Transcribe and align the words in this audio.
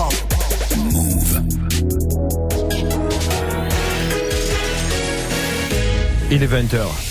Harlem. 0.00 0.18
Move. 0.78 1.42
Il 6.30 6.42
est 6.42 6.46
20h. 6.46 7.09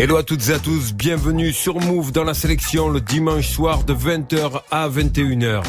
Hello 0.00 0.16
à 0.16 0.22
toutes 0.22 0.48
et 0.48 0.54
à 0.54 0.58
tous, 0.58 0.94
bienvenue 0.94 1.52
sur 1.52 1.78
Move 1.78 2.10
dans 2.10 2.24
la 2.24 2.32
sélection 2.32 2.88
le 2.88 3.02
dimanche 3.02 3.50
soir 3.50 3.84
de 3.84 3.92
20h 3.92 4.62
à 4.70 4.88
21h. 4.88 5.62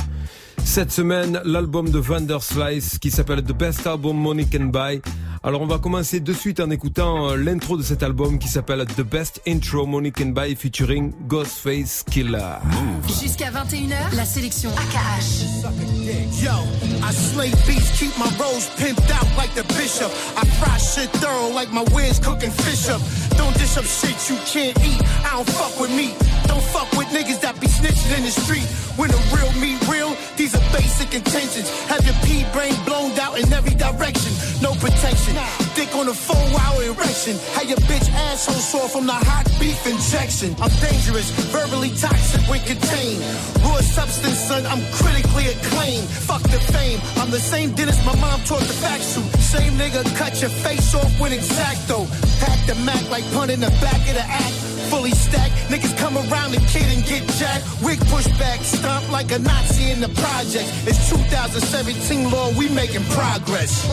Cette 0.63 0.93
semaine, 0.93 1.41
l'album 1.43 1.89
de 1.89 1.99
Vanderslice 1.99 2.97
qui 2.97 3.11
s'appelle 3.11 3.43
The 3.43 3.51
Best 3.51 3.85
Album 3.85 4.15
Money 4.15 4.45
Can 4.45 4.67
Buy. 4.67 5.01
Alors 5.43 5.59
on 5.59 5.65
va 5.65 5.79
commencer 5.79 6.21
de 6.21 6.31
suite 6.31 6.61
en 6.61 6.69
écoutant 6.69 7.31
euh, 7.31 7.35
l'intro 7.35 7.75
de 7.75 7.83
cet 7.83 8.03
album 8.03 8.39
qui 8.39 8.47
s'appelle 8.47 8.85
The 8.85 9.01
Best 9.01 9.41
Intro 9.45 9.85
Money 9.85 10.11
Can 10.11 10.27
Buy 10.27 10.55
featuring 10.55 11.11
Ghostface 11.27 12.05
Killer. 12.09 12.55
Jusqu'à 13.21 13.51
21h, 13.51 14.15
la 14.15 14.23
sélection 14.23 14.69
AKH. 14.69 15.61
Yo, 16.41 16.51
I 17.03 17.13
slay 17.13 17.49
beats, 17.67 17.99
keep 17.99 18.17
my 18.17 18.29
rolls 18.39 18.69
pimped 18.77 19.11
out 19.11 19.27
like 19.35 19.53
the 19.55 19.63
bishop. 19.81 20.11
I 20.37 20.45
fry 20.61 20.77
shit 20.77 21.09
thorough 21.21 21.49
like 21.49 21.71
my 21.71 21.83
wins 21.93 22.19
cooking 22.19 22.51
fish 22.51 22.87
up. 22.87 23.01
Don't 23.39 23.55
dish 23.57 23.77
up 23.77 23.85
shit 23.85 24.17
you 24.29 24.37
can't 24.45 24.77
eat. 24.85 25.01
I 25.25 25.31
don't 25.33 25.49
fuck 25.57 25.73
with 25.81 25.89
me. 25.89 26.13
Don't 26.45 26.65
fuck 26.73 26.89
with 26.93 27.09
niggas 27.09 27.41
that 27.41 27.59
be 27.59 27.67
snitching 27.67 28.13
in 28.17 28.23
the 28.23 28.33
street. 28.43 28.67
When 28.99 29.09
the 29.09 29.21
real 29.33 29.51
me 29.57 29.79
real, 29.89 30.13
these 30.37 30.53
are 30.53 30.65
basic 30.75 31.13
intentions. 31.15 31.67
Have 31.89 32.05
your 32.05 32.17
pea 32.25 32.45
brain 32.53 32.75
blown 32.85 33.17
out 33.17 33.39
in 33.39 33.51
every 33.53 33.73
direction. 33.73 34.31
No 34.61 34.77
protection. 34.77 35.33
Dick 35.73 35.89
on 35.95 36.07
a 36.07 36.13
four 36.13 36.45
hour 36.61 36.83
erection. 36.83 37.39
Have 37.57 37.65
your 37.65 37.81
bitch 37.89 38.07
asshole 38.29 38.61
sore 38.61 38.89
from 38.89 39.05
the 39.07 39.17
hot 39.17 39.49
beef 39.59 39.81
injection. 39.87 40.53
I'm 40.61 40.73
dangerous, 40.77 41.31
verbally 41.49 41.89
toxic 41.97 42.41
when 42.49 42.61
contained. 42.61 43.23
Raw 43.65 43.81
substance, 43.81 44.37
son, 44.37 44.65
I'm 44.67 44.83
critically 44.91 45.47
acclaimed. 45.55 46.07
Fuck 46.29 46.43
the 46.43 46.59
fame. 46.75 46.99
I'm 47.17 47.31
the 47.31 47.39
same 47.39 47.71
dentist 47.73 48.05
my 48.05 48.15
mom 48.19 48.39
taught 48.43 48.61
the 48.61 48.77
back 48.81 49.01
suit. 49.01 49.25
Same 49.39 49.70
nigga 49.77 50.03
cut 50.15 50.39
your 50.41 50.49
face 50.49 50.93
off 50.95 51.19
with 51.19 51.33
X-Acto. 51.33 52.07
Pack 52.39 52.59
the 52.67 52.75
Mac 52.83 53.03
like 53.09 53.25
pun 53.31 53.49
in 53.49 53.59
the 53.59 53.71
back 53.81 54.01
of 54.09 54.15
the 54.15 54.25
act. 54.25 54.53
Fully 54.89 55.11
stacked, 55.11 55.55
niggas 55.69 55.97
come 55.97 56.17
around 56.17 56.51
the 56.51 56.61
kid 56.67 56.87
and 56.93 57.03
get 57.05 57.23
jacked. 57.39 57.65
Wig 57.81 57.99
push 58.07 58.27
back, 58.37 58.59
stomp 58.61 59.09
like 59.11 59.31
a 59.31 59.39
Nazi 59.39 59.91
in 59.91 60.01
the 60.01 60.09
project. 60.09 60.67
It's 60.85 61.09
2017, 61.09 62.29
Lord, 62.29 62.57
we 62.57 62.69
making 62.69 63.03
progress. 63.05 63.87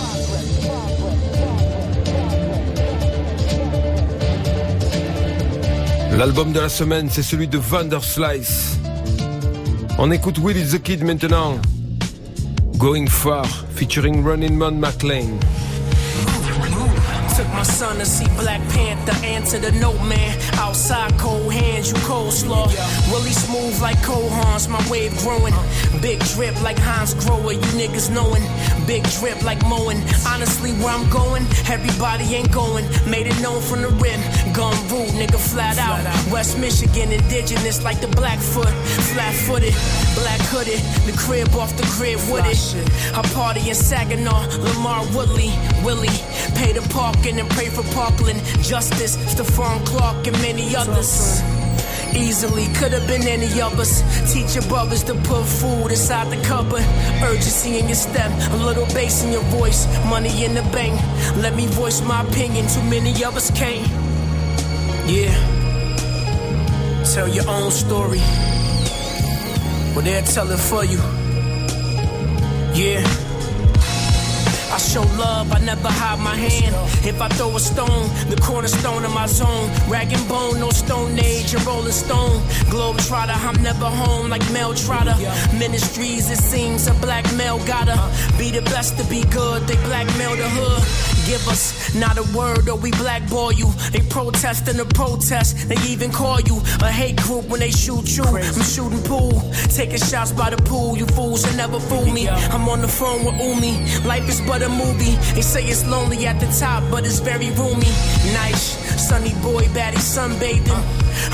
L'album 6.16 6.52
de 6.52 6.58
la 6.58 6.68
semaine, 6.68 7.08
c'est 7.10 7.22
celui 7.22 7.46
de 7.46 7.58
Vanderslice. 7.58 8.78
On 9.98 10.10
écoute 10.10 10.38
Willie 10.38 10.64
the 10.64 10.82
Kid 10.82 11.04
maintenant. 11.04 11.60
Going 12.78 13.08
Far, 13.08 13.44
featuring 13.74 14.22
Running 14.22 14.56
Man 14.56 14.78
McLean. 14.78 15.40
My 17.58 17.64
son 17.64 17.98
to 17.98 18.06
see 18.06 18.28
Black 18.38 18.60
Panther, 18.68 19.16
answer 19.26 19.58
the 19.58 19.72
note 19.72 20.00
man. 20.04 20.38
Outside 20.54 21.10
cold 21.18 21.52
hands, 21.52 21.90
you 21.90 21.98
cold 22.06 22.32
slaw. 22.32 22.68
Really 23.10 23.32
smooth 23.32 23.82
like 23.82 24.00
cold 24.04 24.30
Hans, 24.30 24.68
my 24.68 24.78
wave 24.88 25.10
growing. 25.18 25.52
Big 26.00 26.20
drip 26.34 26.54
like 26.62 26.76
Hansgrohe, 26.76 27.54
you 27.54 27.70
niggas 27.74 28.14
knowing. 28.14 28.44
Big 28.86 29.02
drip 29.18 29.42
like 29.42 29.60
mowing. 29.66 29.98
Honestly, 30.24 30.70
where 30.78 30.94
I'm 30.94 31.10
going, 31.10 31.42
everybody 31.66 32.32
ain't 32.36 32.52
going. 32.52 32.84
Made 33.10 33.26
it 33.26 33.40
known 33.42 33.60
from 33.60 33.82
the 33.82 33.90
rim. 33.98 34.20
Gun 34.54 34.78
rude, 34.86 35.10
nigga 35.18 35.40
flat 35.40 35.78
out. 35.78 35.98
West 36.30 36.60
Michigan, 36.60 37.10
indigenous 37.10 37.82
like 37.82 38.00
the 38.00 38.06
Blackfoot. 38.14 38.70
Flat 39.10 39.34
footed, 39.34 39.74
black 40.14 40.40
hooded. 40.54 40.78
The 41.10 41.14
crib 41.18 41.48
off 41.56 41.76
the 41.76 41.82
crib 41.98 42.20
with 42.30 42.46
it. 42.46 42.60
I 43.18 43.22
party 43.34 43.68
in 43.68 43.74
Saginaw, 43.74 44.46
LaMarr 44.46 45.12
Woodley, 45.12 45.50
Willie. 45.82 46.22
Pay 46.54 46.72
the 46.72 46.86
parking 46.94 47.40
and 47.40 47.47
pray 47.50 47.68
for 47.68 47.82
Parkland. 47.94 48.42
Justice, 48.62 49.16
Stephon 49.32 49.84
Clark, 49.86 50.26
and 50.26 50.36
many 50.42 50.74
others. 50.76 51.42
Easily 52.14 52.66
could 52.74 52.92
have 52.92 53.06
been 53.06 53.26
any 53.26 53.60
of 53.60 53.78
us. 53.78 54.02
Teach 54.32 54.54
your 54.54 54.64
brothers 54.64 55.04
to 55.04 55.14
put 55.14 55.44
food 55.44 55.90
inside 55.90 56.30
the 56.30 56.42
cupboard. 56.44 56.84
Urgency 57.22 57.78
in 57.78 57.86
your 57.86 57.94
step, 57.94 58.30
a 58.52 58.56
little 58.56 58.86
bass 58.86 59.24
in 59.24 59.32
your 59.32 59.42
voice, 59.44 59.86
money 60.06 60.44
in 60.44 60.54
the 60.54 60.62
bank. 60.72 60.98
Let 61.36 61.54
me 61.54 61.66
voice 61.66 62.00
my 62.02 62.22
opinion. 62.22 62.66
Too 62.68 62.82
many 62.84 63.12
of 63.24 63.36
us 63.36 63.50
can't. 63.50 63.86
Yeah. 65.08 65.34
Tell 67.14 67.28
your 67.28 67.48
own 67.48 67.70
story. 67.70 68.20
Well, 69.94 70.02
they'll 70.02 70.24
tell 70.24 70.50
it 70.50 70.58
for 70.58 70.84
you. 70.84 70.98
Yeah. 72.74 73.27
I 74.78 74.80
show 74.80 75.02
love, 75.18 75.50
I 75.50 75.58
never 75.58 75.88
hide 75.88 76.20
my 76.20 76.36
hand. 76.36 76.72
If 77.04 77.20
I 77.20 77.26
throw 77.30 77.56
a 77.56 77.58
stone, 77.58 78.06
the 78.30 78.40
cornerstone 78.40 79.04
of 79.04 79.12
my 79.12 79.26
zone. 79.26 79.68
Rag 79.88 80.12
and 80.12 80.28
bone, 80.28 80.60
no 80.60 80.70
stone 80.70 81.18
age, 81.18 81.52
a 81.52 81.58
rolling 81.66 81.90
stone. 81.90 82.40
Globe 82.70 82.96
trotter, 82.98 83.32
I'm 83.34 83.60
never 83.60 83.86
home 83.86 84.28
like 84.28 84.44
Mel 84.52 84.74
Trotter. 84.74 85.16
Ministries, 85.58 86.30
it 86.30 86.38
seems 86.38 86.86
a 86.86 86.94
black 87.02 87.24
male 87.34 87.58
gotta 87.66 87.98
be 88.38 88.52
the 88.52 88.62
best 88.70 88.96
to 88.98 89.04
be 89.10 89.24
good. 89.24 89.62
They 89.66 89.74
blackmail 89.82 90.36
the 90.36 90.48
hood. 90.48 91.08
Give 91.26 91.46
us 91.48 91.94
not 91.94 92.16
a 92.16 92.22
word 92.36 92.68
or 92.68 92.76
we 92.78 92.90
blackball 92.92 93.52
you. 93.52 93.70
They 93.90 94.00
protest 94.00 94.68
in 94.68 94.76
the 94.76 94.86
protest. 94.86 95.68
They 95.68 95.76
even 95.88 96.10
call 96.12 96.40
you 96.40 96.56
a 96.80 96.90
hate 96.90 97.16
group 97.16 97.48
when 97.48 97.60
they 97.60 97.70
shoot 97.70 98.16
you. 98.16 98.24
I'm 98.24 98.62
shooting 98.62 99.02
pool, 99.02 99.42
taking 99.74 99.98
shots 99.98 100.32
by 100.32 100.50
the 100.50 100.56
pool. 100.56 100.96
You 100.96 101.04
fools 101.06 101.44
will 101.44 101.56
never 101.56 101.80
fool 101.80 102.06
me. 102.06 102.28
I'm 102.28 102.66
on 102.68 102.80
the 102.80 102.88
phone 102.88 103.24
with 103.26 103.34
Umi. 103.40 103.74
Life 104.06 104.26
is 104.28 104.40
but 104.42 104.62
a 104.62 104.67
movie. 104.68 105.16
They 105.34 105.42
say 105.42 105.64
it's 105.64 105.86
lonely 105.86 106.26
at 106.26 106.40
the 106.40 106.46
top, 106.58 106.84
but 106.90 107.04
it's 107.04 107.20
very 107.20 107.50
roomy. 107.50 107.92
Nice, 108.32 108.76
sunny 109.08 109.34
boy, 109.42 109.64
baddie 109.76 110.02
sunbathing. 110.02 110.68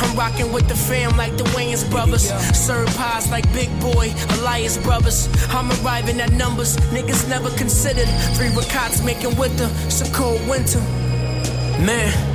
I'm 0.02 0.16
rocking 0.16 0.52
with 0.52 0.68
the 0.68 0.74
fam 0.74 1.16
like 1.16 1.36
the 1.36 1.44
Wayans 1.54 1.88
brothers. 1.90 2.30
Serve 2.56 2.88
pies 2.96 3.30
like 3.30 3.50
Big 3.52 3.68
Boy, 3.80 4.12
Elias 4.38 4.78
brothers. 4.78 5.28
I'm 5.50 5.70
arriving 5.84 6.20
at 6.20 6.32
numbers 6.32 6.76
niggas 6.92 7.28
never 7.28 7.50
considered. 7.50 8.08
Three 8.36 8.50
ricots 8.50 9.02
making 9.02 9.36
with 9.36 9.54
it's 9.86 10.00
a 10.00 10.12
cold 10.12 10.40
winter. 10.48 10.80
Man. 11.80 12.33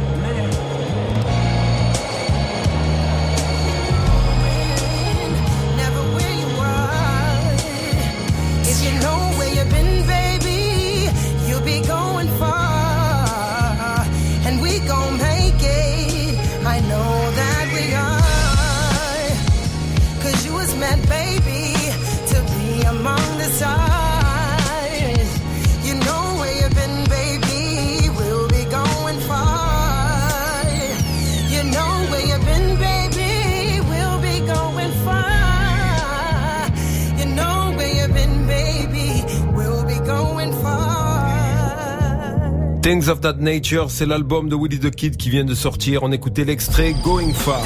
Things 42.90 43.08
of 43.08 43.22
That 43.22 43.36
Nature, 43.38 43.91
c'est 43.91 44.08
l'album 44.08 44.50
de 44.50 44.56
Willie 44.56 44.80
the 44.80 44.90
Kid 44.90 45.16
qui 45.16 45.30
vient 45.30 45.46
de 45.46 45.53
sortir. 45.53 46.02
On 46.02 46.12
écoutait 46.12 46.44
l'extrait 46.44 46.96
Going 47.03 47.36
Far. 47.36 47.62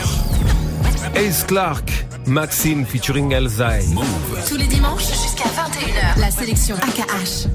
Ace 1.15 1.45
Clark, 1.45 1.89
Maxine 2.25 2.85
featuring 2.85 3.31
Elzai. 3.31 3.85
Tous 4.49 4.57
les 4.57 4.65
dimanches 4.65 5.07
jusqu'à 5.07 5.45
21h, 5.45 6.19
la 6.19 6.29
sélection 6.29 6.75
AKH. 6.75 7.47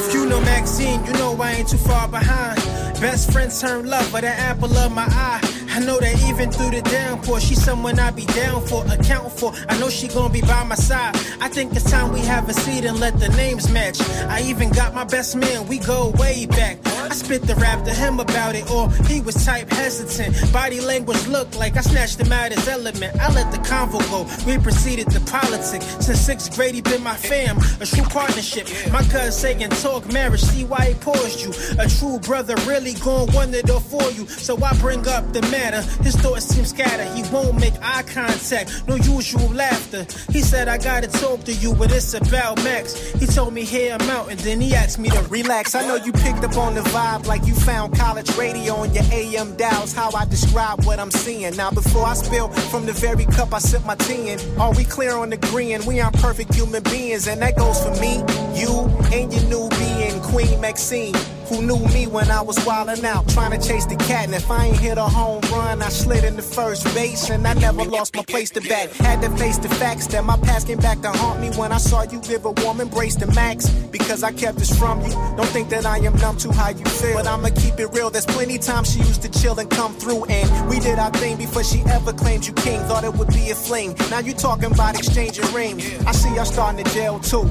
If 0.00 0.14
you 0.14 0.26
know 0.26 0.40
Maxine, 0.40 1.00
you 1.06 1.12
know 1.12 1.40
I 1.40 1.52
ain't 1.52 1.68
too 1.68 1.76
far 1.76 2.08
behind. 2.08 2.87
Best 3.00 3.30
friend 3.32 3.50
turned 3.52 3.88
lover, 3.88 4.20
the 4.20 4.28
apple 4.28 4.76
of 4.76 4.90
my 4.90 5.06
eye. 5.08 5.40
I 5.70 5.78
know 5.78 6.00
that 6.00 6.20
even 6.28 6.50
through 6.50 6.70
the 6.70 6.82
downpour, 6.82 7.38
she's 7.38 7.62
someone 7.62 7.96
I 8.00 8.10
be 8.10 8.26
down 8.26 8.66
for, 8.66 8.84
account 8.86 9.30
for. 9.30 9.52
I 9.68 9.78
know 9.78 9.88
she 9.88 10.08
gonna 10.08 10.32
be 10.32 10.40
by 10.40 10.64
my 10.64 10.74
side. 10.74 11.14
I 11.40 11.48
think 11.48 11.74
it's 11.76 11.88
time 11.88 12.12
we 12.12 12.20
have 12.20 12.48
a 12.48 12.54
seat 12.54 12.84
and 12.84 12.98
let 12.98 13.20
the 13.20 13.28
names 13.28 13.70
match. 13.70 14.00
I 14.28 14.42
even 14.42 14.70
got 14.70 14.94
my 14.94 15.04
best 15.04 15.36
man, 15.36 15.68
we 15.68 15.78
go 15.78 16.10
way 16.18 16.46
back. 16.46 16.78
I 17.08 17.14
spit 17.14 17.42
the 17.42 17.54
rap 17.54 17.84
to 17.84 17.90
him 17.90 18.20
about 18.20 18.54
it, 18.54 18.70
or 18.70 18.90
he 19.06 19.22
was 19.22 19.34
type 19.46 19.70
hesitant. 19.70 20.52
Body 20.52 20.80
language 20.80 21.26
looked 21.28 21.56
like 21.56 21.76
I 21.78 21.80
snatched 21.80 22.20
him 22.20 22.30
out 22.30 22.52
his 22.52 22.68
element. 22.68 23.16
I 23.18 23.32
let 23.32 23.50
the 23.50 23.58
convo 23.58 23.98
go, 24.10 24.28
we 24.46 24.58
proceeded 24.58 25.08
to 25.12 25.20
politics. 25.20 25.86
Since 26.04 26.20
sixth 26.20 26.54
grade, 26.54 26.74
he 26.74 26.82
been 26.82 27.02
my 27.02 27.16
fam, 27.16 27.56
a 27.80 27.86
true 27.86 28.04
partnership. 28.04 28.68
My 28.92 29.02
cousin 29.04 29.32
saying 29.32 29.70
talk 29.80 30.12
marriage, 30.12 30.42
see 30.42 30.66
why 30.66 30.92
he 30.92 30.94
paused 30.96 31.40
you. 31.40 31.50
A 31.78 31.88
true 31.88 32.18
brother 32.18 32.54
really 32.66 32.92
gon' 32.94 33.32
one 33.32 33.52
the 33.52 33.62
door 33.62 33.80
for 33.80 34.10
you. 34.10 34.26
So 34.28 34.62
I 34.62 34.74
bring 34.74 35.08
up 35.08 35.32
the 35.32 35.40
matter. 35.42 35.80
His 36.02 36.14
thoughts 36.16 36.44
seem 36.44 36.66
scattered, 36.66 37.08
he 37.16 37.22
won't 37.32 37.58
make 37.58 37.74
eye 37.80 38.02
contact, 38.02 38.86
no 38.86 38.96
usual 38.96 39.48
laughter. 39.48 40.06
He 40.30 40.42
said, 40.42 40.68
I 40.68 40.76
gotta 40.76 41.08
talk 41.08 41.44
to 41.44 41.52
you, 41.52 41.74
but 41.74 41.90
it's 41.90 42.12
about 42.12 42.62
Max. 42.64 43.12
He 43.12 43.24
told 43.26 43.54
me, 43.54 43.64
hear 43.64 43.96
him 43.96 44.10
out, 44.10 44.30
and 44.30 44.38
then 44.40 44.60
he 44.60 44.74
asked 44.74 44.98
me 44.98 45.08
to 45.08 45.22
Relax, 45.28 45.74
I 45.74 45.86
know 45.86 45.96
you 45.96 46.12
picked 46.12 46.44
up 46.44 46.56
on 46.58 46.74
the 46.74 46.82
vibe 46.82 46.97
like 46.98 47.46
you 47.46 47.54
found 47.54 47.96
college 47.96 48.36
radio 48.36 48.74
on 48.74 48.92
your 48.92 49.04
AM 49.12 49.56
dials. 49.56 49.92
How 49.92 50.10
I 50.12 50.24
describe 50.24 50.84
what 50.84 50.98
I'm 50.98 51.10
seeing. 51.10 51.54
Now, 51.56 51.70
before 51.70 52.04
I 52.04 52.14
spill 52.14 52.48
from 52.48 52.86
the 52.86 52.92
very 52.92 53.24
cup 53.24 53.54
I 53.54 53.58
sip 53.58 53.84
my 53.84 53.94
tea 53.94 54.30
in, 54.30 54.40
are 54.58 54.74
we 54.74 54.84
clear 54.84 55.16
on 55.16 55.32
agreeing 55.32 55.86
we 55.86 56.00
aren't 56.00 56.16
perfect 56.16 56.54
human 56.54 56.82
beings? 56.82 57.28
And 57.28 57.40
that 57.40 57.56
goes 57.56 57.82
for 57.84 57.94
me, 58.00 58.16
you, 58.58 58.88
and 59.12 59.32
your 59.32 59.44
new 59.44 59.68
being, 59.78 60.20
Queen 60.22 60.60
Maxine. 60.60 61.14
Who 61.48 61.62
knew 61.62 61.78
me 61.94 62.06
when 62.06 62.30
I 62.30 62.42
was 62.42 62.58
wildin' 62.58 63.04
out, 63.04 63.26
trying 63.30 63.58
to 63.58 63.68
chase 63.68 63.86
the 63.86 63.96
cat? 63.96 64.26
And 64.26 64.34
if 64.34 64.50
I 64.50 64.66
ain't 64.66 64.76
hit 64.76 64.98
a 64.98 65.02
home 65.02 65.40
run, 65.50 65.80
I 65.80 65.88
slid 65.88 66.22
in 66.24 66.36
the 66.36 66.42
first 66.42 66.84
base, 66.94 67.30
and 67.30 67.46
I 67.46 67.54
never 67.54 67.84
lost 67.84 68.14
my 68.14 68.22
place 68.22 68.50
to 68.50 68.60
bat. 68.60 68.92
Had 68.96 69.22
to 69.22 69.30
face 69.38 69.56
the 69.56 69.70
facts 69.70 70.06
that 70.08 70.24
my 70.24 70.36
past 70.36 70.66
came 70.66 70.78
back 70.78 71.00
to 71.00 71.08
haunt 71.08 71.40
me 71.40 71.48
when 71.56 71.72
I 71.72 71.78
saw 71.78 72.02
you 72.02 72.20
give 72.20 72.44
a 72.44 72.50
warm 72.50 72.82
embrace 72.82 73.16
to 73.16 73.26
max. 73.28 73.70
Because 73.90 74.22
I 74.22 74.32
kept 74.32 74.58
this 74.58 74.78
from 74.78 75.00
you. 75.00 75.12
Don't 75.38 75.48
think 75.48 75.70
that 75.70 75.86
I 75.86 75.98
am 75.98 76.16
numb 76.16 76.36
to 76.38 76.52
how 76.52 76.68
you 76.68 76.84
feel, 76.84 77.14
but 77.14 77.26
I'ma 77.26 77.48
keep 77.56 77.80
it 77.80 77.86
real. 77.94 78.10
There's 78.10 78.26
plenty 78.26 78.58
times 78.58 78.92
she 78.92 78.98
used 78.98 79.22
to 79.22 79.30
chill 79.30 79.58
and 79.58 79.70
come 79.70 79.94
through, 79.94 80.26
and 80.26 80.68
we 80.68 80.80
did 80.80 80.98
our 80.98 81.10
thing 81.12 81.38
before 81.38 81.64
she 81.64 81.80
ever 81.86 82.12
claimed 82.12 82.46
you 82.46 82.52
king. 82.52 82.80
Thought 82.80 83.04
it 83.04 83.14
would 83.14 83.28
be 83.28 83.48
a 83.50 83.54
fling. 83.54 83.96
Now 84.10 84.18
you 84.18 84.34
talking 84.34 84.70
about 84.70 84.98
exchanging 84.98 85.50
rings. 85.54 85.82
I 86.04 86.12
see 86.12 86.34
y'all 86.34 86.44
starting 86.44 86.84
to 86.84 86.92
jail 86.92 87.18
too. 87.20 87.50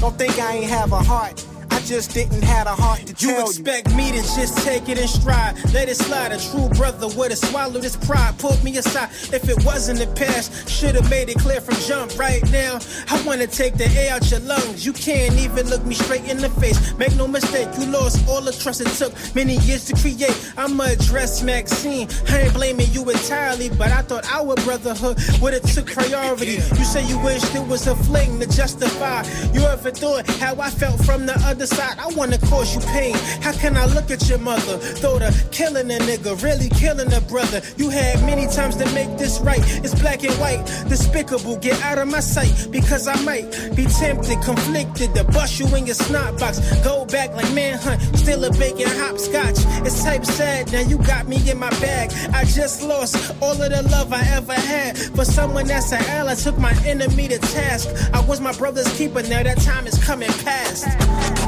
Don't 0.00 0.16
think 0.18 0.38
I 0.38 0.56
ain't 0.56 0.70
have 0.70 0.92
a 0.92 1.02
heart. 1.02 1.42
Just 1.88 2.12
didn't 2.12 2.42
have 2.42 2.66
a 2.66 2.76
heart 2.76 3.00
to 3.06 3.26
You 3.26 3.32
tell 3.32 3.46
expect 3.46 3.96
me 3.96 4.12
to 4.12 4.18
just 4.18 4.58
take 4.58 4.90
it 4.90 4.98
in 4.98 5.08
stride, 5.08 5.56
let 5.72 5.88
it 5.88 5.96
slide. 5.96 6.32
A 6.32 6.38
true 6.38 6.68
brother 6.76 7.08
would 7.16 7.30
have 7.30 7.38
swallowed 7.38 7.82
his 7.82 7.96
pride, 7.96 8.38
pulled 8.38 8.62
me 8.62 8.76
aside. 8.76 9.08
If 9.32 9.48
it 9.48 9.64
wasn't 9.64 10.00
the 10.00 10.06
past, 10.08 10.68
should 10.68 10.96
have 10.96 11.08
made 11.08 11.30
it 11.30 11.38
clear 11.38 11.62
from 11.62 11.76
jump. 11.86 12.18
Right 12.18 12.42
now, 12.52 12.78
I 13.08 13.22
wanna 13.26 13.46
take 13.46 13.78
the 13.78 13.86
air 13.96 14.12
out 14.12 14.30
your 14.30 14.40
lungs. 14.40 14.84
You 14.84 14.92
can't 14.92 15.32
even 15.36 15.70
look 15.70 15.82
me 15.86 15.94
straight 15.94 16.24
in 16.24 16.36
the 16.36 16.50
face. 16.60 16.92
Make 16.98 17.16
no 17.16 17.26
mistake, 17.26 17.68
you 17.78 17.86
lost 17.86 18.28
all 18.28 18.42
the 18.42 18.52
trust 18.52 18.82
it 18.82 18.88
took 18.88 19.14
many 19.34 19.56
years 19.60 19.86
to 19.86 19.94
create. 19.96 20.36
I'ma 20.58 20.84
address 20.92 21.42
Maxine. 21.42 22.06
I 22.28 22.40
ain't 22.42 22.52
blaming 22.52 22.92
you 22.92 23.08
entirely, 23.08 23.70
but 23.70 23.92
I 23.92 24.02
thought 24.02 24.30
our 24.30 24.56
brotherhood 24.56 25.16
would 25.40 25.54
have 25.54 25.64
took 25.72 25.86
priority. 25.86 26.60
You 26.76 26.84
say 26.84 27.02
you 27.06 27.18
wished 27.20 27.54
it 27.54 27.66
was 27.66 27.86
a 27.86 27.96
fling 27.96 28.40
to 28.40 28.46
justify. 28.46 29.22
You 29.54 29.62
ever 29.62 29.90
thought 29.90 30.28
how 30.32 30.54
I 30.60 30.68
felt 30.68 31.02
from 31.06 31.24
the 31.24 31.32
other 31.46 31.66
side? 31.66 31.77
I 31.80 32.08
wanna 32.16 32.38
cause 32.38 32.74
you 32.74 32.80
pain. 32.92 33.14
How 33.40 33.52
can 33.52 33.76
I 33.76 33.86
look 33.86 34.10
at 34.10 34.28
your 34.28 34.38
mother? 34.38 34.78
Thought 34.78 35.22
of 35.22 35.50
killing 35.50 35.90
a 35.90 35.98
nigga, 35.98 36.42
really 36.42 36.68
killing 36.70 37.12
a 37.12 37.20
brother. 37.20 37.62
You 37.76 37.88
had 37.90 38.24
many 38.24 38.46
times 38.48 38.76
to 38.76 38.84
make 38.94 39.16
this 39.18 39.40
right. 39.40 39.60
It's 39.84 39.94
black 39.94 40.24
and 40.24 40.34
white, 40.34 40.64
despicable. 40.88 41.56
Get 41.56 41.80
out 41.82 41.98
of 41.98 42.08
my 42.08 42.20
sight 42.20 42.68
because 42.70 43.06
I 43.06 43.20
might 43.22 43.50
be 43.76 43.86
tempted, 43.86 44.42
conflicted 44.42 45.14
to 45.14 45.24
bust 45.24 45.60
you 45.60 45.66
in 45.76 45.86
your 45.86 45.94
snot 45.94 46.38
box. 46.38 46.58
Go 46.82 47.04
back 47.06 47.34
like 47.34 47.52
manhunt, 47.54 48.02
still 48.16 48.44
a 48.44 48.50
bacon 48.52 48.88
hopscotch. 48.88 49.58
It's 49.86 50.02
type 50.02 50.24
sad, 50.24 50.72
now 50.72 50.80
you 50.80 50.98
got 50.98 51.28
me 51.28 51.38
in 51.48 51.58
my 51.58 51.70
bag. 51.80 52.10
I 52.34 52.44
just 52.44 52.82
lost 52.82 53.34
all 53.40 53.52
of 53.52 53.70
the 53.70 53.82
love 53.90 54.12
I 54.12 54.22
ever 54.36 54.54
had 54.54 54.98
for 54.98 55.24
someone 55.24 55.66
that's 55.66 55.92
an 55.92 56.02
ally. 56.04 56.34
Took 56.34 56.58
my 56.58 56.74
enemy 56.84 57.28
to 57.28 57.38
task. 57.38 57.88
I 58.12 58.20
was 58.20 58.40
my 58.40 58.52
brother's 58.52 58.90
keeper, 58.96 59.22
now 59.22 59.42
that 59.42 59.58
time 59.58 59.86
is 59.86 60.02
coming 60.04 60.32
past. 60.44 60.86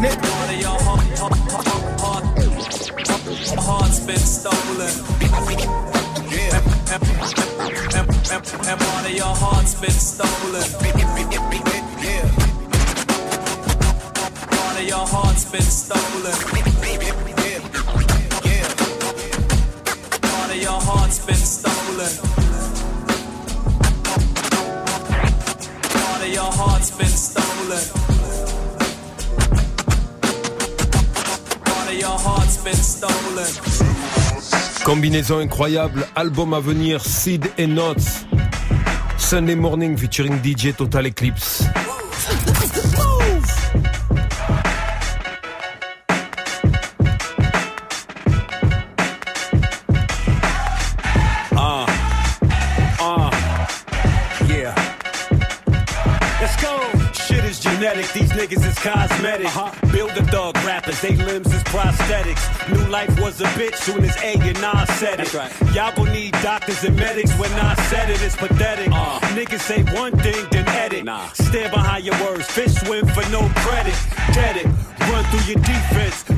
Nigga. 0.00 0.19
All 0.22 0.48
of 0.48 0.60
your 0.60 0.78
heart, 0.82 1.18
heart, 1.18 1.36
heart, 1.50 2.00
heart, 2.00 2.24
heart's 3.58 4.00
been 4.00 4.18
stolen. 4.18 4.94
And, 6.50 6.64
and, 6.90 7.02
and, 7.94 8.08
and, 8.30 8.46
and 8.68 8.80
part 8.80 9.06
of 9.06 9.12
your 9.12 9.34
heart's 9.36 9.74
been 9.80 9.90
stolen. 9.90 10.66
Yeah. 12.02 12.28
Part 14.50 14.76
of 14.80 14.84
your 14.88 15.06
heart's 15.06 15.44
been 15.50 15.62
stolen. 15.62 16.36
Yeah. 17.44 17.60
Yeah. 18.44 18.68
Part 20.20 20.50
of 20.50 20.56
your 20.56 20.80
heart's 20.80 21.18
been 21.24 21.36
stolen. 21.36 22.39
Combinaison 34.84 35.38
incroyable, 35.38 36.06
album 36.16 36.54
à 36.54 36.60
venir, 36.60 37.04
Seed 37.04 37.46
et 37.58 37.66
Notes. 37.66 38.26
Sunday 39.18 39.54
Morning 39.54 39.96
featuring 39.96 40.40
DJ 40.42 40.74
Total 40.74 41.06
Eclipse. 41.06 41.64
These 58.82 58.90
niggas 58.90 59.04
is 59.04 59.52
cosmetic. 59.52 59.92
Build 59.92 60.10
a 60.10 60.24
thug 60.26 60.56
rappers, 60.64 61.00
they 61.00 61.16
limbs 61.16 61.52
is 61.52 61.62
prosthetics. 61.64 62.72
New 62.72 62.90
life 62.90 63.20
was 63.20 63.40
a 63.40 63.44
bitch 63.56 63.74
soon 63.76 64.04
as 64.04 64.16
A 64.22 64.34
and 64.34 64.60
Nas 64.60 64.88
said 64.98 65.20
it. 65.20 65.32
Right. 65.34 65.52
Y'all 65.74 65.94
gon' 65.94 66.12
need 66.12 66.32
doctors 66.42 66.82
and 66.84 66.96
medics 66.96 67.32
when 67.38 67.52
I 67.52 67.74
said 67.88 68.10
it, 68.10 68.22
it's 68.22 68.36
pathetic. 68.36 68.88
Uh. 68.92 69.20
Niggas 69.34 69.60
say 69.60 69.82
one 69.94 70.16
thing, 70.18 70.46
then 70.50 70.68
edit. 70.68 71.04
Nah. 71.04 71.28
Stand 71.32 71.72
behind 71.72 72.04
your 72.04 72.18
words, 72.24 72.46
fish 72.46 72.74
swim 72.74 73.06
for 73.08 73.28
no 73.30 73.48
credit. 73.56 73.94
Get 74.32 74.56
it, 74.56 74.66
run 75.10 75.24
through 75.24 75.52
your 75.52 75.62
defense. 75.62 76.29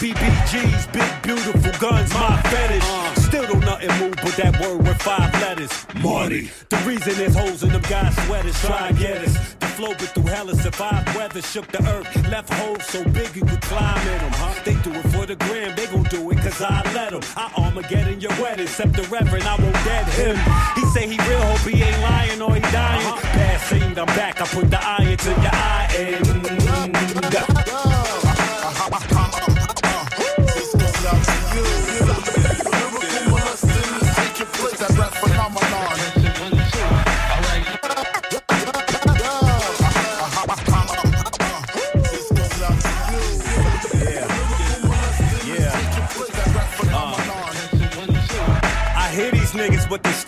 BBGs, 0.00 0.90
big 0.94 1.22
beautiful 1.22 1.72
guns, 1.78 2.10
my 2.14 2.40
fetish. 2.48 2.82
Uh. 2.82 3.14
Still 3.16 3.46
don't 3.46 3.60
nothing 3.60 3.90
move 4.00 4.16
but 4.16 4.34
that 4.38 4.58
word 4.58 4.78
with 4.78 4.96
five 5.02 5.30
letters. 5.34 5.70
Money. 6.02 6.48
The 6.70 6.76
reason 6.86 7.12
there's 7.16 7.36
holes 7.36 7.62
in 7.62 7.68
them 7.68 7.82
guys' 7.82 8.16
sweaters, 8.24 8.58
try 8.64 8.88
and 8.88 8.98
get 8.98 9.18
us. 9.18 9.54
The 9.60 9.66
flow 9.66 9.88
been 9.88 10.06
through 10.06 10.32
hell 10.32 10.48
and 10.48 10.58
survived 10.58 11.14
weather, 11.14 11.42
shook 11.42 11.66
the 11.68 11.86
earth, 11.86 12.08
left 12.30 12.50
holes 12.54 12.82
so 12.86 13.04
big 13.04 13.36
you 13.36 13.44
could 13.44 13.60
climb 13.60 14.08
in 14.08 14.18
them. 14.20 14.32
Huh? 14.32 14.54
They 14.64 14.74
do 14.76 14.90
it 14.94 15.06
for 15.12 15.26
the 15.26 15.36
gram, 15.36 15.76
they 15.76 15.84
gon' 15.84 16.04
do 16.04 16.30
it 16.30 16.38
cause 16.38 16.62
I 16.62 16.80
let 16.94 17.10
them. 17.10 17.20
I 17.36 17.52
Armageddon 17.58 18.22
your 18.22 18.32
wedding, 18.40 18.64
except 18.64 18.94
the 18.94 19.02
reverend, 19.02 19.44
I 19.44 19.56
won't 19.60 19.74
dead 19.84 20.06
him. 20.16 20.36
He 20.76 20.84
say 20.92 21.06
he 21.06 21.18
real, 21.28 21.42
hope 21.42 21.68
he 21.68 21.82
ain't 21.82 22.00
lying 22.00 22.40
or 22.40 22.54
he 22.54 22.62
dying. 22.72 23.04
Uh-huh. 23.04 23.20
Bad 23.36 23.60
scene, 23.60 23.98
I'm 23.98 24.06
back, 24.16 24.40
I 24.40 24.46
put 24.46 24.70
the 24.70 24.82
iron 24.82 25.18
to 25.18 25.28
your 25.28 25.52
eye 25.52 25.88
and. 25.98 27.99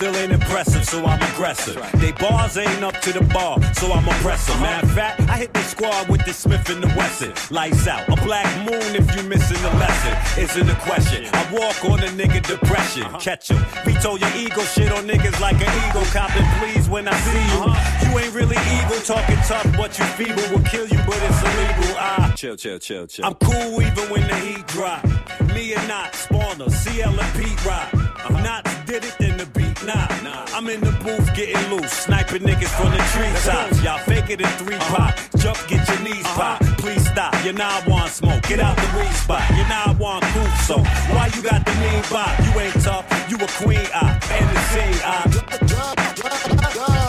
Still 0.02 0.16
ain't 0.16 0.32
impressive, 0.32 0.85
so 0.85 1.04
I'm 1.06 1.23
aggressive. 1.32 1.76
They 2.00 2.11
bars 2.11 2.56
ain't 2.59 2.82
up 2.82 3.00
to 3.02 3.12
the 3.12 3.23
bar, 3.32 3.62
so 3.75 3.92
I'm 3.92 4.09
oppressive. 4.09 4.61
Matter 4.61 4.85
of 4.85 4.92
fact, 4.92 5.21
I 5.30 5.37
hit 5.37 5.54
the 5.54 5.62
squad 5.62 6.09
with 6.09 6.25
the 6.25 6.32
Smith 6.32 6.68
and 6.71 6.82
the 6.82 6.88
Wesson. 6.99 7.32
Lights 7.54 7.87
out, 7.87 8.09
a 8.09 8.16
black 8.25 8.49
moon 8.66 8.97
if 8.97 9.06
you 9.14 9.23
missing 9.23 9.62
the 9.62 9.71
lesson. 9.78 10.42
Isn't 10.42 10.68
a 10.68 10.75
question. 10.80 11.26
I 11.32 11.42
walk 11.52 11.85
on 11.85 12.00
a 12.00 12.11
nigga 12.18 12.42
depression. 12.42 13.04
Catch 13.21 13.52
'em. 13.52 13.64
Veto 13.85 14.16
your 14.16 14.32
ego 14.35 14.62
shit 14.62 14.90
on 14.90 15.06
niggas 15.06 15.38
like 15.38 15.61
an 15.66 15.71
ego. 15.87 16.02
Copping 16.11 16.49
please 16.59 16.88
when 16.88 17.06
I 17.06 17.14
see 17.30 17.44
you. 17.52 17.62
You 18.02 18.18
ain't 18.18 18.35
really 18.35 18.59
evil, 18.78 18.99
talking 19.06 19.40
tough, 19.47 19.68
but 19.76 19.97
you 20.00 20.04
feeble 20.18 20.47
will 20.50 20.66
kill 20.73 20.88
you, 20.88 20.99
but 21.06 21.18
it's 21.28 21.42
illegal. 21.47 21.94
Ah, 21.97 22.32
chill, 22.35 22.56
chill, 22.56 22.80
chill, 22.80 23.06
chill. 23.06 23.25
I'm 23.25 23.35
cool 23.35 23.80
even 23.80 24.11
when 24.11 24.26
the 24.26 24.35
heat 24.35 24.66
drop. 24.66 25.04
Me 25.54 25.75
and 25.75 25.87
not 25.87 26.12
spawner, 26.14 26.68
CL 26.73 27.21
and 27.21 27.32
Pete 27.38 27.64
Rock. 27.64 28.01
Knots 28.31 28.75
did 28.87 29.05
it, 29.05 29.17
then 29.19 29.37
the 29.37 29.47
beat 29.47 29.85
nah. 29.85 30.12
I'm 30.55 30.69
in 30.69 30.81
the 30.81 30.93
booth 31.02 31.35
getting 31.35 31.57
loose, 31.71 31.91
sniping 31.91 32.43
niggas 32.43 32.69
from 32.76 32.91
the 32.91 32.99
treetops. 33.11 33.83
Y'all 33.83 33.99
fake 33.99 34.31
it 34.31 34.41
in 34.41 34.47
three 34.59 34.76
pop. 34.76 35.17
Jump, 35.38 35.59
get 35.67 35.88
your 35.88 35.99
knees 36.00 36.26
pop. 36.38 36.61
Please 36.79 37.05
stop. 37.11 37.35
You 37.45 37.52
now 37.52 37.83
want 37.88 38.12
smoke. 38.12 38.43
Get 38.43 38.61
out 38.61 38.76
the 38.76 38.99
weed 38.99 39.12
spot. 39.14 39.43
You 39.50 39.64
now 39.64 39.97
want 39.99 40.23
proof. 40.25 40.61
So 40.61 40.79
why 41.14 41.31
you 41.35 41.43
got 41.43 41.64
the 41.64 41.73
mean 41.81 42.02
bop? 42.11 42.38
You 42.45 42.61
ain't 42.61 42.81
tough. 42.83 43.07
You 43.29 43.37
a 43.38 43.49
queen 43.49 43.87
op 43.95 44.31
and 44.31 44.49
the 44.50 44.61
scene 44.71 45.00
op. 46.99 47.01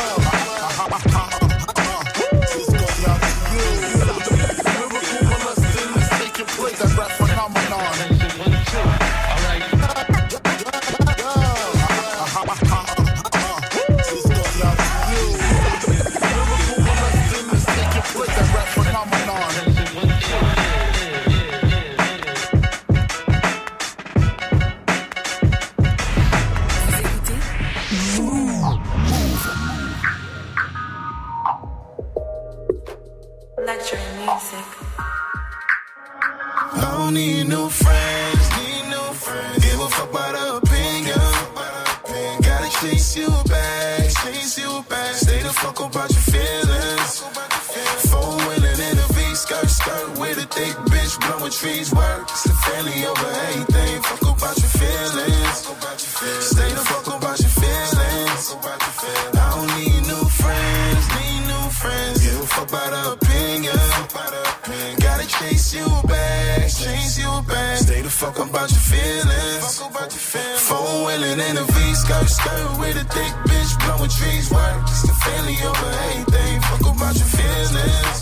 skirt, 72.14 72.30
skirt 72.30 72.80
with 72.80 72.98
a 72.98 73.06
thick 73.06 73.34
bitch 73.48 73.86
blowing 73.86 74.10
trees 74.10 74.52
work. 74.52 74.82
It's 74.84 75.02
the 75.02 75.14
family 75.14 75.58
over 75.64 75.90
everything. 76.10 76.62
Fuck 76.62 76.96
about 76.96 77.16
your 77.16 77.26
feelings. 77.26 78.20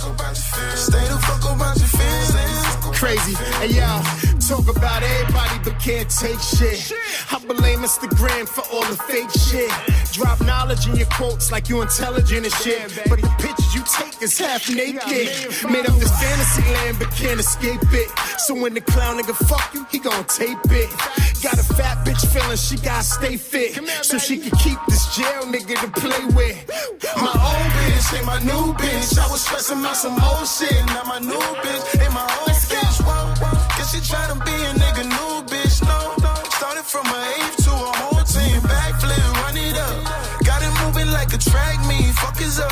Stay 0.76 1.08
the 1.08 1.20
fuck 1.20 1.56
about 1.56 1.78
your. 1.78 1.91
Crazy. 3.02 3.34
Hey, 3.58 3.82
y'all, 3.82 4.04
talk 4.38 4.70
about 4.70 5.02
everybody 5.02 5.58
but 5.64 5.74
can't 5.82 6.08
take 6.08 6.40
shit. 6.40 6.94
I 7.32 7.40
blame 7.40 7.80
Instagram 7.80 8.48
for 8.48 8.62
all 8.72 8.86
the 8.86 8.96
fake 9.10 9.32
shit. 9.32 9.72
Drop 10.14 10.40
knowledge 10.42 10.88
in 10.88 10.96
your 10.96 11.08
quotes 11.08 11.52
like 11.52 11.68
you 11.68 11.82
intelligent 11.82 12.46
and 12.46 12.54
shit. 12.62 12.94
But 13.10 13.20
the 13.20 13.28
pictures 13.40 13.74
you 13.74 13.82
take 13.90 14.22
is 14.22 14.38
half 14.38 14.70
naked. 14.70 15.02
Made 15.72 15.90
up 15.90 15.98
this 15.98 16.14
fantasy 16.22 16.62
land 16.62 17.00
but 17.00 17.10
can't 17.10 17.40
escape 17.40 17.82
it. 17.92 18.10
So 18.38 18.54
when 18.54 18.76
the 18.76 18.82
clown 18.82 19.18
nigga 19.18 19.34
fuck 19.50 19.74
you, 19.74 19.84
he 19.90 19.98
gon' 19.98 20.24
tape 20.26 20.60
it. 20.70 20.90
Got 21.42 21.58
a 21.58 21.66
fat 21.74 22.06
bitch 22.06 22.22
feeling 22.32 22.56
she 22.56 22.78
gotta 22.86 23.04
stay 23.04 23.36
fit. 23.36 23.82
So 24.06 24.20
she 24.20 24.38
can 24.38 24.56
keep 24.60 24.78
this 24.88 25.18
jail 25.18 25.50
nigga 25.50 25.74
to 25.82 25.90
play 26.00 26.24
with. 26.38 26.56
My 27.18 27.34
old 27.34 27.72
bitch 27.82 28.16
ain't 28.16 28.28
my 28.28 28.38
new 28.44 28.74
bitch. 28.78 29.18
I 29.18 29.26
was 29.32 29.42
stressing 29.42 29.84
out 29.84 29.98
some 29.98 30.22
old 30.22 30.48
shit. 30.48 30.86
Now 30.86 31.02
my 31.06 31.18
new 31.18 31.42
bitch 31.66 32.00
ain't 32.00 32.14
my 32.14 32.22
old 32.22 32.50
bitch. 32.50 32.91
She 33.92 33.98
tryna 33.98 34.40
be 34.46 34.52
a 34.54 34.72
nigga 34.80 35.04
new 35.04 35.44
bitch. 35.52 35.84
No. 35.84 36.00
Started 36.58 36.86
from 36.86 37.06
a 37.08 37.20
eighth 37.36 37.58
to 37.66 37.72
a 37.72 37.92
whole 38.00 38.24
team. 38.24 38.62
Backflip, 38.62 39.34
run 39.44 39.58
it 39.58 39.78
up. 39.78 40.46
Got 40.46 40.62
it 40.64 40.72
moving 40.82 41.12
like 41.12 41.34
a 41.34 41.38
track 41.38 41.78
meet. 41.90 42.14
Fuck 42.16 42.40
is 42.40 42.58
up. 42.60 42.72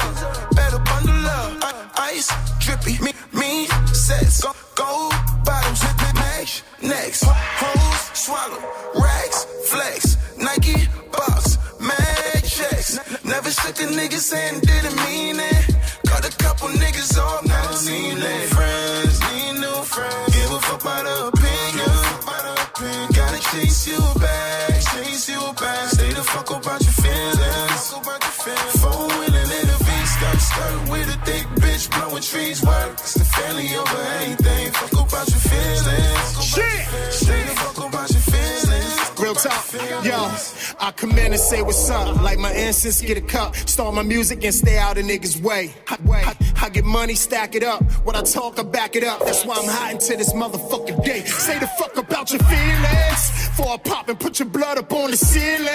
Better 0.56 0.80
bundle 0.80 1.28
up. 1.28 1.52
I- 1.62 2.14
Ice, 2.16 2.32
drippy. 2.60 2.96
Me, 3.04 3.12
me, 3.34 3.68
sets. 3.92 4.42
Go, 4.42 4.54
gold 4.76 5.14
bottoms, 5.44 5.84
match. 6.16 6.64
Next. 6.82 7.24
Hoes, 7.28 8.02
swallow. 8.18 8.64
Racks, 8.96 9.46
flex. 9.70 10.16
Nike, 10.38 10.88
box. 11.12 11.58
mad 11.82 12.44
checks. 12.46 12.98
Never 13.26 13.52
shook 13.52 13.78
a 13.82 13.88
nigga 13.92 14.20
saying 14.30 14.62
didn't 14.62 14.96
mean 15.06 15.36
it. 15.38 15.76
Got 16.06 16.24
a 16.32 16.32
couple 16.38 16.70
niggas 16.70 17.18
off, 17.18 17.46
not 17.46 17.76
seen 17.76 18.18
it. 18.18 18.48
Friends, 18.56 18.99
you 23.90 24.02
back, 24.20 24.82
chase 24.92 25.30
you 25.30 25.42
back. 25.60 25.90
Stay 25.90 26.12
the 26.14 26.24
fuck 26.24 26.50
about 26.50 26.82
your 26.82 26.96
feelings. 27.04 27.94
Wheeling 29.20 29.52
in 29.60 29.70
a 29.76 29.78
V 29.86 29.90
skirt, 30.14 30.42
skirt 30.50 30.90
with 30.92 31.16
a 31.16 31.18
thick 31.26 31.46
bitch 31.62 31.86
blowing 31.92 32.24
trees 32.24 32.62
work. 32.64 32.94
It's 32.94 33.14
the 33.16 33.26
family 33.26 33.68
over 33.76 34.02
anything. 34.22 34.39
I 40.82 40.92
come 40.92 41.12
in 41.12 41.34
and 41.34 41.40
say 41.40 41.62
what's 41.62 41.90
up, 41.90 42.22
like 42.22 42.40
my 42.40 42.52
ancestors 42.52 43.06
get 43.06 43.18
a 43.18 43.22
cup. 43.22 43.56
Start 43.56 43.94
my 43.94 44.02
music 44.02 44.46
and 44.46 44.54
stay 44.54 44.78
out 44.78 44.98
of 44.98 45.06
niggas' 45.06 45.42
way. 45.42 45.74
I, 45.90 45.98
I, 46.10 46.66
I 46.66 46.70
get 46.70 46.86
money, 46.86 47.16
stack 47.16 47.54
it 47.56 47.64
up. 47.64 47.84
What 48.06 48.16
I 48.16 48.22
talk, 48.22 48.58
I 48.60 48.64
back 48.64 48.96
it 48.96 49.04
up. 49.04 49.20
That's 49.26 49.46
why 49.46 49.56
I'm 49.56 49.68
hot 49.68 49.92
into 49.92 50.16
this 50.16 50.32
motherfucking 50.32 51.04
day. 51.04 51.26
Say 51.26 51.60
the 51.60 51.68
fuck 51.68 51.98
about 51.98 52.32
your 52.32 52.42
feelings. 52.44 53.50
For 53.58 53.68
I 53.68 53.78
pop 53.78 54.08
and 54.08 54.18
put 54.18 54.40
your 54.40 54.48
blood 54.48 54.78
up 54.78 54.92
on 54.94 55.12
the 55.12 55.18
ceiling. 55.18 55.68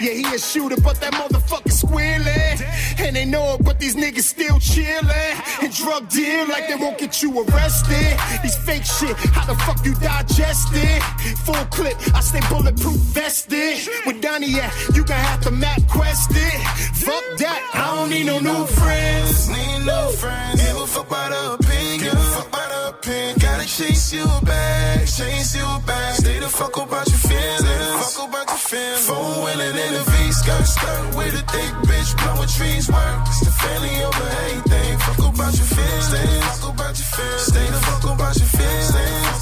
Yeah, 0.00 0.12
he 0.12 0.24
a 0.34 0.38
shooter, 0.38 0.80
but 0.80 1.00
that 1.00 1.12
motherfucker 1.12 1.70
squealing. 1.70 2.58
And 2.98 3.14
they 3.14 3.24
know 3.24 3.54
it, 3.54 3.64
but 3.64 3.78
these 3.78 3.94
niggas 3.94 4.22
still 4.22 4.58
chilling. 4.58 5.34
And 5.62 5.72
drug 5.72 6.08
deal 6.08 6.48
like 6.48 6.66
they 6.66 6.74
won't 6.74 6.98
get 6.98 7.22
you 7.22 7.30
arrested. 7.42 8.18
These 8.42 8.56
fake 8.66 8.84
shit, 8.84 9.14
how 9.30 9.46
the 9.46 9.54
fuck 9.62 9.84
you 9.86 9.94
digest 9.94 10.70
it? 10.72 11.02
Full 11.46 11.64
clip, 11.66 11.96
I 12.12 12.20
stay 12.20 12.40
bulletproof 12.50 12.96
vested. 13.14 13.88
With 14.04 14.20
Donnie 14.20 14.47
at, 14.56 14.72
you 14.94 15.04
gon' 15.04 15.16
have 15.16 15.40
to 15.42 15.50
map 15.50 15.80
quest 15.88 16.30
it. 16.32 16.60
Fuck 17.04 17.24
that, 17.38 17.60
I 17.74 17.96
don't 17.96 18.10
need 18.10 18.26
no 18.26 18.38
new 18.40 18.64
friends. 18.66 19.48
Need 19.48 19.84
no 19.84 20.08
friends. 20.20 20.60
Give 20.62 20.76
a 20.76 20.86
fuck 20.86 21.06
about 21.06 21.30
the 21.30 21.42
opinion. 21.58 22.16
Fuck 22.16 22.48
about 22.48 22.68
the 22.72 22.82
opinion. 22.96 23.38
Gotta 23.38 23.66
chase 23.66 24.12
you 24.12 24.26
back, 24.44 25.06
chase 25.06 25.54
you 25.56 25.68
back. 25.86 26.14
Stay 26.16 26.38
the 26.38 26.48
fuck 26.48 26.76
about 26.76 27.06
your 27.08 27.22
feelings. 27.28 28.14
Fuck 28.16 28.28
about 28.28 28.48
your 28.48 28.62
feelings. 28.70 29.06
Four 29.06 29.44
wheeling 29.44 29.76
in 29.84 29.94
a 30.00 30.04
V 30.10 30.32
skirt, 30.32 30.66
skirt 30.66 31.04
with 31.16 31.40
a 31.40 31.44
thick 31.52 31.72
bitch 31.88 32.10
blowing 32.18 32.48
trees 32.48 32.88
work. 32.88 33.18
It's 33.28 33.40
the 33.44 33.52
family 33.52 33.94
over 34.02 34.28
everything. 34.44 34.98
Fuck 35.04 35.22
about 35.34 35.54
your 35.56 35.68
feelings. 35.76 36.44
Fuck 36.48 36.74
about 36.74 36.94
your 36.96 37.10
feelings. 37.14 37.46
Stay 37.50 37.66
the 37.66 37.80
fuck 37.86 38.04
about 38.04 38.36
your 38.36 38.50
feelings. 38.56 38.90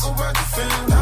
Fuck 0.03 0.15
about 0.15 0.35
your 0.35 0.51
feelings. 0.55 0.96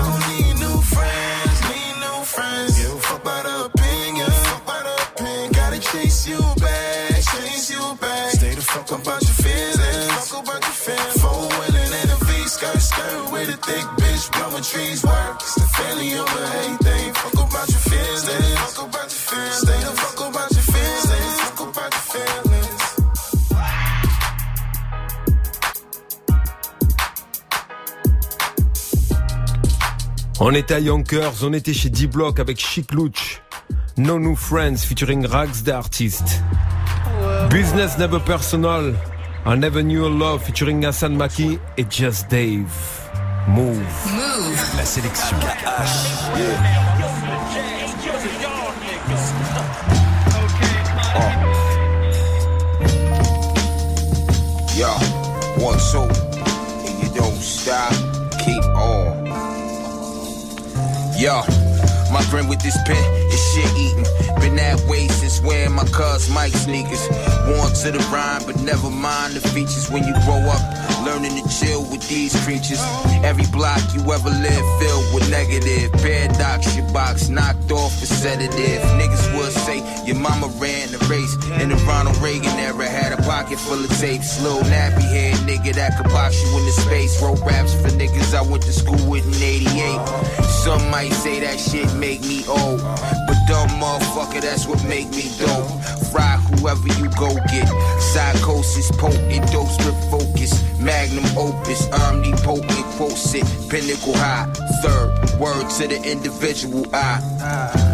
On 30.41 30.53
était 30.53 30.75
à 30.75 30.79
Yonkers, 30.79 31.43
on 31.43 31.53
était 31.53 31.73
chez 31.73 31.89
D-Block 31.89 32.39
avec 32.39 32.61
Chic 32.61 32.93
Luch. 32.93 33.41
No 33.97 34.19
New 34.19 34.37
Friends 34.37 34.79
featuring 34.79 35.27
Rags 35.27 35.63
the 35.65 35.71
Artist. 35.71 36.43
Business 37.51 37.97
Never 37.99 38.19
Personal. 38.19 38.95
I 39.47 39.57
Never 39.57 39.83
Knew 39.83 40.05
a 40.05 40.11
Love 40.11 40.43
featuring 40.43 40.85
Hassan 40.85 41.17
Maki 41.17 41.59
et 41.79 41.87
Just 41.89 42.29
Dave. 42.29 43.04
Move. 43.47 43.77
Move. 43.77 44.75
La 44.77 44.85
sélection. 44.85 45.37
Oh. 51.17 51.31
Yo, 54.77 54.89
one, 55.63 55.79
two, 55.79 56.09
and 56.85 57.03
you 57.03 57.09
don't 57.15 57.37
stop, 57.37 57.93
keep 58.45 58.65
on. 58.75 59.27
Yo, 61.17 61.43
with 62.43 62.61
this 62.63 62.77
pen 62.85 62.99
is 63.31 63.41
shit 63.55 63.71
eating. 63.79 64.05
Been 64.41 64.57
that 64.57 64.81
way 64.91 65.07
since 65.07 65.41
wearing 65.41 65.73
my 65.73 65.85
cuz 65.85 66.29
Mike 66.31 66.53
sneakers. 66.53 67.07
Worn 67.47 67.71
to 67.83 67.93
the 67.95 68.03
rhyme, 68.11 68.43
but 68.45 68.59
never 68.61 68.91
mind 68.91 69.35
the 69.35 69.41
features 69.55 69.89
when 69.91 70.03
you 70.03 70.15
grow 70.27 70.43
up. 70.51 70.63
Learning 71.07 71.31
to 71.39 71.45
chill 71.49 71.83
with 71.91 72.03
these 72.09 72.35
creatures. 72.45 72.83
Every 73.23 73.47
block 73.53 73.81
you 73.95 74.01
ever 74.11 74.31
lived 74.31 74.69
filled 74.83 75.07
with 75.15 75.31
negative. 75.31 75.93
Paradox, 76.03 76.75
your 76.77 76.91
box 76.93 77.29
knocked 77.29 77.71
off 77.71 78.03
a 78.03 78.07
sedative. 78.07 78.83
Niggas 78.99 79.25
would 79.37 79.53
say 79.53 79.79
your 80.05 80.17
mama 80.17 80.49
ran 80.59 80.91
the 80.91 80.99
race. 81.07 81.35
In 81.63 81.69
the 81.71 81.77
Ronald 81.87 82.17
Reagan 82.19 82.59
era, 82.59 82.89
had 82.89 83.13
a 83.13 83.23
pocket 83.35 83.59
full 83.59 83.83
of 83.83 83.91
tapes. 83.99 84.41
Little 84.41 84.63
nappy 84.71 85.03
head 85.03 85.35
nigga 85.49 85.75
that 85.75 85.97
could 85.97 86.07
box 86.13 86.41
you 86.41 86.57
into 86.57 86.71
space. 86.71 87.21
Wrote 87.21 87.41
raps 87.41 87.75
for 87.75 87.89
niggas 87.99 88.33
I 88.33 88.43
went 88.43 88.63
to 88.63 88.73
school 88.73 89.03
with 89.11 89.27
in 89.27 89.43
88. 89.43 89.99
Some 90.63 90.89
might 90.89 91.13
say 91.13 91.41
that 91.41 91.59
shit 91.59 91.93
make 91.95 92.21
me 92.21 92.45
old. 92.47 92.81
But 93.27 93.39
dumb 93.49 93.71
motherfucker, 93.83 94.41
that's 94.41 94.69
what 94.69 94.81
make 94.85 95.11
me 95.11 95.27
dope. 95.43 95.67
Fry 96.13 96.37
whoever 96.47 96.87
you 97.01 97.11
go 97.19 97.35
get. 97.51 97.69
Psychosis, 98.13 98.93
potent, 98.93 99.51
dose 99.51 99.79
with 99.85 99.99
focus. 100.13 100.53
Magnum 100.79 101.27
opus, 101.37 101.91
omnipotent, 101.91 102.87
quotes 102.95 103.35
it. 103.35 103.47
Pinnacle 103.69 104.15
high. 104.15 104.47
Third, 104.83 105.41
word 105.41 105.69
to 105.71 105.89
the 105.89 106.01
individual. 106.05 106.87
I 106.95 107.94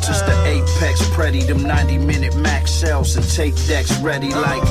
Enters 0.00 0.22
the 0.22 0.46
apex, 0.46 1.06
pretty 1.10 1.42
them 1.42 1.62
90 1.62 1.98
minute 1.98 2.34
max 2.34 2.72
shells 2.72 3.16
and 3.16 3.28
tape 3.28 3.54
decks 3.68 4.00
ready 4.00 4.30
like 4.30 4.62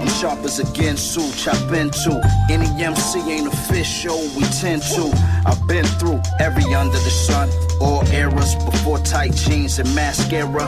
I'm 0.00 0.08
sharp 0.08 0.38
as 0.46 0.58
a 0.60 0.64
Ginsu, 0.64 1.22
chop 1.36 1.60
into 1.72 2.18
any 2.50 2.66
MC 2.82 3.20
ain't 3.30 3.48
official, 3.48 4.18
we 4.34 4.44
tend 4.60 4.80
to. 4.94 5.12
I've 5.44 5.64
been 5.68 5.84
through 5.84 6.20
every 6.40 6.64
under 6.74 6.96
the 6.96 7.10
sun, 7.10 7.50
all 7.80 8.02
eras 8.08 8.54
before 8.64 8.98
tight 8.98 9.34
jeans 9.34 9.78
and 9.78 9.94
mascara. 9.94 10.66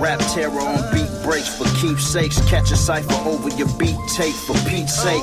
Rap 0.00 0.20
terror 0.32 0.60
on 0.60 0.92
beat 0.94 1.10
breaks 1.22 1.48
for 1.48 1.66
keepsakes. 1.76 2.40
Catch 2.48 2.70
a 2.70 2.76
cipher 2.76 3.28
over 3.28 3.48
your 3.50 3.68
beat 3.78 3.98
tape 4.16 4.34
for 4.34 4.54
Pete's 4.68 4.94
sake. 4.94 5.22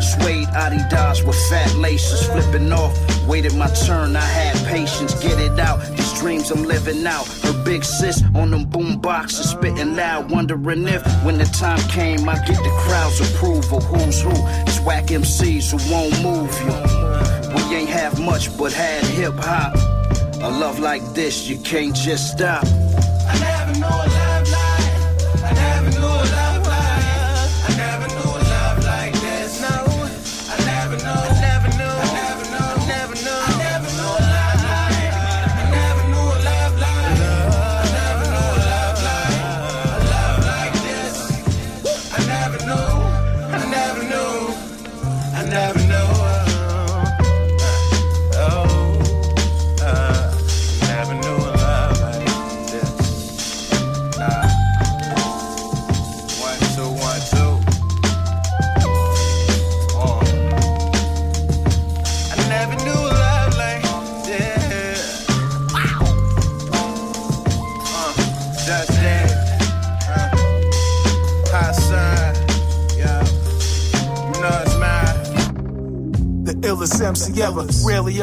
Suede 0.00 0.48
Adidas 0.48 1.24
with 1.26 1.36
fat 1.50 1.74
laces 1.76 2.26
flipping 2.26 2.72
off. 2.72 2.96
Waited 3.28 3.54
my 3.54 3.68
turn, 3.86 4.16
I 4.16 4.24
had 4.24 4.56
patience. 4.66 5.14
Get 5.22 5.38
it 5.38 5.58
out, 5.60 5.80
dreams 6.22 6.52
I'm 6.52 6.62
living 6.62 7.04
out. 7.04 7.26
Her 7.42 7.64
big 7.64 7.82
sis 7.84 8.22
on 8.36 8.52
them 8.52 8.64
boom 8.64 9.00
boxes, 9.00 9.50
spitting 9.50 9.96
loud, 9.96 10.30
wondering 10.30 10.86
if 10.86 11.02
when 11.24 11.36
the 11.36 11.44
time 11.46 11.80
came, 11.88 12.28
I 12.28 12.36
get 12.46 12.58
the 12.58 12.74
crowd's 12.84 13.20
approval. 13.20 13.80
Who's 13.80 14.22
who? 14.22 14.30
It's 14.62 14.80
whack 14.80 15.06
MCs 15.06 15.72
who 15.72 15.78
won't 15.92 16.14
move 16.22 16.54
you. 16.62 17.56
We 17.56 17.74
ain't 17.74 17.90
have 17.90 18.20
much, 18.20 18.56
but 18.56 18.72
had 18.72 19.04
hip 19.04 19.34
hop. 19.36 19.74
A 20.42 20.50
love 20.50 20.78
like 20.78 21.02
this, 21.12 21.48
you 21.48 21.58
can't 21.58 21.94
just 21.94 22.32
stop. 22.32 22.64
Never 45.52 45.81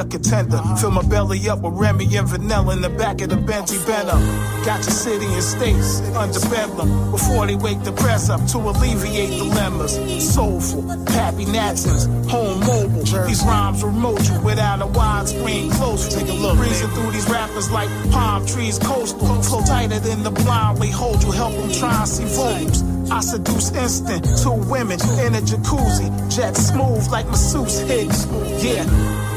contender. 0.09 0.61
Fill 0.79 0.91
my 0.91 1.03
belly 1.03 1.49
up 1.49 1.61
with 1.61 1.73
Remy 1.73 2.15
and 2.17 2.27
vanilla 2.27 2.73
in 2.73 2.81
the 2.81 2.89
back 2.89 3.21
of 3.21 3.29
the 3.29 3.37
Bentley 3.37 3.77
Benham. 3.85 4.19
Got 4.65 4.83
your 4.83 4.95
city 4.95 5.25
and 5.25 5.43
states 5.43 6.01
under 6.15 6.39
bedlam 6.49 7.11
before 7.11 7.47
they 7.47 7.55
wake 7.55 7.81
the 7.83 7.91
press 7.91 8.29
up 8.29 8.45
to 8.47 8.57
alleviate 8.57 9.29
dilemmas. 9.29 9.93
Soulful, 10.33 10.83
Pappy 11.05 11.45
Natsons, 11.45 12.07
home 12.29 12.59
mobile. 12.61 13.03
These 13.25 13.43
rhymes 13.43 13.83
remote 13.83 14.27
you 14.29 14.39
without 14.41 14.81
a 14.81 14.87
widescreen 14.87 15.71
close. 15.71 16.13
Take 16.13 16.29
a 16.29 16.33
look. 16.33 16.57
Breezing 16.57 16.89
through 16.89 17.11
these 17.11 17.29
rappers 17.29 17.71
like 17.71 17.89
palm 18.11 18.45
trees 18.45 18.79
coastal. 18.79 19.41
Flow 19.43 19.61
tighter 19.61 19.99
than 19.99 20.23
the 20.23 20.31
blind. 20.31 20.79
We 20.79 20.89
hold 20.89 21.23
you, 21.23 21.31
help 21.31 21.53
them 21.53 21.71
try 21.71 21.99
and 21.99 22.07
see 22.07 22.25
vocals. 22.25 22.83
I 23.11 23.21
seduce 23.21 23.71
instant, 23.71 24.23
two 24.43 24.53
women 24.69 24.99
in 25.25 25.33
a 25.33 25.41
jacuzzi, 25.41 26.09
jet 26.29 26.55
smooth 26.55 27.07
like 27.07 27.25
masseuse 27.25 27.79
hits. 27.79 28.27
Yeah, 28.63 28.85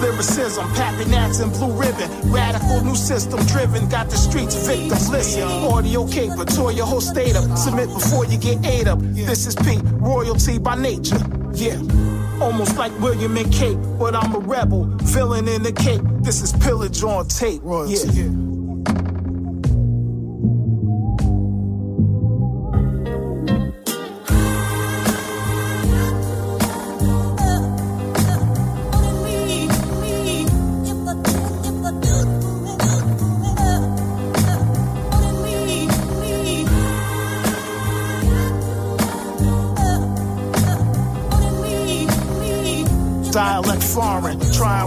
lyricism, 0.03 0.67
Pappy 0.75 1.09
Nats 1.09 1.41
and 1.41 1.53
Blue 1.53 1.73
Ribbon, 1.73 2.11
radical 2.31 2.83
new 2.85 2.97
system 2.97 3.39
driven, 3.47 3.89
got 3.89 4.11
the 4.11 4.17
streets 4.17 4.55
victim. 4.67 4.99
Listen, 5.11 5.43
audio 5.43 6.07
caper, 6.07 6.45
tore 6.45 6.73
your 6.73 6.87
whole 6.87 7.01
state 7.01 7.37
up. 7.37 7.57
Submit 7.57 7.89
before 7.89 8.27
you 8.27 8.37
get 8.37 8.65
ate 8.67 8.89
up. 8.89 8.99
This 9.01 9.47
is 9.47 9.55
Pete, 9.55 9.81
royalty 9.85 10.59
by 10.59 10.75
nature. 10.75 11.23
Yeah. 11.55 11.81
Almost 12.41 12.77
like 12.77 12.93
William 12.99 13.37
and 13.37 13.53
Kate, 13.53 13.79
but 13.99 14.17
I'm 14.17 14.35
a 14.35 14.41
rebel, 14.41 14.85
villain 15.03 15.47
in 15.47 15.63
the 15.63 15.73
cape. 15.73 16.03
This 16.23 16.43
is 16.43 16.53
pillage 16.53 17.03
on 17.05 17.29
tape. 17.29 17.63
Yeah. 17.65 18.52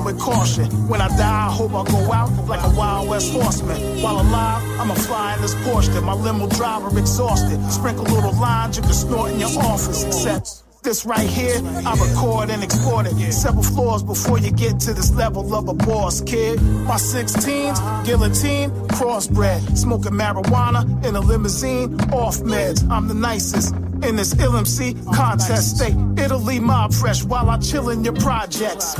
With 0.05 0.19
caution. 0.19 0.65
When 0.87 1.01
I 1.01 1.07
die, 1.17 1.47
I 1.47 1.51
hope 1.51 1.73
I 1.73 1.83
go 1.83 2.13
out 2.13 2.29
like 2.47 2.63
a 2.63 2.69
Wild 2.77 3.09
West 3.09 3.33
horseman. 3.33 4.01
While 4.01 4.21
alive, 4.21 4.61
I'ma 4.79 4.93
fly 4.93 5.35
in 5.35 5.41
this 5.41 5.55
Porsche. 5.55 5.91
that 5.93 6.03
My 6.03 6.13
limo 6.13 6.47
driver 6.47 6.97
exhausted. 6.97 7.59
Sprinkle 7.71 8.05
little 8.05 8.33
lines 8.39 8.77
you 8.77 8.83
can 8.83 8.93
snort 8.93 9.31
in 9.31 9.39
your 9.39 9.49
office. 9.59 10.03
Except 10.03 10.63
this 10.83 11.03
right 11.05 11.27
here, 11.27 11.59
I 11.83 11.93
record 11.95 12.51
and 12.51 12.63
export 12.63 13.07
it. 13.07 13.33
Several 13.33 13.63
floors 13.63 14.03
before 14.03 14.37
you 14.37 14.51
get 14.51 14.79
to 14.81 14.93
this 14.93 15.11
level 15.13 15.55
of 15.55 15.67
a 15.67 15.73
boss, 15.73 16.21
kid. 16.21 16.61
My 16.61 16.95
16s, 16.95 18.05
guillotine, 18.05 18.69
crossbred. 18.89 19.75
Smoking 19.75 20.13
marijuana 20.13 21.03
in 21.03 21.15
a 21.15 21.19
limousine, 21.19 21.99
off 22.11 22.37
meds. 22.37 22.87
I'm 22.89 23.07
the 23.07 23.15
nicest. 23.15 23.73
In 24.07 24.15
this 24.15 24.33
LMC 24.35 24.93
contest. 25.13 25.77
Stay 25.77 25.93
Italy 26.21 26.59
mob 26.59 26.93
fresh 26.93 27.23
while 27.23 27.49
I 27.49 27.57
chill 27.57 27.89
in 27.89 28.03
your 28.03 28.13
projects. 28.13 28.95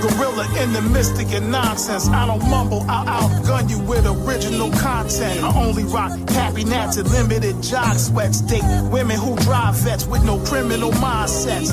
Gorilla 0.00 0.46
in 0.62 0.72
the 0.72 0.82
mystic 0.82 1.28
and 1.32 1.50
nonsense. 1.50 2.08
I 2.08 2.26
don't 2.26 2.48
mumble, 2.48 2.84
I'll 2.88 3.28
outgun 3.28 3.68
you 3.68 3.78
with 3.80 4.06
original 4.06 4.70
content. 4.70 5.42
I 5.44 5.54
only 5.54 5.84
rock 5.84 6.12
happy 6.30 6.64
nats 6.64 6.96
and 6.96 7.08
limited 7.10 7.62
jog 7.62 7.98
sweats. 7.98 8.40
Date 8.40 8.64
women 8.90 9.18
who 9.18 9.36
drive 9.36 9.74
vets 9.76 10.06
with 10.06 10.24
no 10.24 10.38
criminal 10.44 10.90
mindsets. 10.92 11.68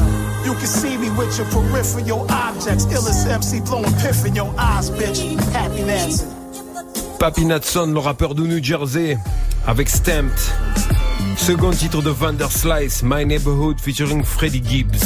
You 0.45 0.53
can 0.53 0.67
see 0.67 0.97
me 0.97 1.09
with 1.11 1.37
your 1.37 1.47
peripheral 1.47 2.29
objects. 2.29 2.85
Illest 2.85 3.27
MC 3.27 3.61
blowing 3.61 3.93
piff 4.01 4.25
in 4.25 4.35
your 4.35 4.53
eyes, 4.57 4.91
bitch. 4.91 5.39
Happy 5.53 5.83
nats. 5.83 6.25
Papi 7.19 7.45
Natson, 7.45 7.93
le 7.93 7.99
rappeur 7.99 8.35
de 8.35 8.43
New 8.43 8.61
Jersey, 8.61 9.17
avec 9.65 9.89
Stamped. 9.89 10.53
Second 11.35 11.71
titre 11.71 12.01
de 12.01 12.09
Vanderslice, 12.09 13.03
My 13.03 13.25
Neighborhood 13.25 13.79
featuring 13.79 14.23
Freddie 14.23 14.63
Gibbs. 14.63 15.03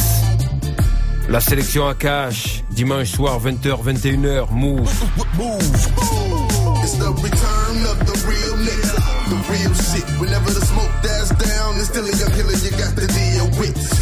La 1.30 1.40
sélection 1.40 1.88
à 1.88 1.94
cash, 1.94 2.64
dimanche 2.72 3.12
soir 3.12 3.40
20h, 3.40 3.84
21h, 3.84 4.52
Move. 4.52 4.90
It's 6.84 6.98
the 6.98 7.14
return 7.22 7.86
of 7.86 8.00
the 8.06 8.18
real 8.28 8.58
nigga, 8.58 8.96
the 9.30 9.36
real 9.52 9.74
shit. 9.74 10.06
Whenever 10.20 10.52
the 10.52 10.66
smoke 10.66 10.92
dies 11.02 11.30
down, 11.30 11.76
it's 11.78 11.90
still 11.90 12.06
a 12.06 12.16
young 12.18 12.32
killer 12.32 12.54
you 12.54 12.72
got 12.72 12.96
to 12.98 13.08
deal 13.08 13.48
with. 13.60 14.01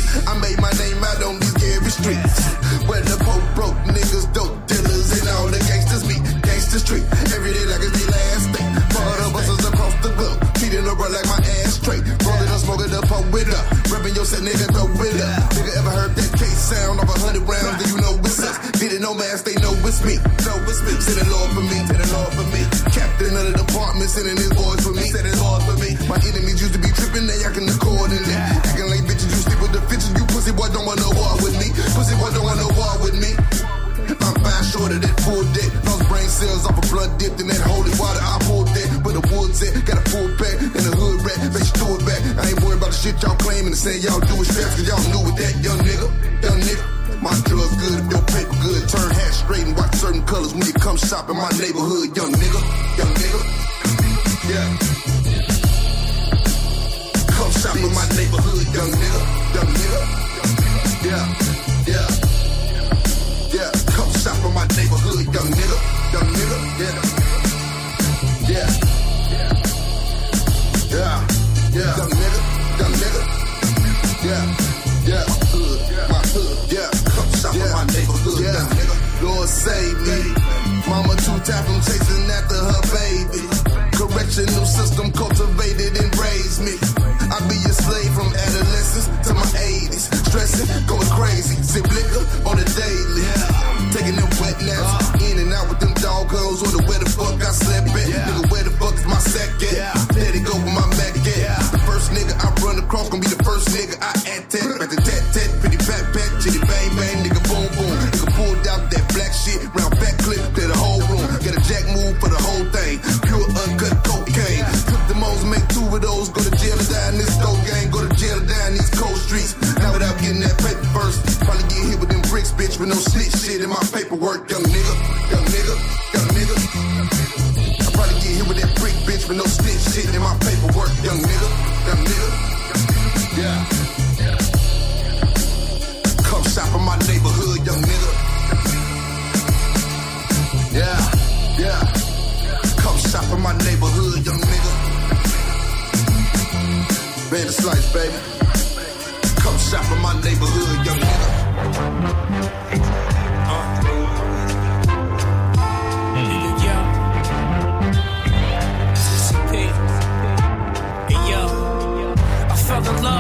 Nigga, 14.49 14.67
throw 14.73 14.89
it 15.05 15.21
up. 15.21 15.53
Nigga 15.53 15.71
ever 15.77 15.93
heard 15.93 16.13
that 16.17 16.31
case 16.33 16.57
sound 16.57 16.97
of 16.97 17.07
a 17.09 17.17
hundred 17.21 17.45
rounds? 17.45 17.77
Then 17.77 17.89
you 17.93 17.99
know 18.01 18.13
it's 18.25 18.41
us. 18.41 18.57
Didn't 18.81 19.01
know 19.01 19.13
mask, 19.13 19.45
they 19.45 19.55
know 19.61 19.73
it's 19.85 20.01
me. 20.01 20.17
Know 20.45 20.57
it's 20.65 20.81
me. 20.81 20.93
Send 20.97 21.21
the 21.21 21.25
Lord 21.29 21.49
for 21.53 21.65
me, 21.65 21.77
send 21.85 22.01
the 22.01 22.09
Lord 22.09 22.31
for 22.33 22.47
me. 22.49 22.61
Captain 22.89 23.33
of 23.37 23.45
the 23.45 23.55
department, 23.61 24.09
sending 24.09 24.37
his 24.37 24.53
boys 24.57 24.81
for 24.81 24.93
me. 24.93 25.05
Said 25.13 25.25
it's 25.25 25.37
hard 25.37 25.61
for 25.69 25.77
me. 25.77 25.93
My 26.09 26.17
enemies 26.17 26.57
used 26.57 26.73
to 26.73 26.81
be 26.81 26.89
tripping, 26.97 27.29
they 27.29 27.37
acting 27.45 27.69
accordingly. 27.69 28.33
Acting 28.33 28.89
like 28.89 29.05
bitches, 29.05 29.29
you 29.29 29.41
sleep 29.45 29.59
with 29.61 29.73
the 29.73 29.83
bitches. 29.85 30.09
You 30.17 30.25
pussy 30.33 30.53
boy 30.55 30.69
don't 30.73 30.85
want 30.89 30.97
no 31.03 31.13
war 31.13 31.37
with 31.45 31.55
me. 31.61 31.69
Pussy 31.93 32.15
boy 32.17 32.33
don't 32.33 32.45
want 32.45 32.57
no 32.57 32.69
war 32.73 32.93
with 33.05 33.17
me. 33.21 33.31
I'm 34.09 34.35
fine 34.41 34.65
short 34.65 34.89
of 34.89 35.05
that 35.05 35.15
full 35.21 35.45
dick. 35.53 35.69
Those 35.85 36.01
brain 36.09 36.25
cells 36.25 36.65
off 36.65 36.81
a 36.81 36.85
blood 36.89 37.13
dipped 37.21 37.37
in 37.37 37.47
that 37.47 37.61
holy 37.61 37.93
water. 38.01 38.17
I 38.17 38.41
pulled 38.49 38.69
that, 38.73 38.89
but 39.05 39.13
the 39.13 39.23
woods 39.29 39.61
at. 39.61 39.77
Got 39.85 40.01
a 40.01 40.05
full 40.09 40.29
the 42.89 42.95
shit 42.95 43.21
y'all 43.21 43.35
claiming 43.37 43.67
and 43.67 43.77
saying 43.77 44.01
y'all 44.01 44.19
do 44.19 44.41
it 44.41 44.45
straps, 44.45 44.75
cause 44.75 44.87
y'all 44.87 45.01
new 45.13 45.21
with 45.25 45.37
that 45.37 45.53
young 45.61 45.77
nigga. 45.79 46.09
Young 46.41 46.59
nigga. 46.59 47.21
My 47.21 47.35
drugs 47.45 47.75
good, 47.77 47.99
if 47.99 48.11
your 48.11 48.23
paper 48.25 48.57
good. 48.63 48.89
Turn 48.89 49.11
hat 49.11 49.33
straight 49.33 49.63
and 49.67 49.77
watch 49.77 49.93
certain 49.95 50.25
colors 50.25 50.53
when 50.53 50.65
you 50.65 50.73
come 50.73 50.97
shop 50.97 51.29
in 51.29 51.37
my 51.37 51.49
neighborhood. 51.59 52.15
Young 52.15 52.31
nigga, 52.33 52.61
young 52.97 53.13
nigga. 53.13 53.41
Yeah. 54.49 54.98
Correctional 84.39 84.65
system 84.65 85.11
cultivated 85.11 85.78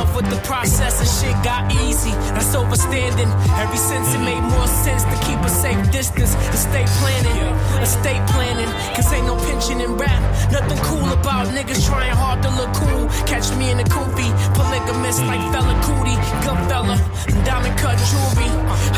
love 0.09 0.15
with 0.15 0.29
the 0.29 0.41
process 0.47 0.99
and 0.99 1.09
shit 1.09 1.43
got 1.43 1.71
easy. 1.83 2.11
That's 2.33 2.55
overstanding. 2.55 3.29
Every 3.57 3.77
since 3.77 4.13
it 4.13 4.19
made 4.19 4.41
more 4.41 4.67
sense 4.67 5.03
to 5.03 5.15
keep 5.25 5.39
a 5.39 5.49
safe 5.49 5.91
distance. 5.91 6.33
Estate 6.53 6.87
planning, 6.99 7.37
estate 7.81 8.23
planning. 8.29 8.69
Cause 8.95 9.11
ain't 9.13 9.25
no 9.25 9.35
pension 9.35 9.81
in 9.81 9.95
rap. 9.97 10.21
Nothing 10.51 10.77
cool 10.89 11.09
about 11.11 11.47
niggas 11.47 11.85
trying 11.85 12.15
hard 12.15 12.41
to 12.43 12.49
look 12.49 12.71
cool. 12.73 13.07
Catch 13.25 13.55
me 13.57 13.71
in 13.71 13.77
the 13.77 13.83
koofy. 13.83 14.29
Polygamist 14.55 15.21
like 15.25 15.41
Fela 15.53 15.75
Kuti. 15.85 16.15
Good 16.43 16.59
fella. 16.69 16.97
Diamond 17.45 17.77
cut 17.79 17.97
jewelry. 18.09 18.49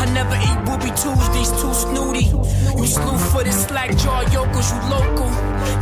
I 0.02 0.04
never 0.12 0.36
eat 0.48 0.58
Ruby 0.68 0.90
Tuesdays, 1.02 1.50
too 1.60 1.74
snooty. 1.74 2.26
You 2.78 2.86
slew 2.86 3.16
for 3.30 3.44
this 3.44 3.66
slack 3.66 3.96
jaw 3.96 4.20
yokels, 4.32 4.72
you 4.72 4.80
local. 4.90 5.30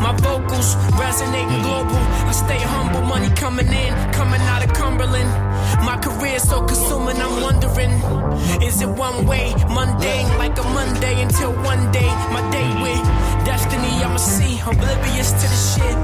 My 0.04 0.14
vocals 0.20 0.76
resonating 0.98 1.62
global. 1.62 2.00
I 2.28 2.32
stay 2.32 2.60
humble, 2.60 3.02
money 3.02 3.30
coming 3.34 3.68
in, 3.68 3.92
coming 4.12 4.40
out 4.52 4.64
of 4.64 4.72
Cumberland. 4.72 5.19
My 5.84 5.98
career 6.02 6.38
so 6.38 6.64
consuming, 6.64 7.16
I'm 7.16 7.40
wondering, 7.40 7.92
is 8.62 8.80
it 8.82 8.88
one 8.88 9.26
way, 9.26 9.54
mundane 9.68 10.28
like 10.38 10.58
a 10.58 10.62
Monday 10.62 11.22
until 11.22 11.52
one 11.62 11.90
day 11.92 12.10
my 12.34 12.42
day 12.50 12.68
with 12.82 13.02
destiny 13.44 13.92
I'ma 14.04 14.16
see, 14.16 14.60
oblivious 14.60 15.30
to 15.40 15.46
the 15.52 15.60
shit. 15.70 15.96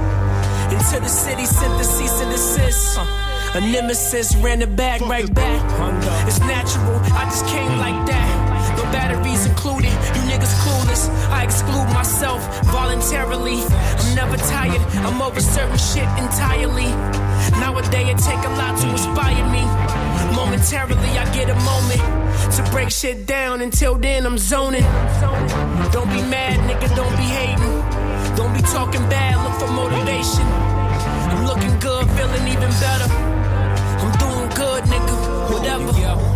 Into 0.72 1.00
the 1.00 1.08
city, 1.08 1.46
sent 1.46 1.78
the 1.78 1.84
cease 1.84 2.20
and 2.20 2.30
desist. 2.30 2.98
A 3.54 3.60
nemesis 3.60 4.36
ran 4.36 4.62
it 4.62 4.74
back, 4.76 5.00
right 5.02 5.32
back. 5.32 5.62
It's 6.26 6.40
natural, 6.40 7.00
I 7.14 7.24
just 7.24 7.46
came 7.46 7.78
like 7.78 8.06
that. 8.06 8.55
No 8.76 8.84
batteries 8.90 9.46
included, 9.46 9.92
you 10.14 10.22
niggas 10.30 10.54
clueless. 10.62 11.08
I 11.30 11.44
exclude 11.44 11.88
myself 11.94 12.40
voluntarily. 12.66 13.62
I'm 14.00 14.14
never 14.14 14.36
tired, 14.36 14.80
I'm 15.06 15.22
over 15.22 15.40
certain 15.40 15.78
shit 15.78 16.08
entirely. 16.18 16.90
Nowadays, 17.60 18.08
it 18.10 18.18
take 18.18 18.42
a 18.44 18.52
lot 18.60 18.78
to 18.80 18.90
inspire 18.90 19.44
me. 19.50 19.64
Momentarily, 20.34 21.12
I 21.18 21.24
get 21.32 21.48
a 21.48 21.58
moment 21.70 22.02
to 22.56 22.62
break 22.70 22.90
shit 22.90 23.26
down. 23.26 23.60
Until 23.60 23.94
then, 23.96 24.26
I'm 24.26 24.38
zoning. 24.38 24.82
Don't 25.92 26.10
be 26.10 26.22
mad, 26.22 26.58
nigga, 26.68 26.94
don't 26.94 27.16
be 27.16 27.28
hating. 27.38 28.36
Don't 28.36 28.52
be 28.54 28.62
talking 28.62 29.02
bad, 29.08 29.34
look 29.44 29.56
for 29.60 29.72
motivation. 29.72 30.46
I'm 31.30 31.46
looking 31.46 31.78
good, 31.78 32.06
feeling 32.10 32.46
even 32.48 32.70
better. 32.84 33.08
I'm 34.02 34.12
doing 34.18 34.50
good, 34.50 34.84
nigga, 34.84 35.52
whatever. 35.52 36.35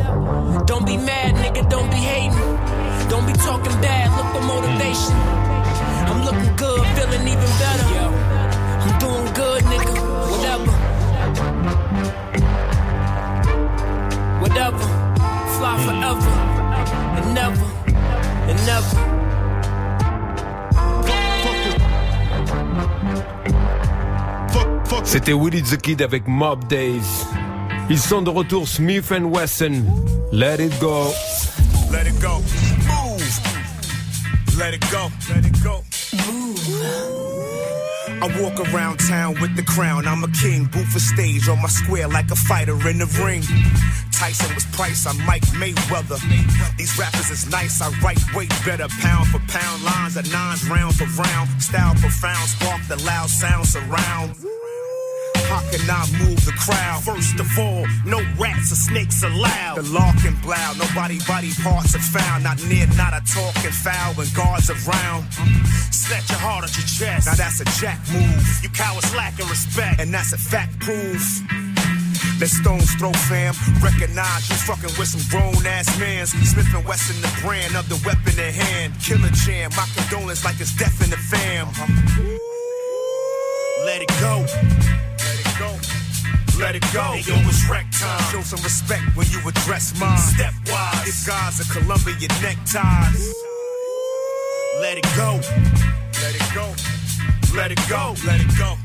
Don't 0.66 0.84
be 0.84 0.96
mad, 0.96 1.34
nigga, 1.36 1.68
don't 1.70 1.90
be 1.90 1.96
hating. 1.96 2.36
Don't 3.08 3.26
be 3.26 3.32
talking 3.34 3.72
bad, 3.80 4.10
look 4.16 4.28
for 4.34 4.42
motivation. 4.46 5.14
I'm 6.10 6.24
looking 6.24 6.56
good, 6.56 6.84
feeling 6.96 7.28
even 7.28 7.50
better. 7.62 7.86
I'm 8.82 8.98
doing 8.98 9.32
good, 9.32 9.62
nigga, 9.62 9.92
whatever. 10.30 10.72
Whatever, 14.42 14.84
fly 15.56 15.74
forever 15.86 16.30
and 17.16 17.34
never 17.34 17.66
and 18.50 18.66
never. 18.66 19.20
C'était 25.04 25.32
Willie 25.32 25.62
the 25.62 25.76
Kid 25.76 26.02
avec 26.02 26.28
Mob 26.28 26.68
Days. 26.68 27.26
Ils 27.90 27.98
sont 27.98 28.22
de 28.22 28.30
retour 28.30 28.68
Smith 28.68 29.10
and 29.10 29.32
Wesson. 29.32 29.84
Let 30.30 30.60
it 30.60 30.72
go. 30.80 31.12
Let 31.90 32.06
it 32.06 32.20
go. 32.22 32.38
Move. 32.86 33.40
Let 34.56 34.74
it 34.74 34.84
go. 34.92 35.10
Let 35.28 35.44
it 35.44 35.60
go. 35.60 35.82
Move. 36.24 36.50
I 38.22 38.28
walk 38.40 38.60
around 38.72 38.98
town 38.98 39.34
with 39.40 39.56
the 39.56 39.64
crown. 39.64 40.06
I'm 40.06 40.22
a 40.22 40.28
king, 40.28 40.66
boot 40.66 40.86
for 40.86 41.00
stage 41.00 41.48
on 41.48 41.60
my 41.60 41.68
square 41.68 42.06
like 42.06 42.30
a 42.30 42.36
fighter 42.36 42.78
in 42.88 42.98
the 42.98 43.06
ring. 43.24 43.42
Tyson 44.12 44.54
was 44.54 44.66
Price, 44.66 45.04
I'm 45.06 45.18
Mike 45.26 45.46
Mayweather. 45.58 46.20
These 46.76 46.96
rappers 46.96 47.30
is 47.30 47.50
nice, 47.50 47.82
I 47.82 47.90
write 48.02 48.22
way 48.36 48.46
better. 48.64 48.86
Pound 49.00 49.26
for 49.28 49.40
pound, 49.48 49.82
lines 49.82 50.16
of 50.16 50.30
nines, 50.30 50.68
round 50.68 50.94
for 50.94 51.06
round. 51.20 51.48
Style 51.60 51.94
profound, 51.96 52.48
spark 52.50 52.80
the 52.86 53.02
loud 53.04 53.30
sound 53.30 53.66
surround. 53.66 54.36
How 55.50 55.58
can 55.66 55.82
I 55.90 56.06
move 56.22 56.38
the 56.46 56.54
crowd? 56.54 57.02
First 57.02 57.40
of 57.42 57.50
all, 57.58 57.82
no 58.06 58.22
rats 58.38 58.70
or 58.70 58.78
snakes 58.78 59.24
allowed. 59.24 59.82
The 59.82 59.86
lock 59.90 60.14
and 60.22 60.38
blow, 60.42 60.54
nobody 60.78 61.18
body 61.26 61.50
parts 61.58 61.92
are 61.96 62.06
found. 62.14 62.44
Not 62.44 62.62
near, 62.70 62.86
not 62.94 63.18
a 63.18 63.22
talking 63.26 63.74
foul 63.74 64.14
when 64.14 64.30
guards 64.30 64.70
around. 64.70 65.26
Snatch 65.90 66.30
your 66.30 66.38
heart 66.38 66.62
at 66.62 66.72
your 66.78 66.86
chest. 66.86 67.26
Now 67.26 67.34
that's 67.34 67.58
a 67.58 67.66
jack 67.82 67.98
move. 68.14 68.46
You 68.62 68.70
cowards 68.70 69.10
lacking 69.12 69.48
respect, 69.50 69.98
and 69.98 70.14
that's 70.14 70.32
a 70.32 70.38
fact 70.38 70.78
proof. 70.78 71.42
Let 72.38 72.48
stones 72.48 72.94
throw 72.94 73.12
fam. 73.26 73.52
Recognize 73.82 74.48
you 74.48 74.54
fucking 74.70 74.94
with 75.02 75.10
some 75.10 75.26
grown 75.34 75.66
ass 75.66 75.90
mans. 75.98 76.30
Smith 76.46 76.70
and 76.72 76.86
Wesson, 76.86 77.20
the 77.22 77.32
brand 77.42 77.74
of 77.74 77.88
the 77.90 77.98
weapon 78.06 78.38
in 78.38 78.54
hand. 78.54 78.94
Killer 79.02 79.34
jam, 79.42 79.70
my 79.74 79.86
condolence 79.98 80.44
like 80.44 80.60
it's 80.60 80.70
death 80.78 81.02
in 81.02 81.10
the 81.10 81.18
fam. 81.18 81.66
Let 83.84 84.00
it 84.02 84.08
go. 84.22 85.09
Let 86.60 86.76
it 86.76 86.84
go. 86.92 87.14
Yo, 87.24 87.34
it's 87.48 87.68
wreck 87.70 87.86
time. 87.90 88.20
Show 88.30 88.42
some 88.42 88.62
respect 88.62 89.02
when 89.16 89.26
you 89.30 89.40
address 89.48 89.98
mine. 89.98 90.18
Stepwise. 90.18 91.26
Guys 91.26 91.60
are 91.60 91.72
Columbia 91.72 92.28
neckties. 92.42 93.34
Let 94.80 94.98
it 94.98 95.08
go. 95.16 95.40
Let 96.20 96.34
it 96.36 96.54
go. 96.54 96.68
Let 97.56 97.72
it 97.72 97.80
go. 97.88 98.14
Let 98.26 98.40
it 98.40 98.58
go. 98.58 98.76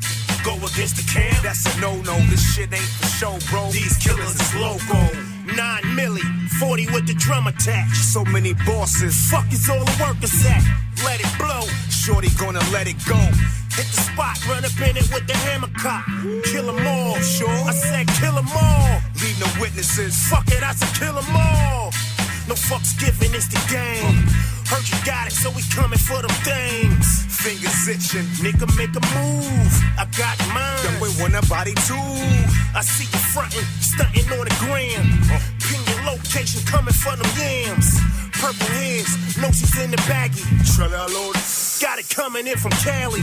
Go 0.45 0.55
against 0.65 0.95
the 0.95 1.05
cam. 1.11 1.35
That's 1.43 1.65
a 1.65 1.81
no-no. 1.81 2.17
This 2.29 2.55
shit 2.55 2.71
ain't 2.71 2.81
for 2.81 3.07
show, 3.07 3.37
bro. 3.51 3.69
These 3.71 3.97
killers 3.97 4.39
is 4.39 4.55
loco. 4.55 5.34
Nine 5.45 5.83
milli, 5.95 6.23
40 6.59 6.87
with 6.87 7.05
the 7.07 7.13
drum 7.13 7.47
attached. 7.47 7.95
So 7.95 8.25
many 8.25 8.53
bosses. 8.65 9.15
Fuck 9.29 9.51
is 9.53 9.69
all 9.69 9.79
the 9.79 9.97
workers 10.03 10.45
at? 10.45 10.63
Let 11.03 11.19
it 11.19 11.31
blow. 11.37 11.61
Shorty 11.89 12.29
gonna 12.37 12.63
let 12.71 12.87
it 12.87 12.97
go. 13.05 13.17
Hit 13.75 13.87
the 13.93 14.01
spot, 14.01 14.37
run 14.47 14.65
up 14.65 14.79
in 14.81 14.97
it 14.97 15.07
with 15.13 15.27
the 15.27 15.37
hammer 15.45 15.69
cock. 15.77 16.05
Kill 16.45 16.69
'em 16.69 16.87
all, 16.87 17.19
sure. 17.21 17.69
I 17.69 17.73
said 17.73 18.07
kill 18.19 18.37
'em 18.37 18.49
all. 18.49 19.01
Leave 19.21 19.39
no 19.39 19.47
witnesses. 19.61 20.15
Fuck 20.29 20.47
it, 20.47 20.63
I 20.63 20.73
said 20.73 20.93
kill 20.99 21.17
'em 21.17 21.35
all. 21.35 21.93
No 22.47 22.53
fucks 22.53 22.93
given, 22.99 23.33
it's 23.33 23.47
the 23.49 23.57
game. 23.73 24.21
Heard 24.69 24.85
you 24.85 24.97
got 25.05 25.27
it, 25.27 25.33
so 25.33 25.49
we 25.49 25.61
coming 25.73 25.97
for 25.97 26.21
them 26.21 26.33
things. 26.45 27.25
Fingers 27.41 27.87
itching, 27.89 28.25
nigga, 28.41 28.69
make 28.77 28.93
a 28.93 29.01
move. 29.17 29.73
I 29.97 30.05
got 30.17 30.37
mine. 30.53 30.81
Done 30.85 31.01
want 31.21 31.33
a 31.33 31.41
body 31.49 31.73
too. 31.89 31.97
I 32.73 32.81
see 32.81 33.05
you 33.09 33.21
frontin', 33.33 33.65
stunting 33.81 34.29
on 34.37 34.45
the 34.45 34.55
gram. 34.61 35.05
Pin 35.61 35.81
your 35.89 36.13
location, 36.13 36.61
coming 36.65 36.93
for 36.93 37.15
them 37.17 37.29
yams. 37.37 37.97
Purple 38.37 38.69
hands, 38.77 39.37
know 39.41 39.49
she's 39.49 39.77
in 39.81 39.89
the 39.89 40.01
baggy. 40.05 40.41
Got 41.81 41.99
it 41.99 42.09
coming 42.09 42.45
in 42.45 42.57
from 42.57 42.71
Cali. 42.85 43.21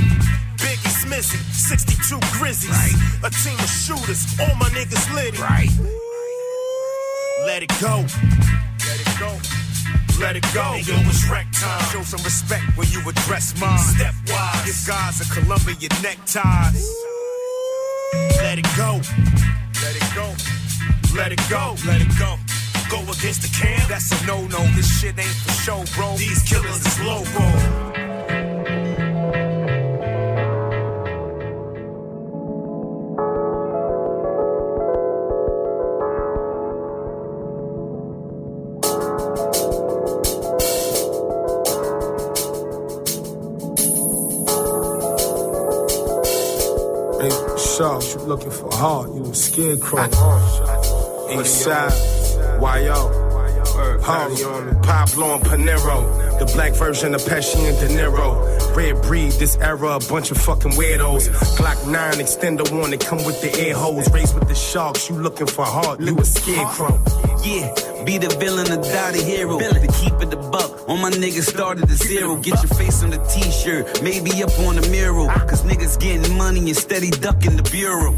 Biggie 0.59 0.95
Smizzy, 1.03 1.39
62 1.55 2.19
Grizzlies. 2.39 2.95
A 3.23 3.31
team 3.31 3.59
of 3.59 3.71
shooters, 3.71 4.27
all 4.41 4.55
my 4.57 4.67
niggas 4.71 5.15
litty. 5.15 5.39
Right. 5.39 5.71
Let 7.47 7.63
it 7.63 7.73
go. 7.81 8.05
Let 8.87 9.01
it 9.01 9.19
go. 9.19 9.39
Let 10.21 10.37
it 10.37 10.47
go. 10.55 10.75
Yo, 10.75 10.95
it's 11.11 11.29
wreck 11.29 11.47
time. 11.53 11.83
Show 11.91 12.03
some 12.03 12.23
respect 12.23 12.63
when 12.77 12.89
you 12.91 13.01
address 13.01 13.59
mine. 13.61 13.79
Stepwise. 13.79 14.69
If 14.69 14.87
guys 14.87 15.21
are 15.21 15.35
Columbia 15.35 15.89
neckties. 16.03 16.87
Let 18.39 18.59
it 18.59 18.67
go. 18.77 19.01
Let 19.83 19.97
it 19.97 20.15
go. 20.15 20.35
Let 21.17 21.33
it 21.33 21.41
go. 21.51 21.75
Let 21.85 22.01
it 22.01 22.19
go. 22.19 22.39
Go 22.89 23.03
against 23.11 23.43
the 23.43 23.51
camp. 23.59 23.89
That's 23.89 24.13
a 24.13 24.27
no-no. 24.27 24.63
This 24.77 25.01
shit 25.01 25.19
ain't 25.19 25.29
for 25.29 25.53
show, 25.53 25.85
bro. 25.97 26.17
These 26.17 26.43
killers 26.45 26.87
is 26.87 27.01
local. 27.01 27.23
Hey, 27.33 27.92
looking 48.83 48.83
for 48.83 48.83
hard, 48.83 49.15
you 49.15 49.31
a 49.31 49.35
scarecrow. 49.35 50.07
East 51.41 51.63
side, 51.63 51.93
YO. 52.61 53.19
Harlem, 54.03 54.81
Pablo 54.83 55.37
and 55.37 55.45
Panero. 55.45 56.39
The 56.39 56.47
black 56.55 56.75
version 56.75 57.15
of 57.15 57.23
Pesci 57.23 57.69
and 57.69 57.79
De 57.79 57.89
Niro. 57.95 58.77
Red 58.77 59.01
breed, 59.03 59.33
this 59.33 59.57
era, 59.59 59.97
a 59.97 60.01
bunch 60.01 60.31
of 60.31 60.39
fucking 60.39 60.73
weirdos. 60.73 61.29
Glock 61.57 61.91
9 61.91 62.13
extender 62.15 62.69
one 62.79 62.91
that 62.91 63.01
come 63.01 63.25
with 63.25 63.41
the 63.41 63.55
air 63.61 63.75
holes. 63.75 64.11
Raised 64.13 64.35
with 64.35 64.49
the 64.49 64.55
sharks, 64.55 65.09
you 65.09 65.17
looking 65.17 65.47
for 65.47 65.65
hard, 65.65 66.01
you 66.01 66.17
a 66.19 66.25
scarecrow. 66.25 67.01
Yeah, 67.45 67.73
be 68.05 68.19
the 68.19 68.35
villain 68.41 68.71
or 68.73 68.83
die 68.83 69.13
the 69.13 69.23
hero. 69.23 69.59
To 69.59 69.93
keep 70.01 70.15
it 70.21 70.33
a 70.35 70.37
buck, 70.51 70.89
all 70.89 70.97
my 70.97 71.11
niggas 71.11 71.49
started 71.49 71.85
at 71.85 71.91
zero. 71.91 72.37
Get 72.37 72.63
your 72.63 72.75
face 72.75 73.03
on 73.03 73.11
the 73.11 73.19
t-shirt, 73.27 74.03
maybe 74.03 74.43
up 74.43 74.59
on 74.61 74.77
the 74.77 74.89
mural. 74.91 75.29
Cause 75.29 75.63
niggas 75.63 75.99
getting 76.01 76.37
money 76.37 76.61
and 76.61 76.77
steady 76.77 77.11
ducking 77.11 77.57
the 77.57 77.69
bureau. 77.71 78.15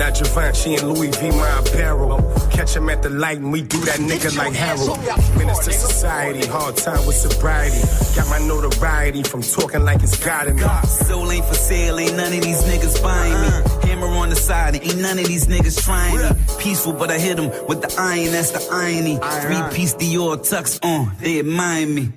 Not 0.00 0.14
Givenchy 0.14 0.76
and 0.76 0.94
Louis 0.94 1.08
V. 1.08 1.30
my 1.32 1.58
apparel. 1.58 2.16
Catch 2.50 2.74
him 2.74 2.88
at 2.88 3.02
the 3.02 3.10
light 3.10 3.36
and 3.36 3.52
we 3.52 3.60
do 3.60 3.78
that 3.80 3.98
nigga 3.98 4.34
like 4.34 4.54
Harold. 4.54 4.98
Menace 5.36 5.58
to 5.66 5.72
society, 5.74 6.46
hard 6.46 6.74
time 6.78 7.04
with 7.06 7.16
sobriety. 7.16 7.82
Got 8.16 8.30
my 8.30 8.38
notoriety 8.48 9.22
from 9.22 9.42
talking 9.42 9.84
like 9.84 10.02
it's 10.02 10.16
God 10.24 10.46
in 10.48 10.56
me. 10.56 10.62
Soul 10.86 11.30
ain't 11.30 11.44
for 11.44 11.52
sale, 11.52 11.98
ain't 11.98 12.16
none 12.16 12.32
of 12.32 12.40
these 12.40 12.62
niggas 12.62 13.02
buying 13.02 13.42
me. 13.42 13.48
Uh. 13.48 13.86
Hammer 13.88 14.06
on 14.06 14.30
the 14.30 14.36
side, 14.36 14.76
ain't 14.76 14.96
none 15.02 15.18
of 15.18 15.26
these 15.26 15.48
niggas 15.48 15.84
trying 15.84 16.16
me. 16.16 16.30
Peaceful, 16.58 16.94
but 16.94 17.10
I 17.10 17.18
hit 17.18 17.36
them 17.36 17.50
with 17.68 17.82
the 17.82 17.94
iron, 18.00 18.32
that's 18.32 18.52
the 18.52 18.66
irony. 18.72 19.18
Three 19.42 19.76
piece 19.76 19.94
Dior 19.96 20.38
tux 20.38 20.82
on, 20.82 21.14
they 21.20 21.40
admire 21.40 21.86
me. 21.86 22.10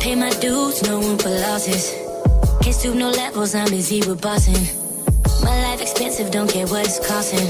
Pay 0.00 0.16
my 0.16 0.30
dues, 0.40 0.82
no 0.82 0.98
room 1.00 1.16
for 1.16 1.30
losses. 1.30 1.94
Can't 2.60 2.74
stoop 2.74 2.96
no 2.96 3.10
levels, 3.10 3.54
I'm 3.54 3.70
busy 3.70 4.00
with 4.00 4.20
bossing. 4.20 4.89
My 5.42 5.62
life 5.62 5.80
expensive, 5.80 6.30
don't 6.30 6.48
care 6.48 6.66
what 6.66 6.84
it's 6.86 6.98
costing. 7.06 7.48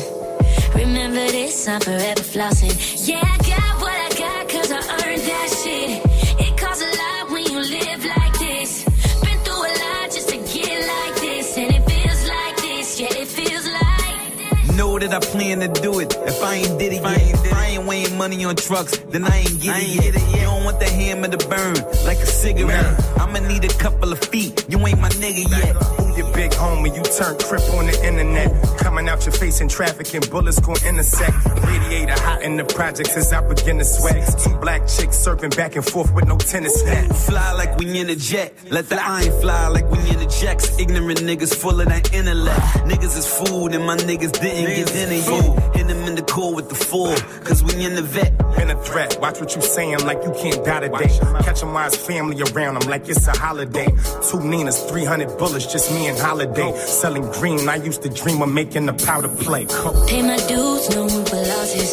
Remember 0.74 1.26
this, 1.30 1.66
I'm 1.68 1.80
forever 1.80 2.22
flossing. 2.22 2.72
Yeah, 3.08 3.20
I 3.22 3.36
got 3.38 3.80
what 3.80 3.92
I 3.92 4.08
got, 4.16 4.48
cause 4.48 4.70
I 4.70 4.78
earned 5.06 5.22
that 5.22 5.48
shit. 5.62 6.02
It 6.40 6.56
costs 6.58 6.82
a 6.82 6.86
lot 6.86 7.30
when 7.30 7.44
you 7.46 7.58
live 7.58 8.04
like 8.04 8.38
this. 8.38 8.84
Been 9.22 9.38
through 9.44 9.54
a 9.54 9.72
lot 9.84 10.10
just 10.10 10.28
to 10.28 10.36
get 10.36 10.86
like 10.94 11.20
this. 11.20 11.58
And 11.58 11.74
it 11.74 11.82
feels 11.90 12.28
like 12.28 12.56
this, 12.56 13.00
yeah, 13.00 13.08
it 13.10 13.28
feels 13.28 13.66
like. 13.66 14.76
Know 14.76 14.98
that 14.98 15.12
I 15.12 15.18
plan 15.18 15.60
to 15.60 15.68
do 15.68 15.98
it. 16.00 16.14
If 16.26 16.42
I 16.42 16.54
ain't 16.54 16.78
did 16.78 16.92
it 16.92 17.02
yet, 17.02 17.44
if 17.46 17.52
I 17.52 17.66
ain't 17.66 17.86
weighing 17.86 18.16
money 18.16 18.44
on 18.44 18.56
trucks, 18.56 18.96
then 19.10 19.24
I 19.24 19.38
ain't 19.38 19.60
get 19.60 19.76
it 19.76 19.88
yet. 19.88 20.14
You 20.34 20.42
don't 20.42 20.64
want 20.64 20.78
the 20.80 20.88
hammer 20.88 21.28
to 21.28 21.48
burn 21.48 21.74
like 22.06 22.18
a 22.18 22.26
cigarette. 22.26 23.00
I'ma 23.18 23.40
need 23.40 23.64
a 23.64 23.74
couple 23.74 24.12
of 24.12 24.20
feet. 24.20 24.64
You 24.68 24.78
ain't 24.86 25.00
my 25.00 25.10
nigga 25.10 25.50
yet. 25.50 25.76
Who 25.76 26.09
your 26.20 26.32
big 26.32 26.50
homie? 26.52 26.94
You 26.94 27.02
turn 27.02 27.38
crip 27.38 27.62
on 27.74 27.86
the 27.86 27.96
internet. 28.06 28.50
Coming 28.78 29.08
out 29.08 29.24
your 29.24 29.32
face 29.32 29.60
in 29.60 29.68
traffic 29.68 30.12
and 30.14 30.28
bullets 30.30 30.60
gon' 30.60 30.76
intersect. 30.84 31.34
Radiator 31.64 32.18
hot 32.20 32.42
in 32.42 32.56
the 32.56 32.64
projects 32.64 33.16
as 33.16 33.32
I 33.32 33.40
begin 33.46 33.78
to 33.78 33.84
sweat. 33.84 34.38
Two 34.42 34.54
black 34.56 34.82
chicks 34.86 35.16
surfing 35.16 35.56
back 35.56 35.76
and 35.76 35.84
forth 35.84 36.12
with 36.14 36.26
no 36.26 36.36
tennis 36.36 36.84
net. 36.84 37.14
Fly 37.14 37.52
like 37.52 37.76
we 37.78 37.98
in 37.98 38.10
a 38.10 38.16
jet. 38.16 38.52
Let 38.70 38.88
the 38.88 39.02
iron 39.02 39.32
fly 39.40 39.68
like 39.68 39.90
we 39.90 39.98
in 40.10 40.18
the 40.18 40.26
jacks. 40.40 40.78
Ignorant 40.78 41.20
niggas 41.20 41.54
full 41.54 41.80
of 41.80 41.88
that 41.88 42.12
intellect. 42.12 42.60
Niggas 42.90 43.16
is 43.16 43.26
food 43.26 43.74
and 43.74 43.84
my 43.84 43.96
niggas 43.96 44.32
didn't 44.40 44.74
get 44.76 44.86
dinner 44.88 45.14
yet. 45.14 45.76
Hit 45.76 45.88
them 45.88 46.02
in 46.08 46.14
the 46.14 46.22
core 46.22 46.54
with 46.54 46.68
the 46.68 46.74
four, 46.74 47.14
cause 47.44 47.62
we 47.64 47.84
in 47.84 47.94
the 47.94 48.02
vet. 48.02 48.36
Been 48.56 48.70
a 48.70 48.82
threat. 48.82 49.18
Watch 49.20 49.40
what 49.40 49.54
you 49.56 49.62
saying 49.62 50.00
like 50.04 50.22
you 50.24 50.32
can't 50.32 50.62
die 50.64 50.80
today. 50.80 51.08
Catch 51.44 51.62
'em 51.62 51.72
while 51.72 51.84
his 51.84 51.96
family 51.96 52.42
around 52.42 52.82
him 52.82 52.90
like 52.90 53.08
it's 53.08 53.26
a 53.26 53.32
holiday. 53.32 53.88
Two 54.28 54.40
Ninas, 54.42 54.78
300 54.90 55.38
bullets, 55.38 55.66
just 55.66 55.90
me 55.92 56.09
and 56.10 56.18
Holiday. 56.18 56.76
Selling 56.76 57.26
green, 57.32 57.68
I 57.68 57.76
used 57.76 58.02
to 58.02 58.08
dream 58.08 58.42
of 58.42 58.50
making 58.52 58.86
the 58.86 58.92
powder 58.92 59.28
play. 59.28 59.66
Pay 60.08 60.22
my 60.22 60.36
dues, 60.48 60.90
no 60.90 61.06
room 61.06 61.24
for 61.24 61.36
losses. 61.36 61.90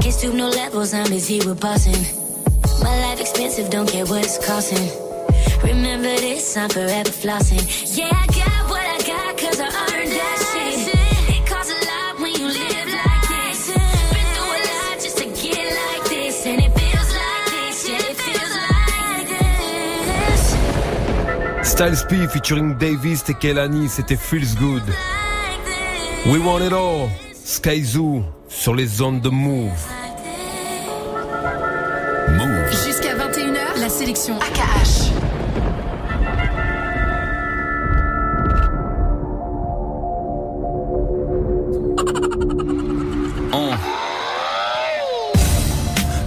Can't 0.00 0.14
stoop 0.14 0.34
no 0.34 0.48
levels, 0.48 0.94
I'm 0.94 1.08
busy 1.08 1.38
with 1.46 1.60
bossing. 1.60 2.02
My 2.82 2.94
life 3.04 3.20
expensive, 3.20 3.70
don't 3.70 3.88
care 3.88 4.06
what 4.06 4.24
it's 4.24 4.38
costing. 4.46 4.86
Remember 5.62 6.14
this, 6.26 6.56
I'm 6.56 6.70
forever 6.70 7.10
flossing. 7.10 7.62
Yeah, 7.96 8.10
I 8.12 8.26
got 8.26 8.51
Styles 21.82 22.04
P 22.04 22.28
featuring 22.28 22.78
Davis 22.78 23.24
et 23.28 23.34
Kelani, 23.34 23.88
c'était 23.88 24.14
Feels 24.14 24.54
Good. 24.54 24.84
We 26.26 26.40
Want 26.40 26.60
It 26.60 26.72
All, 26.72 27.08
Sky 27.34 27.82
Zoo, 27.82 28.22
sur 28.46 28.76
les 28.76 29.02
ondes 29.02 29.20
de 29.20 29.28
Move. 29.28 29.72
Jusqu'à 32.86 33.16
21h, 33.16 33.80
la 33.80 33.88
sélection 33.88 34.36
AKH. 34.38 35.10
Uh. 43.52 43.76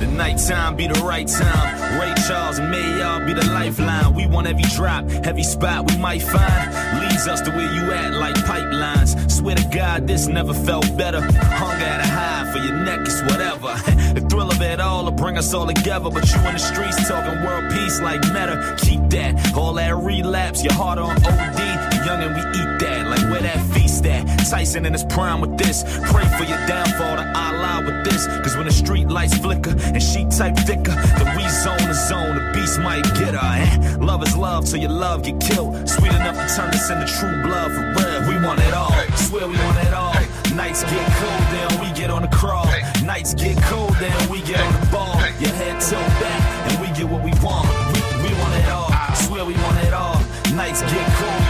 The 0.01 0.07
nighttime 0.07 0.75
be 0.75 0.87
the 0.87 1.01
right 1.01 1.29
time. 1.29 1.85
Charles 2.27 2.57
and 2.57 2.71
May 2.71 2.99
y'all 2.99 3.23
be 3.23 3.33
the 3.33 3.45
lifeline. 3.51 4.15
We 4.15 4.25
want 4.25 4.47
every 4.47 4.63
drop, 4.75 5.05
every 5.25 5.43
spot 5.43 5.91
we 5.91 5.97
might 5.97 6.23
find. 6.23 6.99
Leads 6.99 7.27
us 7.27 7.41
to 7.41 7.51
where 7.51 7.71
you 7.71 7.91
at 7.91 8.13
like 8.15 8.33
pipelines. 8.35 9.29
Swear 9.29 9.55
to 9.55 9.69
God, 9.71 10.07
this 10.07 10.25
never 10.27 10.53
felt 10.53 10.85
better. 10.97 11.21
Hunger 11.21 11.85
at 11.85 11.99
a 11.99 12.07
high 12.07 12.51
for 12.51 12.57
your 12.57 12.77
neck 12.77 13.07
is 13.07 13.21
whatever. 13.23 13.67
the 14.13 14.25
thrill 14.27 14.49
of 14.49 14.59
it 14.61 14.79
all 14.79 15.03
will 15.03 15.11
bring 15.11 15.38
us 15.38 15.53
all 15.53 15.67
together. 15.67 16.09
But 16.09 16.27
you 16.33 16.39
in 16.39 16.53
the 16.53 16.57
streets 16.57 17.07
talking 17.07 17.43
world 17.43 17.71
peace 17.71 18.01
like 18.01 18.21
meta. 18.27 18.75
Keep 18.79 19.09
that. 19.11 19.55
All 19.55 19.73
that 19.73 19.95
relapse, 19.95 20.63
your 20.63 20.73
heart 20.73 20.97
on 20.97 21.17
OD. 21.25 21.94
And 22.21 22.34
we 22.36 22.41
eat 22.60 22.80
that. 22.80 23.08
Like 23.08 23.30
where 23.30 23.41
that 23.41 23.60
feast 23.73 24.06
at. 24.06 24.23
Tyson 24.49 24.86
in 24.86 24.93
his 24.93 25.04
prime 25.06 25.41
with 25.41 25.58
this. 25.58 25.84
Pray 26.12 26.25
for 26.38 26.43
your 26.43 26.60
downfall 26.67 27.17
to 27.17 27.25
Allah 27.36 27.84
with 27.86 28.04
this. 28.06 28.28
Cause 28.43 28.56
when 28.56 28.65
the 28.65 28.73
street 28.73 29.08
lights 29.08 29.38
flicker 29.38 29.75
and 29.93 30.01
she 30.01 30.25
type 30.25 30.56
thicker, 30.56 30.95
then 31.17 31.36
we 31.36 31.47
zone 31.49 31.88
the 31.88 31.93
zone. 31.93 32.36
The 32.36 32.51
beast 32.54 32.80
might 32.80 33.04
get 33.15 33.34
her. 33.36 33.51
Eh? 33.62 33.97
Love 33.99 34.23
is 34.23 34.36
love 34.36 34.65
till 34.65 34.80
your 34.80 34.91
love 34.91 35.23
get 35.23 35.39
killed. 35.39 35.88
Sweet 35.88 36.13
enough 36.13 36.36
to 36.36 36.56
turn 36.56 36.69
us 36.69 36.89
into 36.89 37.06
true 37.19 37.41
blood 37.43 37.71
for 37.71 37.86
real. 37.97 38.30
We 38.30 38.45
want 38.45 38.60
it 38.62 38.73
all. 38.73 38.91
Swear 39.15 39.47
we 39.47 39.58
want 39.58 39.78
it 39.86 39.93
all. 39.93 40.13
Nights 40.56 40.84
get 40.84 41.06
cold, 41.19 41.43
then 41.51 41.82
we 41.82 41.91
get 41.99 42.10
on 42.10 42.21
the 42.21 42.30
crawl. 42.30 42.65
Nights 43.04 43.34
get 43.34 43.58
cold, 43.63 43.93
then 43.99 44.15
we 44.30 44.41
get 44.41 44.62
on 44.62 44.73
the 44.80 44.88
ball. 44.88 45.15
Your 45.39 45.51
head 45.51 45.82
tilt 45.82 46.08
back, 46.21 46.71
and 46.71 46.80
we 46.80 46.88
get 46.95 47.10
what 47.10 47.21
we 47.23 47.32
want. 47.43 47.67
We, 47.91 47.99
we 48.23 48.32
want 48.39 48.56
it 48.56 48.69
all. 48.69 48.89
Swear 49.15 49.43
we 49.43 49.54
want 49.54 49.78
it 49.84 49.93
all. 49.93 50.15
Nights 50.56 50.82
get 50.84 51.06
cold, 51.19 51.44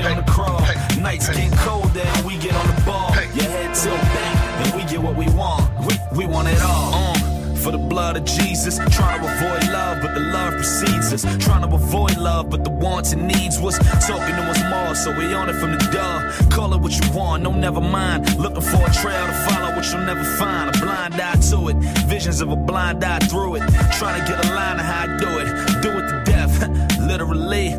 get 0.00 0.10
on 0.10 0.24
the 0.24 0.30
crawl. 0.30 0.60
Nights 1.00 1.28
get 1.28 1.52
cold, 1.58 1.92
then 1.92 2.24
we 2.24 2.36
get 2.38 2.54
on 2.54 2.66
the 2.66 2.82
ball. 2.82 3.10
Your 3.34 3.44
head 3.44 3.74
tilt 3.74 4.00
back, 4.00 4.66
and 4.66 4.76
we 4.76 4.88
get 4.88 5.02
what 5.02 5.16
we 5.16 5.28
want. 5.30 5.68
We, 5.86 5.94
we 6.16 6.26
want 6.26 6.48
it 6.48 6.60
all. 6.62 6.94
Uh 6.94 7.30
for 7.60 7.72
the 7.72 7.78
blood 7.78 8.16
of 8.16 8.24
Jesus. 8.24 8.78
Trying 8.96 9.20
to 9.20 9.26
avoid 9.26 9.70
love, 9.70 9.98
but 10.00 10.14
the 10.14 10.20
love 10.20 10.54
precedes 10.54 11.12
us. 11.12 11.22
Trying 11.44 11.68
to 11.68 11.74
avoid 11.74 12.16
love, 12.16 12.48
but 12.48 12.64
the 12.64 12.70
wants 12.70 13.12
and 13.12 13.26
needs 13.26 13.60
was 13.60 13.78
talking 13.78 14.34
to 14.34 14.42
us 14.42 14.62
more. 14.70 14.94
So 14.94 15.12
we 15.16 15.34
on 15.34 15.50
it 15.50 15.56
from 15.56 15.72
the 15.72 15.84
door. 15.92 16.48
Call 16.50 16.72
it 16.74 16.80
what 16.80 16.92
you 16.92 17.12
want, 17.12 17.42
no, 17.42 17.52
never 17.52 17.80
mind. 17.80 18.36
Looking 18.38 18.62
for 18.62 18.82
a 18.82 18.92
trail 18.92 19.26
to 19.26 19.32
follow, 19.48 19.76
which 19.76 19.92
you'll 19.92 20.06
never 20.06 20.24
find. 20.38 20.74
A 20.74 20.78
blind 20.80 21.14
eye 21.20 21.36
to 21.50 21.68
it. 21.68 21.76
Visions 22.08 22.40
of 22.40 22.50
a 22.50 22.56
blind 22.56 23.04
eye 23.04 23.18
through 23.18 23.56
it. 23.56 23.62
Trying 23.98 24.20
to 24.20 24.26
get 24.26 24.44
a 24.44 24.54
line 24.54 24.80
of 24.80 24.86
how 24.86 25.04
I 25.04 25.18
do 25.18 25.28
it. 25.38 25.82
Do 25.82 25.90
it 25.98 26.08
to 26.08 26.22
death, 26.24 26.98
literally. 27.00 27.76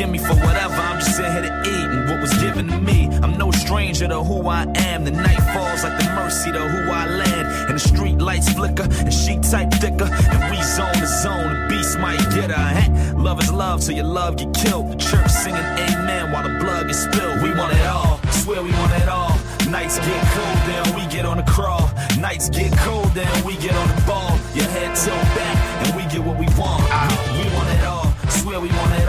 Forgive 0.00 0.12
me 0.12 0.18
for 0.18 0.34
whatever, 0.36 0.76
I'm 0.76 0.98
just 0.98 1.14
sitting 1.14 1.30
here 1.30 1.42
to 1.42 1.60
eat 1.68 1.84
and 1.84 2.08
what 2.08 2.22
was 2.22 2.32
given 2.40 2.68
to 2.68 2.78
me. 2.80 3.10
I'm 3.22 3.36
no 3.36 3.50
stranger 3.50 4.08
to 4.08 4.24
who 4.24 4.48
I 4.48 4.62
am. 4.76 5.04
The 5.04 5.10
night 5.10 5.42
falls 5.52 5.84
like 5.84 5.98
the 5.98 6.08
mercy 6.14 6.50
to 6.52 6.58
who 6.58 6.90
I 6.90 7.04
land. 7.04 7.68
And 7.68 7.74
the 7.74 7.78
street 7.78 8.16
lights 8.16 8.50
flicker 8.50 8.84
and 8.84 9.12
she 9.12 9.36
type 9.40 9.70
thicker. 9.72 10.08
And 10.08 10.40
we 10.50 10.62
zone 10.62 10.94
to 10.94 11.06
zone, 11.06 11.52
the 11.52 11.66
beast 11.68 11.98
might 11.98 12.16
get 12.32 12.50
her. 12.50 12.68
Eh? 12.80 13.12
Love 13.12 13.42
is 13.42 13.52
love 13.52 13.82
till 13.82 13.94
your 13.94 14.06
love 14.06 14.38
get 14.38 14.54
killed. 14.54 14.90
The 14.90 14.96
church 14.96 15.28
singing 15.28 15.60
amen 15.60 16.32
while 16.32 16.48
the 16.48 16.58
blood 16.64 16.86
gets 16.86 17.04
spilled. 17.04 17.42
We 17.42 17.52
want 17.52 17.74
it 17.74 17.84
all, 17.84 18.18
swear 18.30 18.62
we 18.62 18.72
want 18.72 18.94
it 19.02 19.06
all. 19.06 19.36
Nights 19.68 19.98
get 19.98 20.24
cold, 20.32 20.58
then 20.64 20.96
we 20.96 21.04
get 21.12 21.26
on 21.26 21.36
the 21.36 21.44
crawl. 21.44 21.90
Nights 22.18 22.48
get 22.48 22.72
cold, 22.88 23.12
then 23.12 23.28
we 23.44 23.54
get 23.58 23.76
on 23.76 23.88
the 23.88 24.00
ball. 24.06 24.32
Your 24.54 24.64
head 24.64 24.96
tilt 24.96 25.20
back, 25.36 25.56
and 25.84 25.94
we 25.94 26.04
get 26.08 26.24
what 26.24 26.38
we 26.38 26.48
want. 26.56 26.88
We, 27.36 27.44
we 27.44 27.54
want 27.54 27.68
it 27.68 27.84
all, 27.84 28.08
swear 28.30 28.60
we 28.60 28.68
want 28.68 28.92
it 28.94 28.94
all. 28.94 28.99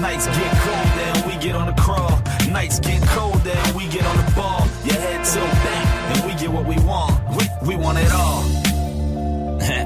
Nights 0.00 0.26
get 0.28 0.56
cold, 0.62 0.86
then 0.96 1.28
we 1.28 1.36
get 1.36 1.54
on 1.54 1.66
the 1.66 1.74
crawl. 1.74 2.18
Nights 2.50 2.80
get 2.80 3.02
cold, 3.08 3.34
then 3.44 3.74
we 3.74 3.86
get 3.88 4.02
on 4.06 4.16
the 4.16 4.32
ball. 4.34 4.66
Your 4.82 4.94
head 4.94 5.22
tilt 5.26 5.50
back, 5.50 6.16
and 6.16 6.24
we 6.26 6.32
get 6.40 6.50
what 6.50 6.64
we 6.64 6.78
want. 6.86 7.20
We, 7.36 7.46
we 7.68 7.76
want 7.76 7.98
it 7.98 8.10
all. 8.10 8.42
yeah. 9.60 9.84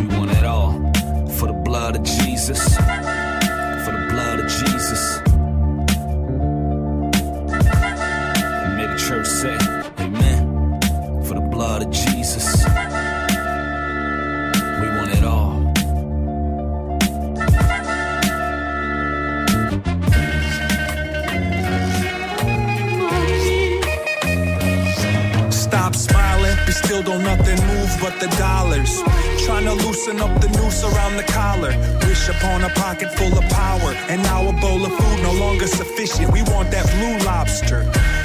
We 0.00 0.06
want 0.16 0.30
it 0.30 0.44
all. 0.44 0.72
For 1.38 1.48
the 1.48 1.60
blood 1.62 1.96
of 1.96 2.04
Jesus. 2.04 2.74
For 2.74 3.92
the 3.92 4.06
blood 4.08 4.40
of 4.40 4.48
Jesus. 4.48 5.18
And 8.64 8.76
may 8.78 8.86
the 8.86 8.96
church 8.98 9.26
say, 9.26 9.58
Amen. 10.02 10.80
For 11.24 11.34
the 11.34 11.46
blood 11.50 11.82
of 11.82 11.90
Jesus. 11.90 12.64
Still 26.96 27.12
don't 27.12 27.24
nothing 27.24 27.58
move 27.66 27.90
but 28.00 28.18
the 28.20 28.28
dollars. 28.38 29.02
Trying 29.44 29.64
to 29.64 29.74
loosen 29.74 30.20
up 30.20 30.40
the 30.40 30.48
noose 30.48 30.82
around 30.84 31.16
the 31.16 31.24
collar. 31.24 31.72
Wish 32.08 32.28
upon 32.28 32.64
a 32.64 32.70
pocket 32.70 33.12
full 33.12 33.36
of 33.36 33.44
power, 33.50 33.92
and 34.08 34.22
now 34.22 34.48
a 34.48 34.52
bowl 34.52 34.84
of 34.84 34.92
food 34.92 35.22
no 35.22 35.32
longer 35.32 35.66
sufficient. 35.66 36.32
We 36.32 36.42
want 36.42 36.70
that 36.70 36.86
blue 36.96 37.18
lobster. 37.26 37.80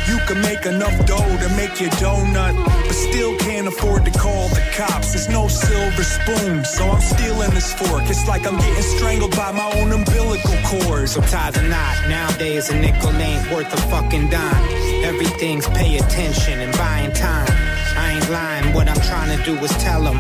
You 0.08 0.18
can 0.28 0.42
make 0.42 0.66
enough 0.66 0.96
dough 1.06 1.38
to 1.44 1.50
make 1.56 1.80
your 1.82 1.90
donut, 2.02 2.56
but 2.66 2.94
still 2.94 3.38
can't 3.40 3.68
afford 3.68 4.06
to 4.06 4.12
call 4.12 4.48
the 4.50 4.64
cops. 4.76 5.14
There's 5.14 5.28
no 5.30 5.48
silver 5.48 6.04
spoon, 6.04 6.64
so 6.64 6.90
I'm 6.90 7.02
stealing 7.02 7.52
this 7.52 7.74
fork. 7.74 8.04
It's 8.08 8.28
like 8.28 8.46
I'm 8.48 8.58
getting 8.58 8.84
strangled 8.96 9.36
by 9.36 9.52
my 9.52 9.70
own 9.80 9.92
umbilical 9.92 10.56
cord. 10.66 11.10
So 11.10 11.22
tie 11.22 11.52
the 11.52 11.64
knot. 11.64 11.96
Nowadays 12.08 12.70
a 12.70 12.76
nickel 12.80 13.12
ain't 13.12 13.52
worth 13.52 13.72
a 13.74 13.82
fucking 13.92 14.30
dime. 14.30 14.64
Everything's 15.04 15.68
pay 15.70 15.98
attention 15.98 16.60
and 16.62 16.72
buying 16.78 17.12
time. 17.12 17.61
What 18.32 18.88
I'm 18.88 19.02
trying 19.02 19.38
to 19.38 19.44
do 19.44 19.58
is 19.58 19.72
tell 19.84 20.02
them 20.02 20.16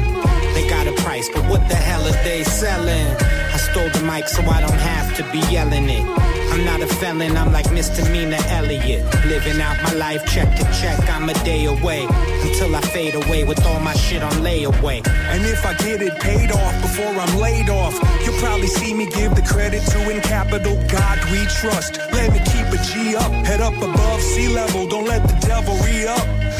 they 0.53 0.67
got 0.67 0.85
a 0.85 0.91
price, 1.01 1.29
but 1.33 1.45
what 1.49 1.65
the 1.69 1.75
hell 1.75 2.05
are 2.05 2.23
they 2.25 2.43
selling? 2.43 3.07
I 3.15 3.55
stole 3.55 3.87
the 3.89 4.01
mic 4.05 4.27
so 4.27 4.41
I 4.43 4.59
don't 4.59 4.83
have 4.83 5.15
to 5.15 5.23
be 5.31 5.39
yelling 5.49 5.89
it. 5.89 6.03
I'm 6.51 6.65
not 6.65 6.81
a 6.81 6.87
felon, 6.87 7.37
I'm 7.37 7.53
like 7.53 7.71
misdemeanor 7.71 8.43
Elliott. 8.47 9.05
Living 9.27 9.61
out 9.61 9.81
my 9.81 9.93
life 9.93 10.25
check 10.25 10.53
to 10.57 10.63
check, 10.81 10.99
I'm 11.09 11.29
a 11.29 11.33
day 11.45 11.63
away. 11.67 12.05
Until 12.43 12.75
I 12.75 12.81
fade 12.81 13.15
away 13.15 13.45
with 13.45 13.65
all 13.65 13.79
my 13.79 13.93
shit 13.93 14.21
on 14.21 14.33
layaway. 14.43 15.07
And 15.31 15.45
if 15.45 15.65
I 15.65 15.73
get 15.75 16.01
it 16.01 16.19
paid 16.19 16.51
off 16.51 16.81
before 16.81 17.13
I'm 17.15 17.39
laid 17.39 17.69
off, 17.69 17.97
you'll 18.25 18.37
probably 18.39 18.67
see 18.67 18.93
me 18.93 19.05
give 19.05 19.35
the 19.35 19.41
credit 19.41 19.83
to 19.83 20.09
in 20.09 20.21
capital 20.21 20.75
God 20.89 21.17
we 21.31 21.45
trust. 21.45 21.97
Let 22.11 22.33
me 22.33 22.39
keep 22.39 22.67
a 22.67 22.83
G 22.83 23.15
up, 23.15 23.31
head 23.47 23.61
up 23.61 23.77
above 23.77 24.21
sea 24.21 24.49
level, 24.49 24.85
don't 24.89 25.05
let 25.05 25.25
the 25.25 25.47
devil 25.47 25.77
re 25.77 26.07
up. 26.07 26.50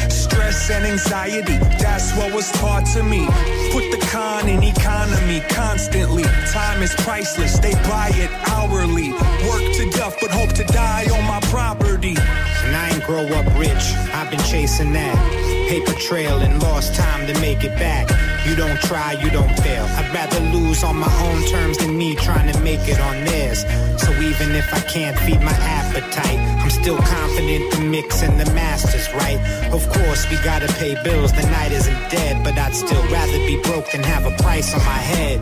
Stress 0.42 0.70
and 0.70 0.84
anxiety, 0.84 1.56
that's 1.78 2.12
what 2.16 2.34
was 2.34 2.50
taught 2.52 2.84
to 2.86 3.04
me. 3.04 3.26
Put 3.70 3.92
the 3.92 4.06
con 4.10 4.48
in 4.48 4.60
economy 4.64 5.40
constantly. 5.48 6.24
Time 6.50 6.82
is 6.82 6.92
priceless, 6.96 7.60
they 7.60 7.74
buy 7.88 8.10
it 8.14 8.30
hourly. 8.48 9.12
Work 9.48 9.72
to 9.76 9.88
death, 9.92 10.16
but 10.20 10.30
hope 10.32 10.52
to 10.54 10.64
die 10.64 11.06
on 11.16 11.24
my 11.28 11.38
property. 11.48 12.16
And 12.64 12.76
I 12.76 12.90
ain't 12.92 13.04
grow 13.04 13.24
up 13.24 13.46
rich, 13.56 13.94
I've 14.12 14.30
been 14.30 14.40
chasing 14.40 14.92
that. 14.94 15.61
Paper 15.72 15.94
trail 15.94 16.38
and 16.40 16.62
lost 16.62 16.94
time 16.94 17.26
to 17.26 17.32
make 17.40 17.64
it 17.64 17.74
back. 17.78 18.06
You 18.46 18.54
don't 18.54 18.78
try, 18.82 19.12
you 19.12 19.30
don't 19.30 19.58
fail. 19.60 19.86
I'd 19.96 20.12
rather 20.12 20.38
lose 20.54 20.84
on 20.84 20.96
my 20.96 21.10
own 21.24 21.46
terms 21.46 21.78
than 21.78 21.96
me 21.96 22.14
trying 22.14 22.52
to 22.52 22.60
make 22.60 22.86
it 22.88 23.00
on 23.00 23.24
theirs. 23.24 23.60
So 23.96 24.12
even 24.20 24.54
if 24.54 24.68
I 24.74 24.80
can't 24.80 25.18
feed 25.20 25.40
my 25.40 25.56
appetite, 25.80 26.38
I'm 26.60 26.68
still 26.68 26.98
confident 26.98 27.72
the 27.72 27.80
mix 27.80 28.22
and 28.22 28.38
the 28.38 28.52
masters 28.52 29.08
right. 29.14 29.40
Of 29.72 29.88
course, 29.88 30.28
we 30.30 30.36
gotta 30.44 30.68
pay 30.74 30.92
bills, 31.02 31.32
the 31.32 31.48
night 31.48 31.72
isn't 31.72 32.10
dead, 32.10 32.44
but 32.44 32.58
I'd 32.58 32.74
still 32.74 33.02
rather 33.08 33.38
be 33.38 33.56
broke 33.62 33.90
than 33.92 34.02
have 34.02 34.26
a 34.26 34.36
price 34.42 34.74
on 34.74 34.84
my 34.84 35.02
head. 35.16 35.40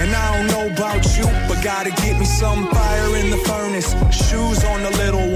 And 0.00 0.10
I 0.16 0.38
don't 0.38 0.46
know 0.48 0.74
about 0.74 1.04
you, 1.18 1.24
but 1.46 1.62
gotta 1.62 1.90
get 1.90 2.18
me 2.18 2.24
some 2.24 2.66
fire 2.70 3.16
in 3.16 3.28
the 3.28 3.36
furnace. 3.36 3.92
Shoes 4.08 4.64
on 4.64 4.82
the 4.82 4.90
little 4.96 5.29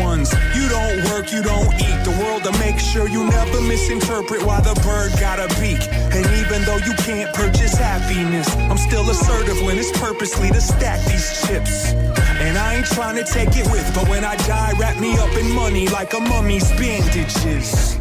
sure 2.94 3.08
you 3.08 3.24
never 3.28 3.60
misinterpret 3.60 4.40
why 4.46 4.60
the 4.60 4.72
bird 4.86 5.10
got 5.18 5.40
a 5.40 5.48
beak. 5.60 5.82
And 6.14 6.24
even 6.38 6.62
though 6.62 6.78
you 6.86 6.94
can't 7.02 7.34
purchase 7.34 7.74
happiness, 7.74 8.48
I'm 8.70 8.78
still 8.78 9.10
assertive 9.10 9.60
when 9.62 9.76
it's 9.78 9.90
purposely 9.98 10.48
to 10.50 10.60
stack 10.60 11.04
these 11.04 11.42
chips. 11.44 11.92
And 12.38 12.56
I 12.56 12.74
ain't 12.76 12.86
trying 12.86 13.16
to 13.16 13.24
take 13.24 13.50
it 13.56 13.66
with, 13.72 13.84
but 13.96 14.08
when 14.08 14.24
I 14.24 14.36
die, 14.46 14.74
wrap 14.78 14.96
me 15.00 15.18
up 15.18 15.34
in 15.36 15.50
money 15.50 15.88
like 15.88 16.14
a 16.14 16.20
mummy's 16.20 16.70
bandages. 16.78 17.98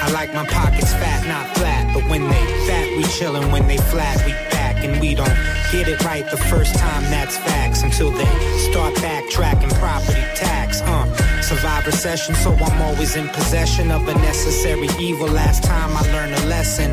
I 0.00 0.10
like 0.10 0.34
my 0.34 0.46
pockets 0.46 0.92
fat, 0.94 1.24
not 1.28 1.56
flat. 1.56 1.94
But 1.94 2.02
when 2.10 2.24
they 2.24 2.44
fat, 2.66 2.88
we 2.96 3.04
chillin'. 3.04 3.52
When 3.52 3.68
they 3.68 3.76
flat, 3.76 4.16
we 4.26 4.32
back. 4.50 4.82
And 4.82 5.00
we 5.00 5.14
don't 5.14 5.38
get 5.70 5.86
it 5.86 6.02
right 6.04 6.28
the 6.28 6.36
first 6.36 6.74
time, 6.74 7.02
that's 7.04 7.36
facts. 7.36 7.82
Until 7.82 8.10
they 8.10 8.32
start 8.70 8.94
backtracking 8.94 9.72
property 9.78 10.24
tax. 10.34 10.80
Uh, 10.82 11.27
survive 11.48 11.86
recession, 11.86 12.34
so 12.34 12.52
I'm 12.52 12.82
always 12.82 13.16
in 13.16 13.26
possession 13.28 13.90
of 13.90 14.06
a 14.06 14.12
necessary 14.14 14.88
evil. 15.00 15.26
Last 15.26 15.64
time 15.64 15.96
I 15.96 16.02
learned 16.12 16.34
a 16.34 16.46
lesson. 16.46 16.90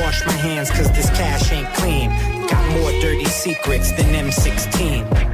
Wash 0.00 0.24
my 0.24 0.32
hands, 0.32 0.70
cause 0.70 0.90
this 0.92 1.10
cash 1.10 1.52
ain't 1.52 1.68
clean. 1.74 2.08
Got 2.48 2.64
more 2.72 2.90
dirty 3.02 3.26
secrets 3.26 3.92
than 3.92 4.06
M16. 4.06 5.31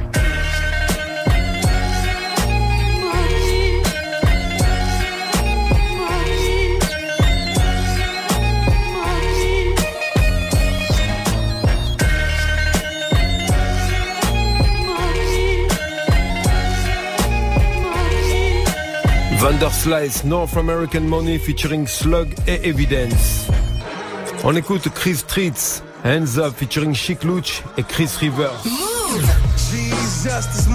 Vanderslice, 19.39 20.25
North 20.25 20.57
American 20.57 21.07
Money 21.07 21.39
featuring 21.39 21.87
Slug 21.87 22.27
et 22.45 22.59
Evidence. 22.67 23.47
On 24.43 24.53
écoute 24.53 24.89
Chris 24.93 25.15
Streets, 25.15 25.81
Hands 26.03 26.37
Up 26.37 26.53
featuring 26.57 26.93
Chic 26.93 27.23
Luch 27.23 27.63
et 27.77 27.83
Chris 27.83 28.09
Rivers. 28.19 28.61
Jesus, 29.55 30.67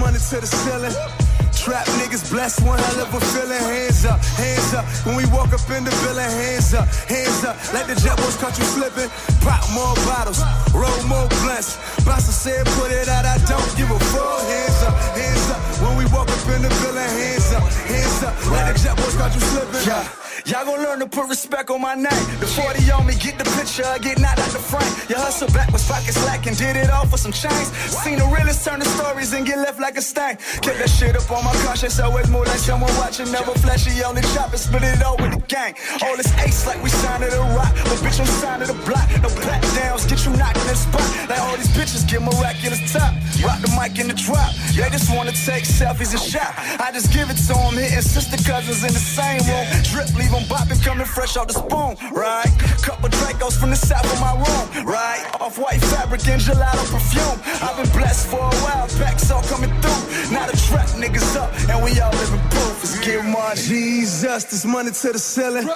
Trap 1.65 1.87
niggas 1.97 2.29
blessed, 2.29 2.61
one 2.61 2.77
hell 2.77 3.01
of 3.01 3.11
a 3.15 3.19
feeling. 3.33 3.57
Hands 3.57 4.05
up, 4.05 4.21
hands 4.37 4.75
up. 4.75 4.85
When 5.01 5.15
we 5.15 5.25
walk 5.33 5.49
up 5.49 5.65
in 5.73 5.83
the 5.83 5.89
building, 6.05 6.21
hands 6.21 6.75
up, 6.75 6.85
hands 7.09 7.43
up. 7.43 7.57
Let 7.73 7.87
the 7.87 7.95
jet 7.97 8.15
boys 8.17 8.37
catch 8.37 8.59
you 8.59 8.65
slipping. 8.65 9.09
Pop 9.41 9.65
more 9.73 9.97
bottles, 10.05 10.45
roll 10.77 10.93
more 11.09 11.25
blunts. 11.41 11.81
Bossa 12.05 12.29
said, 12.29 12.67
put 12.77 12.91
it 12.91 13.09
out, 13.09 13.25
I 13.25 13.41
don't 13.49 13.65
give 13.73 13.89
a 13.89 13.97
fuck. 14.13 14.45
Hands 14.45 14.83
up, 14.85 14.93
hands 15.17 15.49
up. 15.49 15.61
When 15.81 15.97
we 15.97 16.05
walk 16.13 16.29
up 16.29 16.45
in 16.53 16.61
the 16.61 16.69
building, 16.69 17.01
hands 17.01 17.49
up, 17.57 17.63
hands 17.89 18.21
up. 18.21 18.35
Let 18.53 18.69
the 18.69 18.83
jet 18.85 18.95
boys 18.97 19.15
catch 19.17 19.33
you 19.33 19.41
slipping. 19.41 19.89
Yeah. 19.89 20.24
Y'all 20.45 20.63
gon' 20.63 20.77
learn 20.77 20.99
to 20.99 21.07
put 21.07 21.27
respect 21.27 21.71
on 21.71 21.81
my 21.81 21.95
name. 21.95 22.25
The 22.39 22.45
40 22.45 22.91
on 22.91 23.07
me, 23.07 23.15
get 23.15 23.39
the 23.39 23.45
picture, 23.57 23.83
I 23.83 23.97
get 23.97 24.19
knocked 24.19 24.37
out 24.37 24.53
the 24.53 24.61
frame. 24.61 24.93
You 25.09 25.15
hustle 25.15 25.49
back, 25.49 25.73
was 25.73 25.81
pockets 25.87 26.21
and 26.21 26.55
did 26.57 26.75
it 26.75 26.89
all 26.91 27.07
for 27.07 27.17
some 27.17 27.31
change. 27.31 27.67
Seen 27.89 28.19
the 28.19 28.25
realest 28.29 28.63
turn 28.63 28.77
the 28.77 28.85
stories 28.85 29.33
and 29.33 29.43
get 29.45 29.57
left 29.57 29.79
like 29.79 29.97
a 29.97 30.01
stain. 30.01 30.37
Kept 30.61 30.77
that 30.77 30.89
shit 30.89 31.15
up 31.17 31.25
on 31.31 31.43
my 31.43 31.53
conscience, 31.65 31.99
always 31.99 32.29
more 32.29 32.45
like 32.45 32.61
someone 32.61 32.93
watching. 33.01 33.31
Never 33.31 33.57
flashy, 33.57 34.03
only 34.03 34.21
and 34.21 34.59
split 34.59 34.83
it 34.83 35.01
all 35.01 35.17
with 35.17 35.33
the 35.33 35.41
gang. 35.49 35.73
All 36.05 36.15
this 36.15 36.29
ace 36.45 36.67
like 36.67 36.77
we 36.83 36.89
signed 36.89 37.23
to 37.23 37.29
the 37.29 37.41
rock. 37.57 37.73
But 37.89 37.97
bitch, 38.05 38.19
I'm 38.21 38.29
signed 38.37 38.61
to 38.61 38.67
the 38.69 38.77
block. 38.85 39.09
No 39.25 39.29
black 39.41 39.65
downs, 39.73 40.05
get 40.05 40.21
you 40.25 40.31
knocked 40.37 40.61
in 40.61 40.67
the 40.69 40.77
spot. 40.77 41.01
Like 41.25 41.41
all 41.41 41.57
these 41.57 41.73
bitches 41.73 42.05
get 42.05 42.21
miraculous 42.21 42.93
top. 42.93 43.17
Rock 43.41 43.65
the 43.65 43.71
mic 43.73 43.97
in 43.97 44.13
the 44.13 44.17
drop. 44.17 44.53
They 44.77 44.85
just 44.93 45.09
wanna 45.09 45.33
take 45.33 45.65
selfies 45.65 46.13
and 46.13 46.21
shot. 46.21 46.53
I 46.77 46.91
just 46.93 47.09
give 47.09 47.33
it 47.33 47.41
to 47.49 47.55
them, 47.57 47.73
hitting 47.73 48.05
sister 48.05 48.37
cousins 48.45 48.85
in 48.85 48.93
the 48.93 49.01
same 49.01 49.41
room. 49.49 49.65
Drip, 49.89 50.13
leave 50.13 50.34
them 50.35 50.47
bopping, 50.51 50.83
coming 50.83 51.05
fresh 51.05 51.37
out 51.37 51.47
the 51.47 51.53
spoon, 51.53 51.95
right? 52.11 52.51
Couple 52.83 53.09
Dracos 53.09 53.57
from 53.59 53.69
the 53.69 53.75
south 53.75 54.05
of 54.05 54.19
my 54.19 54.33
room, 54.35 54.85
right? 54.85 55.23
Off 55.39 55.57
white 55.57 55.81
fabric 55.91 56.27
and 56.27 56.41
gelato 56.41 56.83
perfume. 56.91 57.37
I've 57.63 57.75
been 57.77 57.91
blessed 57.97 58.27
for 58.27 58.43
a 58.43 58.55
while, 58.63 58.87
packs 58.99 59.31
all 59.31 59.43
coming 59.43 59.71
through. 59.81 60.31
Now 60.31 60.45
the 60.47 60.57
trap 60.67 60.89
niggas 60.99 61.35
up, 61.35 61.49
and 61.69 61.83
we 61.83 61.99
all 61.99 62.11
living 62.11 62.43
proof. 62.51 62.83
Let's 62.83 62.99
get 62.99 63.23
money. 63.25 63.61
Jesus, 63.61 64.43
this 64.45 64.65
money 64.65 64.91
to 64.91 65.07
the 65.13 65.19
ceiling. 65.19 65.67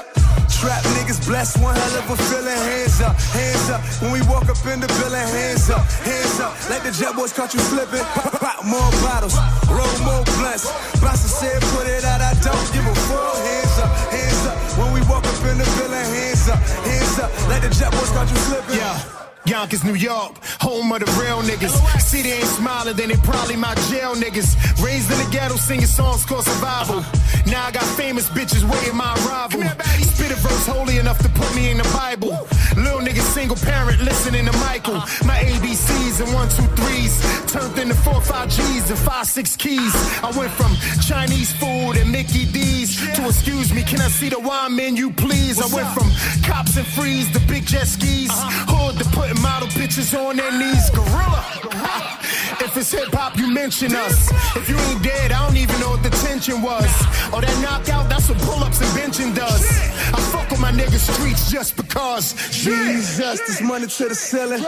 Trap 0.60 0.84
niggas 0.98 1.26
blessed, 1.26 1.62
one 1.64 1.76
hell 1.76 2.04
of 2.04 2.10
a 2.10 2.18
feeling. 2.28 2.60
Hands 2.68 3.02
up, 3.02 3.16
hands 3.32 3.70
up. 3.70 3.82
When 4.02 4.12
we 4.12 4.22
walk 4.28 4.50
up 4.50 4.60
in 4.68 4.80
the 4.82 4.88
building, 5.00 5.28
hands 5.40 5.70
up, 5.70 5.86
hands 6.04 6.40
up. 6.40 6.54
Let 6.70 6.84
the 6.84 6.92
jet 6.92 7.16
boys 7.16 7.32
catch 7.32 7.54
you 7.54 7.62
slipping. 7.62 8.04
Pop, 8.18 8.34
pop 8.44 8.66
more 8.66 8.92
bottles, 9.00 9.38
roll 9.72 9.96
more 10.04 10.24
blunts. 10.36 10.68
Bossa 11.00 11.30
said, 11.32 11.62
put 11.72 11.88
it 11.88 12.04
out, 12.04 12.20
I 12.20 12.34
don't 12.44 12.68
give 12.74 12.86
a 12.86 12.99
hands 16.60 17.20
up. 17.20 17.32
Let 17.48 17.62
the 17.62 17.70
jet 17.70 17.92
boys 17.92 18.10
catch 18.12 18.30
you 18.32 18.38
slipping. 18.38 18.76
Yeah. 18.78 19.29
Yonkers, 19.50 19.84
New 19.84 19.96
York, 19.96 20.38
home 20.62 20.92
of 20.92 21.00
the 21.00 21.10
real 21.20 21.42
niggas. 21.42 21.74
City 22.00 22.30
ain't 22.30 22.46
smiling, 22.46 22.96
then 22.96 23.10
it 23.10 23.18
probably 23.24 23.56
my 23.56 23.74
jail 23.90 24.14
niggas. 24.14 24.54
Raised 24.84 25.12
in 25.12 25.18
the 25.18 25.28
ghetto, 25.32 25.56
singing 25.56 25.88
songs 25.88 26.24
called 26.24 26.46
survival. 26.46 27.04
Now 27.48 27.66
I 27.66 27.72
got 27.72 27.84
famous 27.98 28.30
bitches 28.30 28.64
waiting 28.64 28.96
my 28.96 29.12
arrival. 29.26 29.64
Spit 30.06 30.32
a 30.32 30.36
verse 30.36 30.68
holy 30.68 31.00
enough 31.00 31.18
to 31.24 31.30
put 31.30 31.50
me 31.56 31.72
in 31.72 31.78
the 31.78 31.90
Bible. 31.98 32.30
Little 32.78 33.02
nigga, 33.02 33.22
single 33.22 33.58
parent, 33.58 34.00
listening 34.02 34.46
to 34.46 34.56
Michael. 34.60 35.02
My 35.26 35.42
ABCs 35.42 36.22
and 36.22 36.32
one, 36.32 36.48
two, 36.50 36.68
threes 36.78 37.18
turned 37.52 37.78
into 37.80 37.96
four, 37.96 38.22
five 38.22 38.50
G's 38.50 38.90
and 38.90 39.00
five, 39.00 39.26
six 39.26 39.56
keys. 39.56 39.94
I 40.24 40.32
went 40.38 40.52
from 40.52 40.76
Chinese 41.02 41.52
food 41.54 41.98
and 41.98 42.12
Mickey 42.12 42.46
D's 42.46 42.96
to 43.16 43.26
excuse 43.26 43.74
me, 43.74 43.82
can 43.84 44.00
I 44.00 44.10
see 44.10 44.30
the 44.30 44.40
wine 44.40 44.76
menu, 44.76 45.10
please? 45.10 45.60
I 45.60 45.74
went 45.74 45.90
from 45.90 46.08
cops 46.44 46.78
and 46.78 46.86
freeze 46.86 47.32
to 47.32 47.40
big 47.48 47.66
jet 47.66 47.88
skis. 47.88 48.30
Hood 48.70 49.00
to 49.00 49.06
putting 49.10 49.39
model 49.42 49.68
bitches 49.70 50.14
on 50.18 50.36
their 50.38 50.52
knees. 50.52 50.90
Gorilla. 50.92 51.44
if 52.66 52.76
it's 52.78 52.92
hip 52.92 53.12
hop, 53.14 53.38
you 53.38 53.48
mention 53.52 53.96
us. 53.96 54.32
If 54.56 54.70
you 54.70 54.78
ain't 54.78 55.04
dead, 55.04 55.32
I 55.32 55.48
don't 55.48 55.58
even 55.58 55.80
know 55.80 55.92
what 55.92 56.04
the 56.04 56.10
tension 56.26 56.62
was. 56.62 56.90
Or 57.34 57.42
that 57.42 57.58
knockout, 57.62 58.10
that's 58.10 58.30
what 58.30 58.38
pull 58.40 58.64
ups 58.64 58.82
and 58.82 58.92
benching 58.98 59.36
does. 59.36 59.64
I 60.14 60.20
fuck 60.32 60.50
with 60.50 60.60
my 60.60 60.72
niggas 60.72 61.06
streets 61.14 61.52
just 61.52 61.76
because. 61.76 62.34
Jesus, 62.52 63.40
this 63.48 63.62
money 63.62 63.88
to 63.88 64.10
the 64.10 64.16
ceiling. 64.16 64.64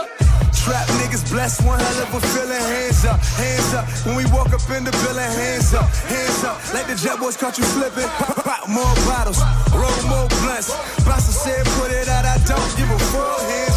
Trap 0.61 0.87
niggas 1.01 1.25
blessed, 1.31 1.65
one 1.65 1.79
hell 1.79 2.03
of 2.03 2.13
a 2.13 2.21
feeling. 2.21 2.61
Hands 2.61 3.05
up, 3.05 3.19
hands 3.19 3.73
up. 3.73 3.85
When 4.05 4.15
we 4.15 4.25
walk 4.29 4.53
up 4.53 4.61
in 4.69 4.83
the 4.83 4.91
building, 4.91 5.31
hands 5.41 5.73
up, 5.73 5.89
hands 6.05 6.43
up. 6.43 6.57
Let 6.73 6.87
the 6.87 6.95
jet 6.95 7.19
boys 7.19 7.35
catch 7.35 7.57
you 7.57 7.63
slipping. 7.63 8.07
Pop, 8.21 8.43
pop 8.45 8.69
more 8.69 8.93
bottles, 9.09 9.41
roll 9.73 10.01
more 10.05 10.29
blunts. 10.45 10.69
Bossa 11.01 11.33
said, 11.33 11.65
put 11.79 11.89
it 11.91 12.07
out, 12.07 12.25
I 12.25 12.37
don't 12.45 12.71
give 12.77 12.91
a 12.91 12.99
fuck. 13.09 13.70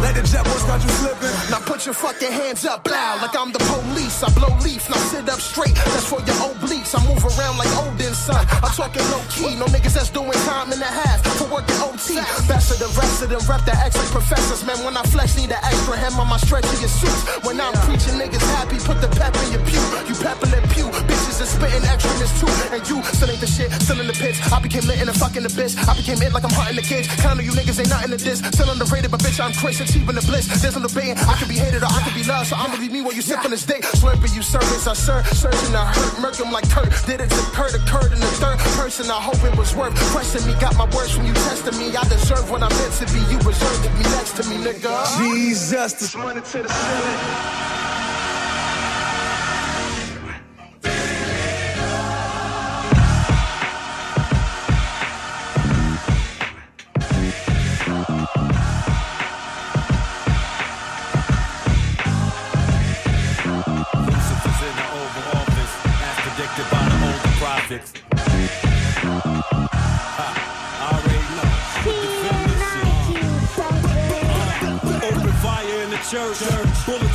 Let 0.00 0.14
the 0.16 0.22
jet 0.24 0.44
boys 0.44 0.64
catch 0.64 0.82
you 0.84 0.92
slipping. 1.00 1.34
Now 1.52 1.60
put 1.60 1.84
your 1.84 1.94
fucking 1.94 2.32
hands 2.32 2.64
up 2.64 2.88
loud 2.88 3.20
like 3.20 3.36
I'm 3.36 3.52
the 3.52 3.60
police. 3.60 4.22
I 4.22 4.32
blow 4.32 4.52
leaf, 4.64 4.88
now 4.88 4.96
sit 5.12 5.28
up 5.28 5.40
straight. 5.40 5.74
That's 5.74 6.08
for 6.08 6.20
your 6.24 6.38
obliques. 6.48 6.96
I 6.96 7.04
move 7.04 7.20
around 7.20 7.58
like 7.60 7.70
Odin, 7.84 8.14
son. 8.14 8.40
I'm 8.64 8.72
talking 8.72 9.04
low 9.12 9.20
key. 9.28 9.54
No 9.60 9.66
niggas 9.68 9.94
that's 9.94 10.10
doing 10.10 10.32
time 10.48 10.72
and 10.72 10.80
a 10.80 10.92
half 11.00 11.20
for 11.36 11.48
working 11.52 11.76
OT. 11.84 12.16
Best 12.48 12.72
of 12.72 12.78
the 12.80 12.90
rest 12.96 13.22
of 13.22 13.28
them 13.28 13.44
rep 13.44 13.64
the 13.68 13.76
X 13.76 13.96
like 13.96 14.08
professors. 14.08 14.64
Man, 14.64 14.80
when 14.84 14.96
I 14.96 15.02
flex, 15.04 15.36
need 15.36 15.52
an 15.52 15.60
extra 15.62 15.96
hem 15.96 16.18
on 16.18 16.28
my 16.28 16.38
stretchiest 16.38 16.96
suits. 17.00 17.22
When 17.44 17.60
I'm 17.60 17.76
preaching, 17.84 18.16
niggas 18.16 18.44
happy, 18.56 18.80
put 18.80 19.00
the 19.04 19.08
pep 19.20 19.36
in 19.44 19.52
your 19.52 19.64
pew. 19.68 19.84
You 20.08 20.16
peppin' 20.16 20.50
the 20.50 20.60
pew. 20.72 20.88
Bitches 20.88 21.19
is 21.40 21.50
spitting 21.50 21.82
extraness 21.88 22.32
too. 22.38 22.50
And 22.74 22.82
you 22.88 23.02
still 23.16 23.30
ain't 23.30 23.40
the 23.40 23.46
shit, 23.46 23.72
still 23.80 24.00
in 24.00 24.06
the 24.06 24.12
pits. 24.12 24.38
I 24.52 24.60
became 24.60 24.84
lit 24.84 25.00
in 25.00 25.06
the 25.06 25.16
fucking 25.16 25.44
abyss. 25.44 25.76
I 25.88 25.96
became 25.96 26.20
it 26.22 26.32
like 26.32 26.44
I'm 26.44 26.52
hunting 26.52 26.76
the 26.76 26.86
kids. 26.86 27.08
Count 27.20 27.40
on 27.40 27.44
you 27.44 27.52
niggas 27.52 27.80
ain't 27.80 27.88
nothing 27.88 28.12
to 28.12 28.18
this. 28.20 28.38
Still 28.52 28.70
underrated, 28.70 29.10
but 29.10 29.20
bitch, 29.20 29.40
I'm 29.40 29.52
crazy, 29.52 29.84
achieving 29.84 30.14
the 30.14 30.24
bliss. 30.24 30.46
There's 30.60 30.76
no 30.76 30.82
debating. 30.84 31.18
I 31.18 31.34
can 31.40 31.48
be 31.48 31.56
hated 31.56 31.82
or 31.82 31.90
I 31.90 32.00
can 32.04 32.14
be 32.14 32.24
loved. 32.24 32.52
So 32.52 32.56
I'ma 32.56 32.76
be 32.76 32.88
me 32.88 33.00
while 33.02 33.14
you 33.14 33.22
sip 33.22 33.44
on 33.44 33.50
this 33.50 33.64
dick. 33.64 33.82
Slurping 33.82 34.34
you 34.36 34.42
service, 34.42 34.86
I 34.86 34.94
serve. 34.94 35.26
Searching 35.32 35.72
to 35.72 35.82
hurt, 35.82 36.20
murk 36.20 36.36
'em 36.40 36.52
like 36.52 36.68
Kurt. 36.68 36.92
Did 37.06 37.20
it 37.20 37.30
to 37.30 37.42
Kurt, 37.56 37.74
occurred 37.74 38.12
in 38.12 38.20
the 38.20 38.32
third 38.42 38.58
person. 38.76 39.10
I 39.10 39.20
hope 39.20 39.40
it 39.42 39.56
was 39.56 39.74
worth 39.74 39.94
pressing 40.12 40.44
me. 40.46 40.54
Got 40.60 40.76
my 40.76 40.86
words 40.96 41.12
from 41.12 41.26
you 41.26 41.34
testing 41.48 41.76
me. 41.78 41.96
I 41.96 42.04
deserve 42.04 42.50
what 42.50 42.62
I'm 42.62 42.74
meant 42.80 42.94
to 43.00 43.06
be. 43.14 43.20
You 43.32 43.38
reserved 43.40 43.82
to 43.84 43.90
be 43.96 44.04
next 44.16 44.36
to 44.38 44.42
me, 44.48 44.56
nigga. 44.60 44.92
Jesus, 45.18 45.94
this 45.94 46.14
money 46.14 46.40
to 46.40 46.58
the 46.62 46.68
ceiling. 46.68 47.79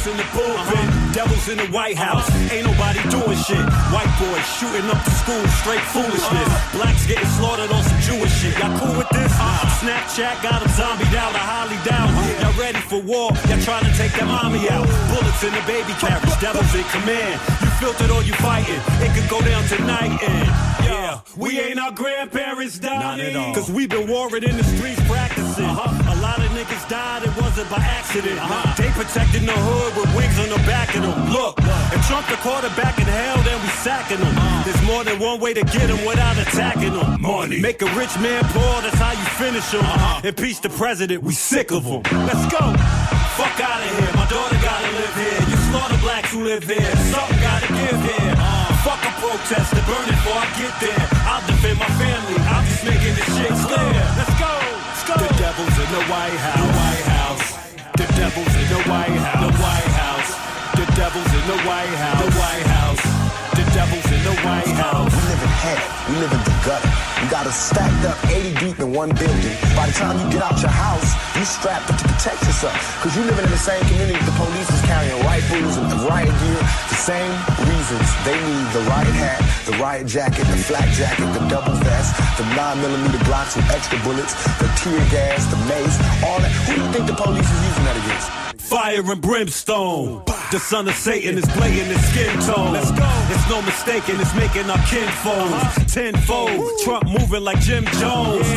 Bullets 0.06 0.08
in 0.08 0.18
the 0.18 0.24
bullpen, 0.34 1.14
devils 1.14 1.49
in 1.49 1.58
the 1.58 1.68
White 1.74 1.97
House. 1.97 2.30
Ain't 2.51 2.66
nobody 2.66 2.99
doing 3.10 3.38
shit. 3.38 3.62
White 3.91 4.12
boys 4.20 4.45
shooting 4.58 4.86
up 4.89 5.03
the 5.03 5.12
school, 5.12 5.45
straight 5.62 5.82
foolishness. 5.93 6.47
Blacks 6.74 7.06
getting 7.06 7.28
slaughtered 7.38 7.72
on 7.72 7.84
some 7.84 7.99
Jewish 8.01 8.32
shit. 8.41 8.58
Y'all 8.60 8.78
cool 8.78 8.95
with 8.97 9.10
this? 9.10 9.32
Snapchat 9.82 10.41
got 10.41 10.62
them 10.62 10.72
zombied 10.74 11.16
out, 11.16 11.34
I 11.34 11.43
highly 11.43 11.80
doubt. 11.86 12.10
Y'all 12.41 12.60
ready 12.60 12.80
for 12.80 12.99
war? 13.01 13.32
Y'all 13.49 13.62
trying 13.62 13.86
to 13.86 13.93
take 13.97 14.14
that 14.14 14.28
mommy 14.28 14.70
out. 14.70 14.88
Bullets 15.10 15.43
in 15.43 15.53
the 15.53 15.64
baby 15.68 15.93
carriage, 15.99 16.39
devils 16.39 16.74
in 16.76 16.84
command. 16.93 17.64
Or 17.86 18.23
you 18.23 18.33
fighting? 18.41 18.81
It 19.05 19.13
could 19.13 19.29
go 19.29 19.39
down 19.45 19.61
tonight 19.67 20.17
and 20.23 20.47
yeah, 20.89 21.21
we 21.38 21.59
ain't 21.59 21.79
our 21.79 21.91
grandparents 21.91 22.79
dying. 22.79 23.53
Cause 23.53 23.69
we 23.69 23.86
been 23.86 24.09
warring 24.09 24.41
in 24.41 24.57
the 24.57 24.63
streets 24.63 24.99
practicing. 25.05 25.65
Uh-huh. 25.65 26.13
A 26.13 26.17
lot 26.19 26.39
of 26.39 26.49
niggas 26.57 26.89
died, 26.89 27.21
it 27.21 27.36
wasn't 27.38 27.69
by 27.69 27.77
accident. 27.77 28.41
Uh-huh. 28.41 28.73
They 28.73 28.89
protecting 28.89 29.45
the 29.45 29.53
hood 29.53 30.01
with 30.01 30.15
wings 30.17 30.39
on 30.39 30.49
the 30.49 30.61
back 30.65 30.95
of 30.95 31.03
them. 31.03 31.29
Look, 31.29 31.61
if 31.93 32.01
Trump 32.07 32.25
the 32.25 32.41
quarterback 32.41 32.97
in 32.97 33.05
hell, 33.05 33.38
then 33.45 33.61
we 33.61 33.69
sacking 33.86 34.17
him. 34.17 34.33
Uh-huh. 34.33 34.63
There's 34.65 34.81
more 34.81 35.03
than 35.03 35.19
one 35.19 35.39
way 35.39 35.53
to 35.53 35.61
get 35.61 35.86
him 35.86 36.03
without 36.07 36.39
attacking 36.41 36.97
him. 36.97 37.21
Money. 37.21 37.61
Make 37.61 37.83
a 37.83 37.89
rich 37.93 38.17
man 38.17 38.43
poor, 38.49 38.81
that's 38.81 38.97
how 38.97 39.13
you 39.13 39.27
finish 39.38 39.69
him. 39.69 39.86
Impeach 40.25 40.61
the 40.61 40.69
president, 40.69 41.21
we 41.21 41.33
sick 41.33 41.69
of 41.71 41.86
him. 41.86 42.01
Let's 42.25 42.49
go. 42.49 42.65
Fuck 43.38 43.61
out 43.61 43.77
of 43.77 43.89
here, 43.93 44.13
my 44.17 44.25
daughter 44.25 44.57
live 46.41 46.63
here, 46.63 46.95
something 47.11 47.39
gotta 47.39 47.67
give 47.67 47.99
here. 48.01 48.36
Fuck 48.81 49.01
a 49.05 49.11
protest 49.21 49.73
and 49.73 49.86
burn 49.86 50.05
it 50.05 50.17
before 50.17 50.38
I 50.38 50.47
get 50.57 50.73
there. 50.81 51.05
I'll 51.29 51.45
defend 51.45 51.79
my 51.79 51.89
family, 51.95 52.36
I'm 52.49 52.65
just 52.65 52.83
making 52.83 53.13
this 53.15 53.29
shit 53.38 53.53
clear. 53.65 54.01
Let's 54.17 54.36
go, 54.36 54.53
let's 54.89 55.03
go. 55.05 55.15
The 55.15 55.31
devil's 55.38 55.77
in 55.77 55.89
the 55.93 56.03
White 56.09 56.39
House. 56.41 56.65
The 56.65 56.73
White 56.73 57.07
House. 57.13 57.47
The 57.95 58.07
devil's 58.17 58.55
in 58.57 58.67
the 58.73 58.81
White 58.89 59.21
House. 59.21 59.43
The 59.45 59.53
White 59.61 59.91
House. 59.95 60.31
The 60.75 60.86
devil's 60.97 61.31
in 61.31 61.45
the 61.47 61.59
White 61.63 61.95
House. 62.03 62.21
The 62.25 62.31
White 62.36 62.67
House. 62.67 63.03
The 63.55 63.63
devil's 63.71 64.09
in 64.11 64.21
the 64.24 64.24
White 64.45 64.77
House. 64.77 65.09
We 65.09 65.21
live 65.25 65.41
in 65.41 65.53
hell. 65.65 65.83
We 66.05 66.13
live 66.21 66.33
in 66.37 66.41
the 66.45 66.55
gutter. 66.61 66.91
We 67.17 67.25
got 67.33 67.49
us 67.49 67.57
stacked 67.57 68.05
up 68.05 68.17
80 68.29 68.53
deep 68.61 68.77
in 68.77 68.93
one 68.93 69.09
building. 69.09 69.55
By 69.73 69.89
the 69.89 69.95
time 69.97 70.21
you 70.21 70.27
get 70.29 70.45
out 70.45 70.61
your 70.61 70.69
house, 70.69 71.17
you 71.33 71.41
strapped 71.41 71.89
up 71.89 71.97
to 71.97 72.05
protect 72.05 72.45
yourself. 72.45 72.77
Cause 73.01 73.17
you 73.17 73.25
living 73.25 73.41
in 73.41 73.49
the 73.49 73.57
same 73.57 73.81
community 73.89 74.21
the 74.21 74.37
police 74.37 74.69
is 74.69 74.81
carrying 74.85 75.17
rifles 75.25 75.81
and 75.81 75.89
riot 76.05 76.29
gear. 76.29 76.61
The 76.93 77.01
same 77.01 77.33
reasons 77.65 78.05
they 78.21 78.37
need 78.37 78.67
the 78.77 78.85
riot 78.85 79.17
hat, 79.17 79.41
the 79.65 79.73
riot 79.81 80.05
jacket, 80.05 80.45
the 80.45 80.61
flak 80.61 80.85
jacket, 80.93 81.25
the 81.33 81.41
double 81.49 81.73
vest, 81.81 82.13
the 82.37 82.45
9 82.53 82.81
millimeter 82.85 83.21
Glocks 83.25 83.57
with 83.57 83.65
extra 83.73 83.97
bullets, 84.05 84.37
the 84.61 84.69
tear 84.77 85.01
gas, 85.09 85.41
the 85.49 85.57
mace, 85.65 85.97
all 86.21 86.37
that. 86.37 86.53
Who 86.69 86.77
do 86.77 86.81
you 86.85 86.91
think 86.93 87.09
the 87.09 87.17
police 87.17 87.49
is 87.49 87.61
using 87.65 87.85
that 87.89 87.97
against? 87.97 88.29
Fire 88.61 89.01
and 89.01 89.21
brimstone. 89.21 90.21
The 90.51 90.59
son 90.59 90.87
of 90.87 90.95
Satan 90.95 91.37
is 91.37 91.45
playing 91.57 91.85
his 91.85 92.01
skin 92.09 92.33
tone. 92.41 92.73
Let's 92.73 92.91
go. 92.91 93.05
It's 93.33 93.49
no 93.49 93.61
mistaking, 93.61 94.19
it's 94.19 94.34
making 94.36 94.69
our 94.69 94.79
kinfolk 94.86 95.49
uh-huh. 95.49 95.86
tenfold. 95.88 96.59
Trump 96.83 97.07
moving 97.07 97.43
like 97.43 97.59
Jim 97.59 97.86
Jones. 97.99 98.47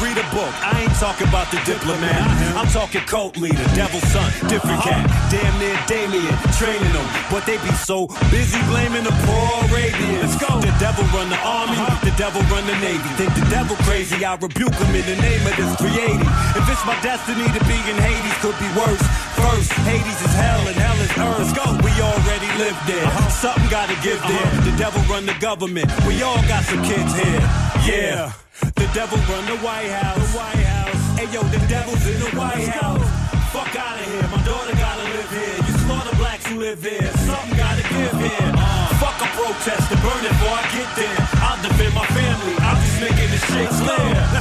Read 0.00 0.16
a 0.16 0.26
book. 0.32 0.52
I 0.62 0.86
ain't 0.86 0.96
talking 0.96 1.28
about 1.28 1.50
the 1.50 1.58
diplomat. 1.66 2.22
I'm 2.56 2.68
talking 2.70 3.02
cult 3.04 3.36
leader, 3.36 3.62
devil 3.74 4.00
son, 4.12 4.30
different 4.48 4.80
uh-huh. 4.80 5.02
cat. 5.02 5.30
Damn 5.30 5.54
near 5.58 5.76
Damien, 5.90 6.34
training 6.56 6.92
them. 6.94 7.06
But 7.30 7.44
they 7.44 7.58
be 7.60 7.72
so 7.74 8.06
busy 8.30 8.60
blaming 8.70 9.04
the 9.04 9.14
poor 9.26 9.48
Arabians. 9.68 10.22
Let's 10.22 10.38
go. 10.38 10.60
The 10.60 10.74
devil 10.78 11.04
run 11.12 11.28
the 11.28 11.40
army, 11.42 11.76
uh-huh. 11.76 12.04
the 12.06 12.14
devil 12.16 12.42
run 12.48 12.64
the 12.66 12.78
navy. 12.80 13.08
Think 13.18 13.34
the 13.34 13.46
devil 13.50 13.76
crazy, 13.84 14.22
I 14.24 14.34
rebuke 14.36 14.74
him 14.74 14.92
in 14.94 15.04
the 15.06 15.18
name 15.20 15.42
of 15.46 15.54
this 15.58 15.70
creating. 15.76 16.28
If 16.54 16.64
it's 16.70 16.84
my 16.86 16.96
destiny 17.02 17.44
to 17.44 17.60
be 17.66 17.76
in 17.90 17.96
Hades, 17.98 18.36
could 18.44 18.56
be 18.62 18.68
worse. 18.78 19.02
First, 19.46 19.72
Hades 19.86 20.20
is 20.26 20.34
hell 20.34 20.66
and 20.66 20.74
hell 20.74 20.98
is 20.98 21.12
earth. 21.14 21.54
Go. 21.54 21.66
We 21.86 21.92
already 22.02 22.50
live 22.58 22.74
there. 22.90 23.06
Uh-huh. 23.06 23.30
Something 23.30 23.70
gotta 23.70 23.94
give 24.02 24.18
uh-huh. 24.18 24.34
there. 24.34 24.50
The 24.66 24.74
devil 24.74 25.00
run 25.06 25.24
the 25.24 25.38
government. 25.38 25.86
We 26.02 26.22
all 26.26 26.42
got 26.50 26.66
some 26.66 26.82
kids 26.82 27.14
here. 27.14 27.42
Yeah. 27.86 28.34
The 28.74 28.88
devil 28.90 29.18
run 29.30 29.46
the 29.46 29.58
White 29.62 29.92
House. 29.94 30.18
The 30.18 30.38
White 30.38 30.66
House. 30.66 31.02
Hey 31.14 31.28
yo, 31.30 31.46
the 31.54 31.62
devil's 31.70 32.02
in 32.10 32.18
the 32.26 32.32
White 32.34 32.66
House. 32.74 33.06
Fuck 33.54 33.70
out 33.78 33.96
of 34.02 34.06
here. 34.10 34.26
My 34.34 34.42
daughter 34.42 34.74
gotta 34.74 35.06
live 35.14 35.30
here. 35.30 35.56
You 35.62 35.72
slaughter 35.86 36.16
blacks 36.18 36.46
who 36.50 36.58
live 36.58 36.82
here. 36.82 37.06
Something 37.30 37.54
gotta 37.54 37.86
give 37.86 38.16
here. 38.18 38.50
Uh-huh. 38.50 38.98
Fuck 38.98 39.18
a 39.22 39.28
protest 39.38 39.86
and 39.94 40.00
burn 40.02 40.26
it 40.26 40.34
before 40.34 40.58
I 40.58 40.64
get 40.74 40.90
there. 40.98 41.18
I'll 41.46 41.60
defend 41.62 41.94
my 41.94 42.06
family. 42.18 42.54
I'm 42.66 42.78
just 42.82 42.98
making 42.98 43.30
this 43.30 43.44
shit 43.46 43.70
clear. 43.78 44.35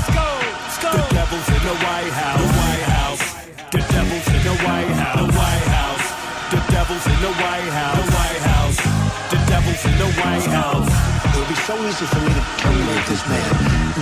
The 9.97 10.09
White 10.19 10.45
House. 10.51 10.91
It 11.31 11.39
would 11.39 11.47
be 11.47 11.59
so 11.63 11.75
easy 11.87 12.05
for 12.05 12.19
me 12.19 12.31
to 12.35 12.43
terminate 12.59 13.05
this 13.07 13.23
man, 13.27 13.47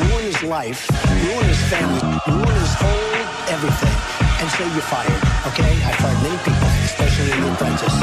ruin 0.10 0.26
his 0.26 0.42
life, 0.44 0.90
ruin 1.06 1.46
his 1.46 1.62
family, 1.70 2.02
ruin 2.28 2.56
his 2.58 2.74
whole 2.82 3.14
everything, 3.54 3.96
and 4.42 4.48
say 4.58 4.66
you're 4.74 4.90
fired. 4.90 5.22
Okay? 5.54 5.74
I 5.86 5.92
fired 6.02 6.20
many 6.26 6.40
people, 6.42 6.70
especially 6.90 7.32
in 7.32 7.42
the 7.46 7.52
apprentice. 7.54 7.96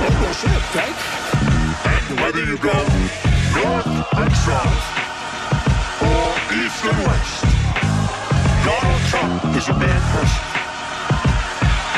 Maybe 0.00 0.20
I 0.20 0.32
should 0.36 0.52
have, 0.52 0.66
right? 0.76 0.98
And 2.10 2.20
whether 2.20 2.44
you 2.44 2.58
go 2.58 2.76
north 3.56 3.88
and 4.20 4.32
south, 4.44 4.84
or 6.04 6.28
east 6.60 6.84
and 6.84 7.00
west, 7.08 7.44
Donald 8.68 9.02
Trump 9.08 9.56
is 9.56 9.68
a 9.68 9.76
bad 9.80 10.02
person. 10.12 10.44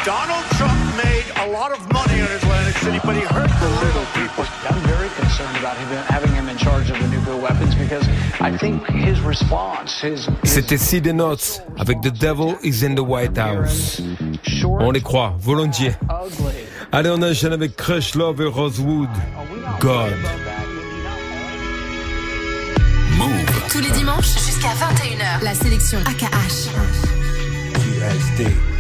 Donald 0.05 0.47
Trump 0.59 0.79
made 0.99 1.27
a 1.43 1.51
lot 1.51 1.71
of 1.71 1.81
money 1.93 2.19
in 2.19 2.27
Atlantic 2.27 2.77
City, 2.79 3.01
but 3.05 3.15
he 3.15 3.23
hurt 3.23 3.51
the 3.61 3.71
little 3.87 4.07
people. 4.15 4.52
I'm 4.69 4.81
very 4.87 5.09
concerned 5.17 5.57
about 5.59 5.77
him, 5.77 5.89
having 6.07 6.33
him 6.33 6.49
in 6.49 6.57
charge 6.57 6.89
of 6.91 6.99
the 7.01 7.09
nuclear 7.09 7.37
weapons 7.37 7.75
because 7.75 8.07
I 8.41 8.57
think 8.57 8.87
his 8.87 9.21
response, 9.21 10.01
his, 10.01 10.29
C'était 10.45 10.79
Sid 10.79 11.07
Notes 11.09 11.61
avec 11.79 12.01
The 12.01 12.11
Devil 12.11 12.57
is 12.63 12.85
in 12.85 12.95
the 12.95 13.03
White 13.03 13.37
House. 13.37 14.01
On 14.63 14.93
les 14.93 15.01
croit, 15.01 15.35
volontiers. 15.41 15.95
Allez, 16.93 17.11
on 17.11 17.23
enchaîne 17.23 17.53
avec 17.53 17.77
Crush 17.77 18.15
Love 18.15 18.41
et 18.41 18.47
Rosewood. 18.47 19.09
God. 19.81 20.13
Move. 23.19 23.31
Tous 23.71 23.81
les 23.81 23.91
dimanches 23.91 24.33
jusqu'à 24.47 24.69
21h. 24.69 25.43
La 25.43 25.55
sélection 25.55 25.99
AKH. 26.01 26.69
GSD. 27.79 28.72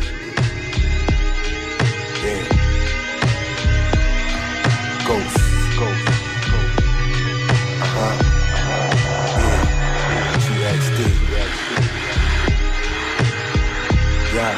Yeah. 14.35 14.53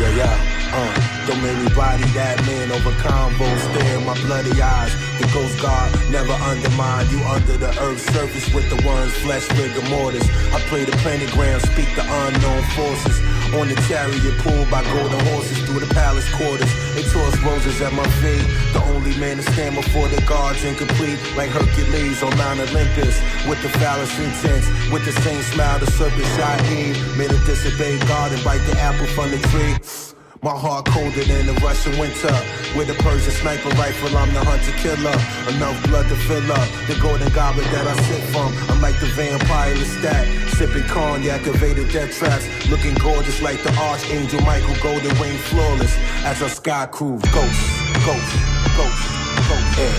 Yeah, 0.00 0.16
yeah. 0.16 0.72
Uh. 0.74 1.14
Don't 1.26 1.40
make 1.40 1.56
me 1.56 1.72
body 1.72 2.04
that 2.12 2.36
man 2.44 2.68
over 2.68 2.92
convo. 3.00 3.48
Stare 3.72 3.96
in 3.96 4.04
my 4.04 4.12
bloody 4.28 4.60
eyes. 4.60 4.92
The 5.16 5.24
ghost 5.32 5.56
guard 5.56 5.88
never 6.12 6.36
undermined. 6.44 7.08
You 7.10 7.24
under 7.24 7.56
the 7.56 7.72
earth's 7.80 8.04
surface 8.12 8.52
with 8.52 8.68
the 8.68 8.76
ones 8.84 9.16
flesh 9.24 9.48
rigor 9.56 9.88
mortis. 9.88 10.28
I 10.52 10.60
play 10.68 10.84
the 10.84 10.92
pentagram, 11.00 11.60
speak 11.60 11.88
the 11.96 12.04
unknown 12.04 12.62
forces. 12.76 13.16
On 13.52 13.68
the 13.68 13.76
chariot 13.86 14.36
pulled 14.38 14.70
by 14.70 14.82
golden 14.92 15.20
horses 15.26 15.58
through 15.66 15.80
the 15.80 15.92
palace 15.94 16.28
quarters. 16.34 16.72
They 16.94 17.02
toss 17.02 17.38
roses 17.40 17.80
at 17.80 17.92
my 17.92 18.06
feet. 18.20 18.46
The 18.72 18.82
only 18.94 19.16
man 19.18 19.36
to 19.36 19.42
stand 19.42 19.76
before 19.76 20.08
the 20.08 20.20
gods 20.22 20.64
incomplete, 20.64 21.18
like 21.36 21.50
Hercules 21.50 22.22
on 22.22 22.36
Mount 22.36 22.60
Olympus. 22.60 23.20
With 23.48 23.60
the 23.62 23.68
phallus 23.78 24.10
intense, 24.18 24.66
with 24.90 25.04
the 25.04 25.12
same 25.22 25.42
smile 25.42 25.78
the 25.78 25.90
serpent 25.92 26.26
shot 26.36 26.60
Eve. 26.66 26.96
Made 27.16 27.30
her 27.30 27.44
disobey 27.46 27.98
God 28.06 28.32
and 28.32 28.42
bite 28.42 28.64
the 28.66 28.78
apple 28.78 29.06
from 29.08 29.30
the 29.30 29.38
tree. 29.48 30.13
My 30.44 30.52
heart 30.52 30.84
colder 30.84 31.24
than 31.24 31.46
the 31.46 31.54
Russian 31.64 31.96
winter. 31.96 32.36
With 32.76 32.92
a 32.92 32.96
Persian 33.00 33.32
sniper 33.32 33.70
rifle, 33.80 34.12
I'm 34.12 34.28
the 34.34 34.44
hunter 34.44 34.76
killer. 34.76 35.16
Enough 35.48 35.88
blood 35.88 36.06
to 36.12 36.16
fill 36.28 36.52
up 36.52 36.68
the 36.84 37.00
golden 37.00 37.32
goblet 37.32 37.64
that 37.72 37.88
I 37.88 37.96
sit 38.04 38.20
from. 38.28 38.52
I'm 38.68 38.82
like 38.82 39.00
the 39.00 39.08
vampire 39.16 39.72
Lestat, 39.72 40.28
sipping 40.52 40.84
cognac, 40.84 41.46
evaded 41.46 41.90
death 41.90 42.12
traps. 42.12 42.44
Looking 42.68 42.92
gorgeous 43.00 43.40
like 43.40 43.62
the 43.62 43.72
archangel 43.72 44.42
Michael 44.42 44.76
Golden 44.84 45.16
Wing, 45.16 45.32
flawless. 45.48 45.96
As 46.28 46.42
a 46.42 46.50
sky 46.50 46.92
cruise, 46.92 47.24
ghost, 47.32 47.64
ghost, 48.04 48.36
ghost, 48.76 49.00
ghost, 49.48 49.70
yeah. 49.80 49.96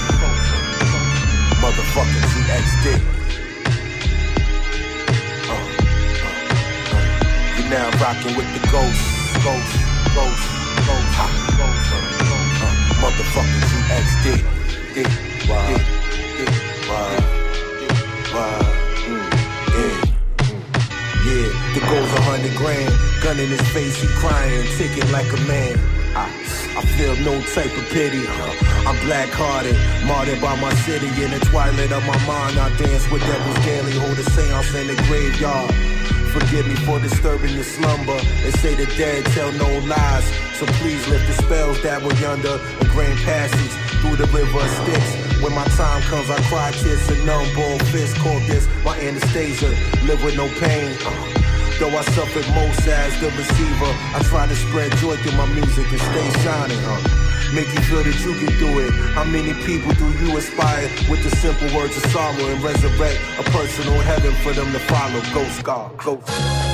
Motherfucking 1.57 2.21
GXD. 2.21 2.85
Uh, 5.49 5.57
uh, 6.21 6.37
uh. 6.93 7.69
Now 7.73 7.89
rocking 7.97 8.37
with 8.37 8.45
the 8.53 8.61
ghost, 8.69 9.01
ghost 9.41 9.84
uh, 18.33 18.63
mm, 19.05 19.27
mm, 19.75 19.99
the 21.73 21.81
goal's 21.81 22.13
a 22.13 22.21
hundred 22.21 22.55
grand, 22.55 22.93
gun 23.21 23.39
in 23.39 23.49
his 23.49 23.61
face, 23.71 24.01
he 24.01 24.07
crying, 24.19 24.65
ticket 24.77 25.11
like 25.11 25.27
a 25.33 25.41
man. 25.47 25.77
I, 26.15 26.81
feel 26.95 27.15
no 27.27 27.41
type 27.51 27.75
of 27.75 27.85
pity. 27.91 28.25
Uh, 28.25 28.87
I'm 28.87 28.95
black 29.05 29.27
hearted, 29.35 29.75
martyred 30.07 30.39
by 30.39 30.55
my 30.61 30.73
city. 30.87 31.07
In 31.21 31.31
the 31.31 31.39
twilight 31.51 31.91
of 31.91 32.05
my 32.07 32.17
mind, 32.25 32.57
I 32.57 32.69
dance 32.77 33.11
with 33.11 33.21
devils 33.23 33.65
daily. 33.65 33.91
Hold 33.99 34.17
a 34.17 34.23
seance 34.31 34.73
in 34.75 34.87
the 34.87 34.95
graveyard. 35.07 35.84
Forgive 36.35 36.67
me 36.67 36.75
for 36.75 36.99
disturbing 36.99 37.53
your 37.53 37.63
slumber. 37.63 38.19
They 38.43 38.51
say 38.51 38.75
the 38.75 38.85
dead 38.97 39.23
tell 39.27 39.53
no 39.53 39.79
lies. 39.87 40.25
So 40.59 40.65
please 40.83 41.07
lift 41.07 41.27
the 41.27 41.33
spells 41.41 41.81
that 41.83 42.03
were 42.03 42.13
yonder. 42.15 42.59
A 42.81 42.85
grand 42.91 43.17
passage 43.19 43.71
through 44.01 44.17
the 44.17 44.27
river 44.35 44.59
of 44.59 44.69
Styx. 44.83 45.41
When 45.41 45.55
my 45.55 45.63
time 45.79 46.01
comes, 46.11 46.29
I 46.29 46.35
cry 46.51 46.71
tears 46.71 47.07
and 47.07 47.25
numb 47.25 47.47
ball 47.55 47.79
fist. 47.87 48.17
Call 48.17 48.39
this 48.51 48.67
my 48.83 48.99
Anastasia. 48.99 49.69
Live 50.03 50.21
with 50.25 50.35
no 50.35 50.49
pain. 50.59 50.91
Though 51.79 51.95
I 51.95 52.03
suffered 52.03 52.47
most 52.53 52.85
as 52.85 53.19
the 53.21 53.27
receiver, 53.31 53.91
I 54.11 54.19
try 54.27 54.45
to 54.45 54.55
spread 54.55 54.91
joy 54.97 55.15
through 55.15 55.37
my 55.37 55.47
music 55.55 55.87
and 55.89 56.01
stay 56.01 56.43
shining, 56.43 56.79
huh? 56.83 57.24
Make 57.53 57.67
you 57.73 57.81
feel 57.81 58.03
that 58.03 58.19
you 58.25 58.33
can 58.33 58.57
do 58.59 58.79
it. 58.79 58.91
How 59.13 59.23
many 59.23 59.53
people 59.65 59.91
do 59.93 60.09
you 60.23 60.35
inspire 60.35 60.89
with 61.09 61.23
the 61.23 61.35
simple 61.37 61.67
words 61.77 61.95
of 61.97 62.05
sorrow 62.11 62.45
and 62.47 62.61
resurrect 62.63 63.19
a 63.39 63.43
personal 63.43 63.99
heaven 64.01 64.33
for 64.43 64.53
them 64.53 64.71
to 64.71 64.79
follow? 64.79 65.21
Ghost 65.33 65.63
God, 65.63 65.97
ghost. 65.97 66.64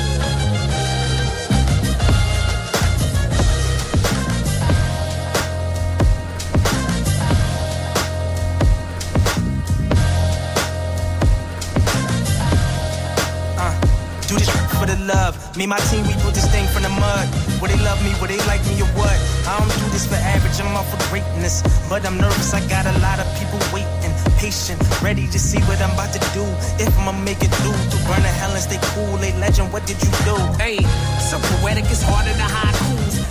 Me, 15.57 15.67
my 15.67 15.77
team, 15.91 16.07
we 16.07 16.13
built 16.23 16.33
this 16.33 16.47
thing 16.47 16.65
from 16.71 16.83
the 16.83 16.89
mud. 16.89 17.27
Will 17.59 17.67
they 17.67 17.77
love 17.83 17.99
me? 18.07 18.15
Will 18.21 18.31
they 18.31 18.39
like 18.47 18.63
me 18.71 18.79
or 18.79 18.87
what? 18.95 19.11
I 19.43 19.59
don't 19.59 19.67
do 19.83 19.87
this 19.91 20.07
for 20.07 20.15
average, 20.15 20.55
I'm 20.61 20.71
out 20.79 20.87
for 20.87 20.95
greatness. 21.11 21.59
But 21.89 22.05
I'm 22.05 22.15
nervous, 22.17 22.53
I 22.53 22.63
got 22.69 22.87
a 22.87 22.95
lot 23.03 23.19
of 23.19 23.27
people 23.35 23.59
waiting, 23.75 24.15
patient, 24.39 24.79
ready 25.03 25.27
to 25.27 25.39
see 25.39 25.59
what 25.67 25.81
I'm 25.81 25.91
about 25.91 26.13
to 26.15 26.19
do. 26.31 26.47
If 26.79 26.95
I'ma 26.99 27.11
make 27.27 27.43
it 27.43 27.51
through, 27.59 27.75
to 27.75 27.97
burn 28.07 28.23
the 28.23 28.31
hell 28.31 28.51
and 28.51 28.63
stay 28.63 28.79
cool. 28.95 29.17
Hey, 29.17 29.37
legend, 29.39 29.73
what 29.73 29.85
did 29.85 29.99
you 29.99 30.11
do? 30.23 30.39
Hey, 30.55 30.79
so 31.19 31.35
poetic, 31.59 31.83
it's 31.91 32.01
harder 32.01 32.31
to 32.31 32.47
hide. 32.47 32.75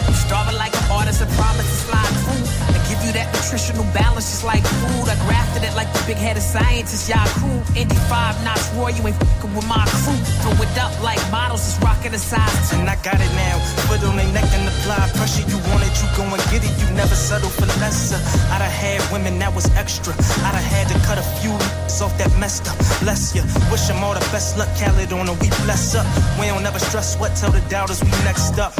I'm 0.04 0.12
starving 0.12 0.56
like 0.60 0.76
an 0.76 0.92
artist, 0.92 1.22
I 1.22 1.26
promise 1.40 1.64
to 1.64 1.76
slide 1.88 2.14
through. 2.20 2.80
You 3.11 3.18
that 3.18 3.34
nutritional 3.34 3.82
balance, 3.90 4.30
just 4.30 4.46
like 4.46 4.62
food. 4.62 5.11
I 5.11 5.18
grafted 5.26 5.66
it 5.66 5.74
like 5.74 5.90
the 5.90 5.98
big 6.06 6.14
headed 6.14 6.46
scientist, 6.46 7.11
y'all 7.11 7.26
cool. 7.42 7.58
Indy 7.74 7.98
5 8.06 8.38
knots 8.46 8.70
roar, 8.78 8.94
you 8.94 9.02
ain't 9.02 9.18
fucking 9.18 9.50
with 9.50 9.66
my 9.66 9.82
crew. 9.90 10.14
Throw 10.46 10.54
it 10.62 10.70
up 10.78 10.94
like 11.02 11.18
models, 11.34 11.58
just 11.58 11.82
rocking 11.82 12.14
the 12.14 12.22
sides. 12.22 12.70
And 12.70 12.86
I 12.86 12.94
got 13.02 13.18
it 13.18 13.32
now, 13.34 13.58
foot 13.90 14.06
on 14.06 14.14
their 14.14 14.30
neck 14.30 14.46
and 14.54 14.62
apply 14.62 15.11
pressure. 15.18 15.42
You 15.50 15.58
want 15.74 15.82
it, 15.82 15.90
you 15.98 16.06
go 16.14 16.22
and 16.22 16.38
get 16.54 16.62
it. 16.62 16.70
You 16.78 16.86
never 16.94 17.18
settle 17.18 17.50
for 17.50 17.66
lesser. 17.82 18.14
I 18.54 18.62
done 18.62 18.70
had 18.70 19.02
women 19.11 19.42
that 19.42 19.50
was 19.50 19.66
extra. 19.74 20.14
I 20.46 20.54
done 20.54 20.62
had 20.62 20.86
to 20.94 20.96
cut 21.02 21.18
a 21.18 21.26
few 21.42 21.50
off 21.98 22.14
that 22.14 22.30
messed 22.38 22.70
up. 22.70 22.78
Bless 23.02 23.34
ya, 23.34 23.42
wish 23.74 23.90
them 23.90 24.06
all 24.06 24.14
the 24.14 24.22
best 24.30 24.54
luck. 24.54 24.70
Khaled 24.78 25.11
on 25.11 25.26
them, 25.26 25.34
we 25.42 25.50
bless 25.66 25.98
up. 25.98 26.06
We 26.38 26.46
don't 26.46 26.62
never 26.62 26.78
stress 26.78 27.18
what, 27.18 27.34
tell 27.34 27.50
the 27.50 27.61
doubters 27.66 27.98
we 28.06 28.14
next 28.22 28.54
up. 28.62 28.70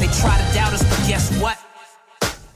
They 0.00 0.08
try 0.16 0.32
to 0.32 0.46
doubt 0.56 0.72
us, 0.72 0.80
but 0.80 0.96
guess 1.04 1.28
what? 1.44 1.67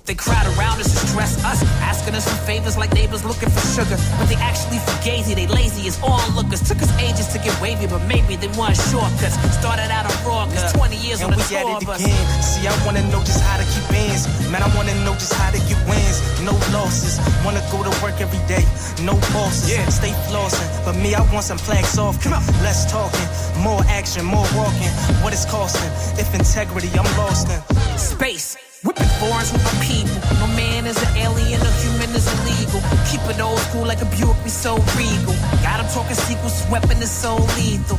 They 0.04 0.14
crowd 0.14 0.46
around 0.58 0.80
us 0.82 0.90
and 0.90 1.08
stress 1.08 1.38
us, 1.44 1.62
asking 1.78 2.14
us 2.16 2.26
for 2.26 2.34
favors 2.42 2.76
like 2.76 2.92
neighbors 2.92 3.24
looking 3.24 3.48
for 3.50 3.62
sugar. 3.70 3.94
But 4.18 4.26
they 4.26 4.34
actually 4.34 4.82
fugazi, 4.82 5.34
they 5.34 5.46
lazy 5.46 5.86
as 5.86 5.94
onlookers. 6.02 6.66
Took 6.66 6.82
us 6.82 6.90
ages 6.98 7.28
to 7.30 7.38
get 7.38 7.54
wavy, 7.62 7.86
but 7.86 8.02
maybe 8.10 8.34
they 8.34 8.50
want 8.58 8.74
shortcuts. 8.90 9.38
Started 9.54 9.94
out 9.94 10.10
on 10.10 10.16
raw, 10.26 10.46
cause 10.50 10.72
20 10.74 10.96
years 10.96 11.22
and 11.22 11.30
on 11.30 11.38
we 11.38 11.42
the 11.42 11.54
tour 11.54 11.78
at 11.78 11.82
it 11.82 12.02
again. 12.02 12.42
See, 12.42 12.66
I 12.66 12.74
wanna 12.84 13.06
know 13.14 13.22
just 13.22 13.46
how 13.46 13.62
to 13.62 13.66
keep 13.70 13.86
ends. 13.94 14.26
Man, 14.50 14.62
I 14.62 14.68
wanna 14.74 14.94
know 15.06 15.14
just 15.14 15.34
how 15.38 15.54
to 15.54 15.60
get 15.70 15.78
wins. 15.86 16.18
No 16.42 16.58
losses. 16.74 17.22
Wanna 17.46 17.62
go 17.70 17.86
to 17.86 17.94
work 18.02 18.18
every 18.18 18.42
day. 18.50 18.66
No 19.06 19.14
bosses. 19.30 19.70
Yeah. 19.70 19.86
Stay 19.86 20.10
flossing. 20.26 20.66
But 20.84 20.98
me, 20.98 21.14
I 21.14 21.22
want 21.30 21.46
some 21.46 21.58
plaques 21.58 21.96
off. 21.96 22.18
Come 22.18 22.34
on. 22.34 22.42
Less 22.66 22.90
talking. 22.90 23.28
More 23.62 23.86
action, 23.86 24.26
more 24.26 24.46
walking. 24.58 24.90
What 25.22 25.32
it's 25.32 25.46
costing. 25.46 25.92
If 26.18 26.34
integrity, 26.34 26.90
I'm 26.98 27.06
lost 27.14 27.46
in. 27.54 27.62
Space. 27.96 28.71
Whipping 28.84 29.06
foreigns 29.22 29.52
with 29.52 29.62
my 29.62 29.78
people. 29.84 30.18
No 30.40 30.48
man 30.56 30.86
is 30.86 31.00
an 31.00 31.16
alien, 31.16 31.60
no 31.60 31.70
human 31.70 32.01
is 32.22 32.26
illegal. 32.38 32.80
Keep 33.10 33.22
it 33.30 33.40
old 33.40 33.58
school 33.58 33.84
like 33.84 34.00
a 34.00 34.08
Buick, 34.14 34.38
we 34.44 34.50
so 34.50 34.78
regal. 34.94 35.34
Got 35.62 35.82
him 35.82 35.88
talking 35.90 36.14
sequels, 36.14 36.54
his 36.54 36.70
weapon 36.70 36.98
is 37.02 37.10
so 37.10 37.36
lethal. 37.58 37.98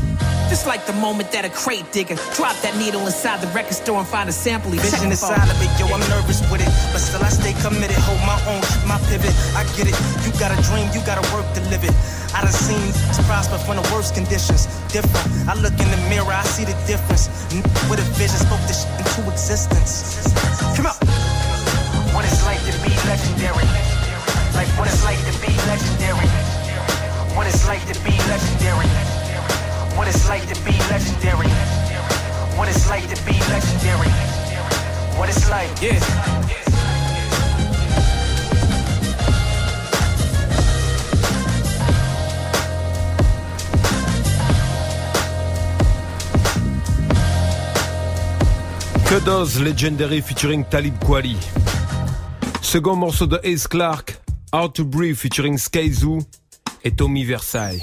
Just 0.49 0.67
like 0.67 0.85
the 0.85 0.93
moment 0.93 1.31
that 1.31 1.45
a 1.45 1.49
crate 1.49 1.91
digger 1.91 2.15
drop 2.35 2.55
that 2.61 2.75
needle 2.77 3.01
inside 3.05 3.41
the 3.41 3.47
record 3.51 3.73
store 3.73 3.99
and 3.99 4.07
find 4.07 4.29
a 4.29 4.31
sample. 4.31 4.71
He 4.71 4.79
Vision 4.79 4.99
check 4.99 5.11
inside 5.11 5.49
of 5.49 5.57
it, 5.59 5.71
yo, 5.79 5.87
I'm 5.91 6.03
nervous 6.09 6.39
with 6.51 6.61
it. 6.61 6.71
But 6.91 7.01
still, 7.01 7.23
I 7.23 7.29
stay 7.29 7.53
committed. 7.59 7.97
Hold 8.07 8.21
my 8.23 8.37
own, 8.47 8.63
my 8.87 8.99
pivot. 9.09 9.33
I 9.57 9.65
get 9.75 9.89
it. 9.89 9.97
You 10.23 10.31
got 10.39 10.51
a 10.53 10.59
dream, 10.69 10.87
you 10.93 11.01
gotta 11.05 11.25
work 11.33 11.47
to 11.57 11.61
live 11.73 11.83
it. 11.83 11.93
I 12.33 12.41
done 12.41 12.53
seen 12.53 12.89
us 13.09 13.19
prosper 13.25 13.57
from 13.61 13.77
the 13.77 13.85
worst 13.93 14.15
conditions. 14.15 14.67
Different. 14.89 15.25
I 15.49 15.53
look 15.57 15.75
in 15.77 15.89
the 15.89 16.01
mirror, 16.09 16.33
I 16.33 16.43
see 16.43 16.65
the 16.65 16.77
difference. 16.85 17.29
With 17.89 18.01
a 18.01 18.07
vision, 18.17 18.37
spoke 18.37 18.61
this 18.69 18.85
shit 18.85 18.93
into 18.99 19.21
existence. 19.31 20.21
Come 20.77 20.87
on. 20.87 20.97
What 22.13 22.25
it's 22.25 22.45
like 22.45 22.61
to 22.61 22.73
be 22.85 22.93
legendary. 23.09 23.82
Like 24.73 24.79
what 24.79 24.87
it's 24.87 25.03
like 25.03 25.19
to 25.19 25.39
be 25.39 25.53
legendary. 25.67 26.27
What 27.35 27.47
it's 27.47 27.67
like 27.67 27.85
to 27.85 27.99
be 28.03 28.17
legendary. 28.27 28.87
What 29.95 30.07
it's 30.07 30.27
like 30.27 30.47
to 30.47 30.55
be 30.65 30.71
legendary. 30.89 31.49
What 32.57 32.67
it's 32.67 32.89
like 32.89 33.07
to 33.13 33.23
be 33.23 33.33
legendary. 33.49 34.09
What 35.17 35.29
it's 35.29 35.49
like. 35.49 35.69
Yeah. 35.79 35.99
Que 49.05 49.19
Legendary 49.63 50.21
featuring 50.21 50.65
Talib 50.65 50.97
Kweli? 51.03 51.37
Second 52.61 52.95
morceau 52.95 53.27
de 53.27 53.39
Ace 53.43 53.67
Clark, 53.67 54.22
Hard 54.53 54.75
to 54.75 54.85
Breathe 54.85 55.17
featuring 55.17 55.57
Skyzoo 55.57 56.21
et 56.83 56.91
Tommy 56.95 57.23
Versailles. 57.23 57.81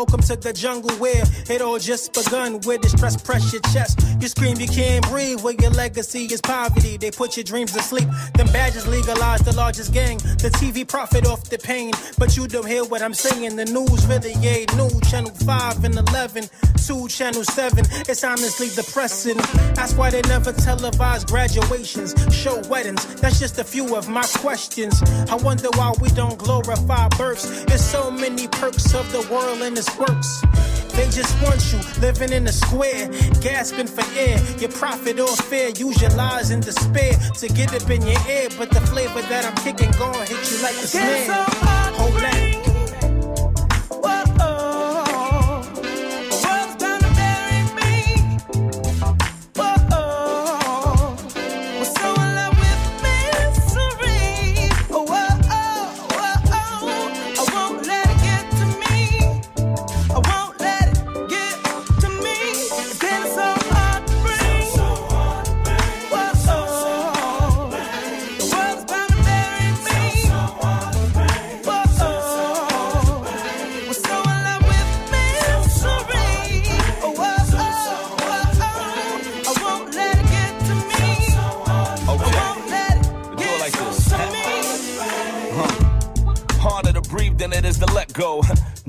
Welcome 0.00 0.22
to 0.22 0.36
the 0.36 0.54
jungle 0.54 0.96
where 0.96 1.24
it 1.50 1.60
all 1.60 1.78
just 1.78 2.14
begun. 2.14 2.62
Where 2.62 2.78
the 2.78 2.88
stress 2.88 3.18
press 3.20 3.52
your 3.52 3.60
chest. 3.70 4.00
You 4.20 4.28
scream 4.28 4.58
you 4.58 4.68
can't 4.68 5.06
breathe. 5.08 5.40
Where 5.40 5.54
your 5.54 5.70
legacy 5.70 6.24
is 6.24 6.42
poverty. 6.42 6.98
They 6.98 7.10
put 7.10 7.36
your 7.36 7.44
dreams 7.44 7.72
to 7.72 7.82
sleep. 7.82 8.08
Them 8.34 8.48
badges 8.48 8.86
legalize 8.86 9.40
the 9.40 9.52
largest 9.56 9.94
gang. 9.94 10.18
The 10.18 10.50
TV 10.50 10.86
profit 10.86 11.26
off 11.26 11.44
the 11.44 11.58
pain. 11.58 11.92
But 12.18 12.36
you 12.36 12.46
don't 12.46 12.66
hear 12.66 12.84
what 12.84 13.00
I'm 13.00 13.14
saying. 13.14 13.56
The 13.56 13.64
news 13.64 14.06
really 14.06 14.34
ain't 14.46 14.76
new. 14.76 14.90
Channel 15.08 15.30
5 15.30 15.84
and 15.84 15.94
11. 15.96 16.50
2, 16.86 17.08
Channel 17.08 17.44
7. 17.44 17.84
It's 18.08 18.24
honestly 18.24 18.68
depressing. 18.74 19.36
That's 19.74 19.94
why 19.94 20.10
they 20.10 20.22
never 20.22 20.52
televise 20.52 21.26
graduations. 21.26 22.14
Show 22.34 22.60
weddings. 22.68 23.04
That's 23.20 23.38
just 23.38 23.58
a 23.58 23.64
few 23.64 23.96
of 23.96 24.08
my 24.08 24.24
questions. 24.38 25.02
I 25.30 25.36
wonder 25.36 25.68
why 25.76 25.94
we 26.00 26.08
don't 26.10 26.38
glorify 26.38 27.08
births. 27.16 27.64
There's 27.64 27.84
so 27.84 28.10
many 28.10 28.48
perks 28.48 28.94
of 28.94 29.10
the 29.12 29.26
world 29.32 29.62
and 29.62 29.78
its 29.78 29.96
works. 29.98 30.42
They 30.94 31.08
just 31.10 31.40
want 31.42 31.62
you 31.72 31.78
living 32.00 32.32
in 32.32 32.46
a 32.46 32.52
square, 32.52 33.08
gasping 33.40 33.86
for 33.86 34.02
air. 34.16 34.38
Your 34.58 34.70
profit 34.70 35.18
or 35.20 35.34
fear, 35.48 35.68
use 35.70 36.00
your 36.00 36.10
lies 36.10 36.50
in 36.50 36.60
despair 36.60 37.12
to 37.38 37.48
get 37.48 37.74
up 37.74 37.88
in 37.90 38.02
your 38.02 38.20
ear. 38.28 38.48
But 38.58 38.70
the 38.70 38.80
flavor 38.80 39.22
that 39.22 39.44
I'm 39.44 39.56
kicking 39.64 39.90
gon' 39.92 40.14
hit 40.26 40.50
you 40.50 40.62
like 40.62 40.76
a 40.76 40.86
snare. 40.86 41.89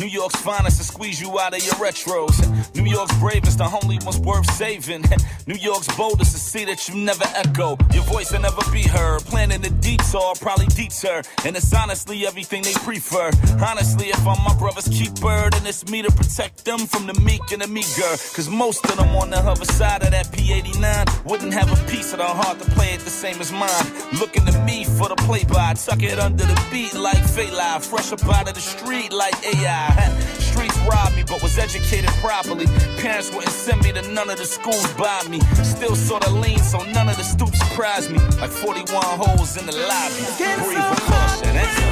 New 0.01 0.07
York's 0.21 0.41
finest 0.41 0.77
to 0.77 0.83
squeeze 0.83 1.19
you 1.19 1.39
out 1.39 1.55
of 1.57 1.65
your 1.65 1.73
retros. 1.81 2.35
New 2.75 2.87
York's 2.87 3.17
bravest, 3.17 3.57
the 3.57 3.79
only 3.81 3.97
ones 4.05 4.19
worth 4.19 4.45
saving. 4.53 5.03
New 5.47 5.55
York's 5.55 5.87
boldest 5.97 6.33
to 6.33 6.37
see 6.37 6.63
that 6.65 6.87
you 6.87 6.93
never 6.93 7.23
echo. 7.35 7.75
Your 7.91 8.03
voice 8.03 8.31
will 8.31 8.41
never 8.41 8.61
be 8.71 8.83
heard. 8.83 9.21
Planning 9.21 9.61
the 9.61 9.71
detour 9.71 10.35
probably 10.39 10.67
deter. 10.67 11.23
And 11.43 11.55
it's 11.55 11.73
honestly 11.73 12.27
everything 12.27 12.61
they 12.61 12.73
prefer. 12.73 13.31
Honestly, 13.65 14.09
if 14.09 14.19
I'm 14.27 14.37
my 14.43 14.55
brother's 14.59 14.87
keeper, 14.89 15.49
then 15.49 15.65
it's 15.65 15.89
me 15.89 16.03
to 16.03 16.11
protect 16.11 16.65
them 16.65 16.81
from 16.85 17.07
the 17.07 17.19
meek 17.21 17.41
and 17.51 17.63
the 17.63 17.67
meager. 17.67 18.13
Cause 18.35 18.47
most 18.47 18.85
of 18.85 18.97
them 18.97 19.09
on 19.15 19.31
the 19.31 19.39
other 19.39 19.65
side 19.65 20.03
of 20.03 20.11
that 20.11 20.27
P89 20.27 21.25
wouldn't 21.25 21.51
have 21.51 21.71
a 21.73 21.89
piece 21.89 22.13
of 22.13 22.19
the 22.19 22.25
heart 22.27 22.59
to 22.59 22.69
play 22.71 22.93
it 22.93 22.99
the 22.99 23.09
same 23.09 23.41
as 23.41 23.51
mine. 23.51 23.87
Looking 24.19 24.45
to 24.45 24.53
me 24.65 24.85
for 24.85 25.09
the 25.09 25.15
play 25.25 25.45
by, 25.45 25.73
tuck 25.73 26.03
it 26.03 26.19
under 26.19 26.43
the 26.45 26.67
beat 26.71 26.93
like 26.93 27.17
Live. 27.57 27.83
Fresh 27.83 28.11
up 28.11 28.23
out 28.25 28.47
of 28.47 28.53
the 28.53 28.61
street 28.61 29.11
like 29.11 29.33
AI. 29.43 30.10
Streets 30.39 30.77
robbed 30.89 31.15
me, 31.15 31.23
but 31.23 31.41
was 31.41 31.57
educated 31.57 32.09
properly. 32.21 32.67
Parents 32.97 33.29
wouldn't 33.33 33.53
send 33.53 33.81
me 33.83 33.91
to 33.93 34.01
none 34.13 34.29
of 34.29 34.37
the 34.37 34.45
schools 34.45 34.91
by 34.93 35.21
me. 35.29 35.39
Still 35.63 35.95
sorta 35.95 36.29
lean, 36.29 36.59
so 36.59 36.79
none 36.91 37.09
of 37.09 37.17
the 37.17 37.23
stoops 37.23 37.59
surprised 37.59 38.11
me. 38.11 38.19
Like 38.39 38.51
41 38.51 39.03
holes 39.03 39.57
in 39.57 39.65
the 39.65 39.75
lobby. 39.75 40.23
Breathe 40.63 40.89
with 40.89 40.99
caution. 41.05 41.90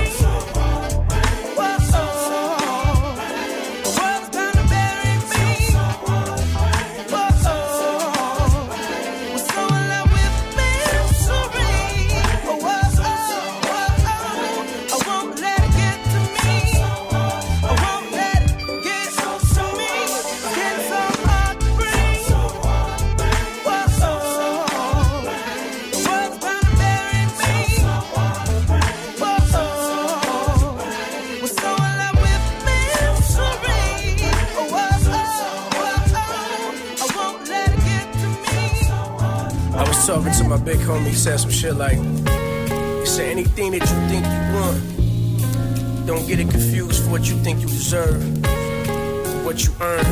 Was 40.20 40.40
to 40.40 40.44
my 40.48 40.58
big 40.58 40.80
homie, 40.80 41.14
said 41.14 41.40
some 41.40 41.50
shit 41.50 41.76
like, 41.76 41.98
he 41.98 43.06
said 43.06 43.30
anything 43.32 43.72
that 43.72 43.80
you 43.80 43.96
think 44.10 44.26
you 44.26 44.42
want, 44.54 46.06
don't 46.06 46.28
get 46.28 46.40
it 46.40 46.50
confused 46.50 47.04
for 47.04 47.12
what 47.12 47.30
you 47.30 47.36
think 47.38 47.62
you 47.62 47.68
deserve, 47.68 48.22
for 48.44 49.46
what 49.46 49.64
you 49.64 49.72
earn. 49.80 50.06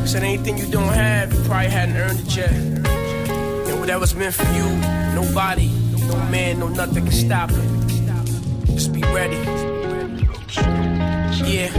He 0.00 0.06
said 0.06 0.24
anything 0.24 0.58
you 0.58 0.66
don't 0.66 0.92
have, 0.92 1.32
you 1.32 1.40
probably 1.44 1.70
hadn't 1.70 1.96
earned 1.96 2.20
it 2.20 2.36
yet. 2.36 2.50
And 2.50 3.80
whatever's 3.80 4.14
meant 4.14 4.34
for 4.34 4.50
you, 4.52 4.68
nobody, 5.14 5.68
no 6.08 6.16
man, 6.28 6.58
no 6.58 6.68
nothing 6.68 7.04
can 7.04 7.12
stop 7.12 7.50
it. 7.52 8.66
Just 8.66 8.92
be 8.92 9.02
ready. 9.02 9.36
Yeah. 11.48 11.70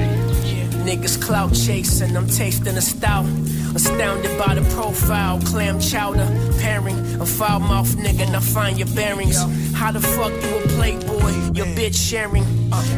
Niggas 0.85 1.21
clout 1.21 1.53
chasing, 1.53 2.15
I'm 2.15 2.27
tasting 2.27 2.75
the 2.75 2.81
stout. 2.81 3.25
Astounded 3.75 4.37
by 4.37 4.53
the 4.53 4.61
profile, 4.75 5.39
clam 5.41 5.79
chowder, 5.79 6.27
pairing. 6.61 6.97
A 7.19 7.25
foul 7.25 7.59
mouth 7.59 7.95
nigga, 7.95 8.31
now 8.31 8.39
find 8.39 8.77
your 8.77 8.87
bearings. 8.89 9.37
How 9.73 9.91
the 9.91 9.99
fuck 9.99 10.31
you 10.31 10.57
a 10.57 10.67
playboy? 10.77 11.31
Your 11.53 11.65
bitch 11.77 11.95
sharing. 11.95 12.45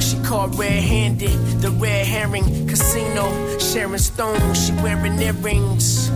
She 0.02 0.18
caught 0.24 0.54
red 0.56 0.84
handed, 0.84 1.38
the 1.62 1.72
red 1.72 2.06
herring. 2.06 2.68
Casino, 2.68 3.58
sharing 3.60 4.00
stones, 4.00 4.66
she 4.66 4.74
wearing 4.74 5.18
earrings. 5.20 6.10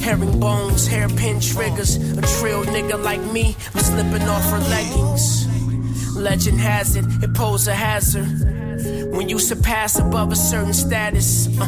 Herring 0.00 0.40
bones, 0.40 0.86
hairpin 0.86 1.40
triggers. 1.40 1.96
A 1.96 2.22
trill 2.38 2.64
nigga 2.64 3.02
like 3.02 3.20
me, 3.32 3.54
I'm 3.74 3.80
slipping 3.80 4.26
off 4.28 4.44
her 4.50 4.60
leggings. 4.70 5.46
Legend 6.16 6.58
has 6.58 6.96
it, 6.96 7.04
it 7.22 7.34
pose 7.34 7.68
a 7.68 7.74
hazard. 7.74 8.26
When 9.12 9.28
you 9.28 9.38
surpass 9.38 9.98
above 9.98 10.32
a 10.32 10.36
certain 10.36 10.72
status, 10.72 11.48
uh, 11.60 11.66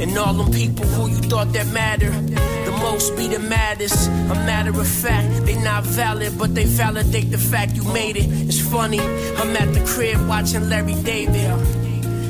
and 0.00 0.16
all 0.16 0.32
them 0.34 0.52
people 0.52 0.86
who 0.86 1.08
you 1.08 1.16
thought 1.16 1.52
that 1.52 1.66
matter, 1.68 2.10
the 2.10 2.76
most 2.80 3.16
be 3.16 3.26
the 3.26 3.38
maddest. 3.38 4.08
A 4.08 4.34
matter 4.46 4.70
of 4.70 4.86
fact, 4.86 5.44
they 5.44 5.56
not 5.60 5.84
valid, 5.84 6.38
but 6.38 6.54
they 6.54 6.64
validate 6.64 7.30
the 7.30 7.38
fact 7.38 7.74
you 7.74 7.84
made 7.84 8.16
it. 8.16 8.26
It's 8.48 8.60
funny, 8.60 9.00
I'm 9.00 9.56
at 9.56 9.72
the 9.74 9.84
crib 9.84 10.26
watching 10.28 10.68
Larry 10.68 10.94
David. 11.02 11.50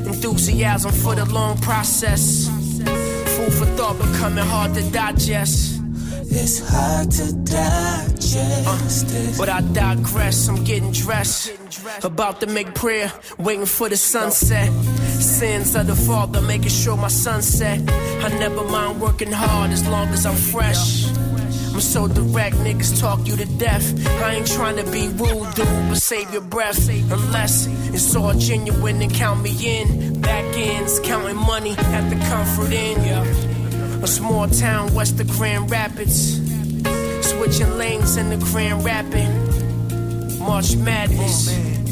Enthusiasm 0.06 0.92
for 0.92 1.14
the 1.14 1.26
long 1.26 1.58
process. 1.58 2.48
Food 3.36 3.52
for 3.52 3.66
thought 3.76 3.98
becoming 3.98 4.44
hard 4.44 4.74
to 4.74 4.90
digest. 4.90 5.78
It's 6.30 6.60
hard 6.68 7.10
to 7.12 7.32
digest 7.32 9.06
uh, 9.06 9.18
it. 9.18 9.38
But 9.38 9.48
I 9.48 9.60
digress, 9.60 10.48
I'm 10.48 10.62
getting 10.62 10.92
dressed. 10.92 11.52
About 12.04 12.40
to 12.40 12.46
make 12.46 12.74
prayer, 12.74 13.10
waiting 13.38 13.66
for 13.66 13.88
the 13.88 13.96
sunset. 13.96 14.68
Sins 15.20 15.74
of 15.74 15.86
the 15.86 15.94
father, 15.94 16.40
making 16.42 16.70
sure 16.70 16.96
my 16.96 17.08
sunset. 17.08 17.80
I 17.90 18.28
never 18.38 18.64
mind 18.64 19.00
working 19.00 19.32
hard 19.32 19.70
as 19.70 19.86
long 19.88 20.08
as 20.08 20.26
I'm 20.26 20.36
fresh. 20.36 21.08
I'm 21.72 21.80
so 21.80 22.08
direct, 22.08 22.56
niggas 22.56 23.00
talk 23.00 23.26
you 23.26 23.36
to 23.36 23.44
death. 23.58 23.84
I 24.22 24.34
ain't 24.34 24.46
trying 24.46 24.76
to 24.76 24.90
be 24.90 25.08
rude, 25.08 25.54
dude, 25.54 25.66
but 25.88 25.98
save 25.98 26.32
your 26.32 26.42
breath. 26.42 26.88
Unless 26.88 27.66
it's 27.94 28.16
all 28.16 28.32
genuine 28.34 29.00
and 29.02 29.12
count 29.12 29.42
me 29.42 29.54
in. 29.64 30.20
Back 30.20 30.44
ends, 30.56 30.98
counting 31.00 31.36
money 31.36 31.76
at 31.78 32.08
the 32.10 32.16
comfort 32.26 32.72
inn. 32.72 32.98
A 34.02 34.06
small 34.06 34.48
town 34.48 34.92
west 34.94 35.20
of 35.20 35.28
Grand 35.28 35.70
Rapids. 35.70 36.38
Switching 37.28 37.76
lanes 37.76 38.16
in 38.16 38.30
the 38.30 38.36
Grand 38.36 38.84
Rapid. 38.84 39.28
March 40.40 40.74
Madness. 40.76 41.52
Yeah. 41.52 41.87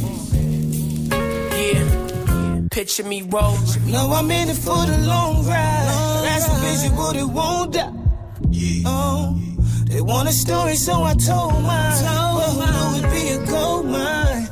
Picture 2.76 3.04
me 3.04 3.22
rolling. 3.22 3.90
No, 3.90 4.12
I'm 4.12 4.30
in 4.30 4.50
it 4.50 4.56
for 4.58 4.84
the 4.84 4.98
long 4.98 5.46
ride. 5.46 6.24
That's 6.24 6.46
a 6.46 6.54
vision, 6.60 6.94
but 6.94 7.16
it 7.16 7.24
won't 7.24 7.72
die. 7.72 7.90
Oh, 8.84 9.34
they 9.86 10.02
want 10.02 10.28
a 10.28 10.32
story, 10.32 10.74
so 10.74 11.02
I 11.02 11.14
told 11.14 11.54
mine. 11.62 12.04
But 12.04 12.50
who 12.52 12.66
knew 12.74 12.98
it'd 12.98 13.10
be 13.10 13.28
a 13.30 13.46
gold 13.50 13.86
mine? 13.86 14.48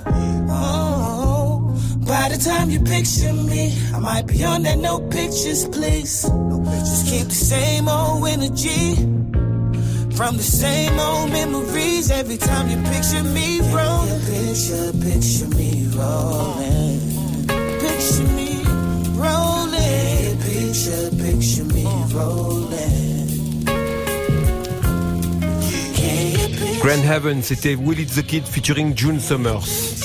Oh, 0.48 1.76
by 2.06 2.30
the 2.30 2.38
time 2.42 2.70
you 2.70 2.80
picture 2.80 3.34
me, 3.34 3.76
I 3.92 3.98
might 3.98 4.26
be 4.26 4.42
on 4.42 4.62
that 4.62 4.78
no 4.78 5.00
pictures, 5.00 5.68
please. 5.68 6.22
Just 6.22 7.06
keep 7.06 7.26
the 7.26 7.34
same 7.34 7.88
old 7.90 8.26
energy. 8.26 8.94
From 10.16 10.38
the 10.38 10.42
same 10.42 10.98
old 10.98 11.30
memories 11.30 12.10
every 12.10 12.38
time 12.38 12.70
you 12.70 12.78
picture 12.90 13.22
me 13.22 13.60
rolling. 13.70 14.20
Picture, 14.24 14.92
picture 14.94 15.48
me 15.58 15.88
rolling. 15.88 17.13
Picture 18.04 18.34
me 18.34 18.60
rolling. 19.16 20.36
Picture, 20.40 21.08
picture 21.16 21.64
me 21.64 21.84
rolling. 22.12 23.64
Grand 26.82 27.02
Heaven, 27.02 27.42
c'était 27.42 27.74
Willie 27.74 28.04
the 28.04 28.22
Kid 28.22 28.44
featuring 28.46 28.94
June 28.94 29.20
Summers. 29.20 30.02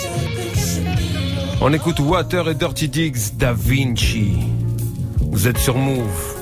On 1.59 1.73
écoute 1.73 1.99
Water 1.99 2.47
et 2.47 2.53
Dirty 2.53 2.87
Diggs 2.87 3.35
Da 3.35 3.51
Vinci. 3.51 4.37
Vous 5.19 5.49
êtes 5.49 5.57
sur 5.57 5.77
Move. 5.77 6.37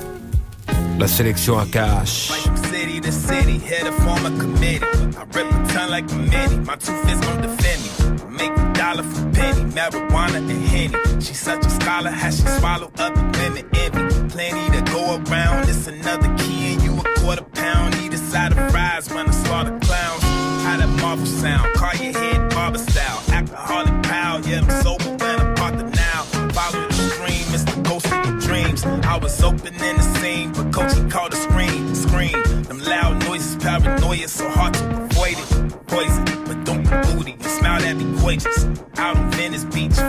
La 1.00 1.08
sélection 1.08 1.58
à 1.58 1.66
cash. 1.66 2.30
city 2.70 3.00
to 3.00 3.10
city, 3.10 3.58
head 3.58 3.86
of 3.88 3.96
former 4.04 4.30
committee. 4.38 4.84
I 5.16 5.24
rip 5.34 5.50
a 5.50 5.72
ton 5.72 5.90
like 5.90 6.08
a 6.12 6.14
mini, 6.14 6.58
my 6.64 6.76
two 6.76 6.94
fists 7.02 7.26
gon' 7.26 7.40
defend 7.42 7.82
me. 7.82 8.36
Make 8.36 8.52
a 8.56 8.72
dollar 8.74 9.02
for 9.02 9.27
penny, 9.38 9.62
marijuana 9.72 10.38
and 10.38 10.62
henny. 10.72 11.20
She's 11.20 11.40
such 11.40 11.64
a 11.64 11.70
scholar, 11.70 12.10
how 12.10 12.30
she 12.30 12.42
swallow 12.58 12.90
other 12.98 13.22
women 13.38 13.64
envy. 13.74 14.28
Plenty 14.34 14.64
to 14.76 14.92
go 14.92 15.02
around, 15.16 15.68
it's 15.68 15.86
another 15.86 16.28
key 16.38 16.72
and 16.72 16.82
you 16.82 16.92
a 16.98 17.04
quarter 17.20 17.44
pound. 17.44 17.94
Either 17.96 18.16
side 18.16 18.52
of 18.52 18.70
fries, 18.70 19.08
when 19.12 19.28
I 19.28 19.30
slaughter 19.30 19.78
clowns. 19.80 20.22
How 20.64 20.76
that 20.76 20.88
Marvel 21.00 21.26
sound, 21.26 21.74
call 21.74 21.94
your 21.94 22.12
head 22.12 22.50
barber 22.50 22.78
style. 22.78 23.22
Alcoholic 23.32 24.02
pal, 24.02 24.40
yeah, 24.46 24.60
I'm 24.60 24.82
sober 24.82 25.10
when 25.24 25.40
I'm 25.62 25.78
the 25.78 25.84
now. 25.84 26.22
Follow 26.56 26.86
the 26.86 26.94
stream, 26.94 27.46
it's 27.54 27.64
the 27.64 27.80
ghost 27.82 28.06
of 28.12 28.26
your 28.26 28.38
dreams. 28.40 28.84
I 28.84 29.16
was 29.16 29.42
open 29.42 29.74
in 29.74 29.96
the 29.96 30.06
scene, 30.18 30.52
but 30.52 30.72
coach 30.72 30.94
he 30.94 31.08
called 31.08 31.32
a 31.32 31.36
scream, 31.36 31.94
scream. 31.94 32.42
Them 32.64 32.80
loud 32.80 33.24
noises, 33.24 33.56
paranoia, 33.56 34.28
so 34.28 34.48
hard 34.50 34.74
to 34.74 34.84
avoid 35.04 35.38
it. 35.38 35.86
Poison, 35.86 36.24
but 36.44 36.64
don't 36.64 36.84
booty. 36.84 37.32
And 37.32 37.44
smile 37.44 37.82
at 37.82 37.96
me 37.96 38.04
gorgeous. 38.20 38.66
Out 38.98 39.27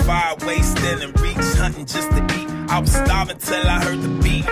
wide 0.09 0.43
waist, 0.43 0.71
still 0.75 1.01
in 1.01 1.11
reach, 1.21 1.37
hunting 1.61 1.85
just 1.85 2.09
to 2.09 2.21
eat. 2.37 2.49
I 2.67 2.79
was 2.79 2.91
starving 2.91 3.37
till 3.37 3.67
I 3.75 3.77
heard 3.85 4.01
the 4.01 4.09
beat. 4.23 4.45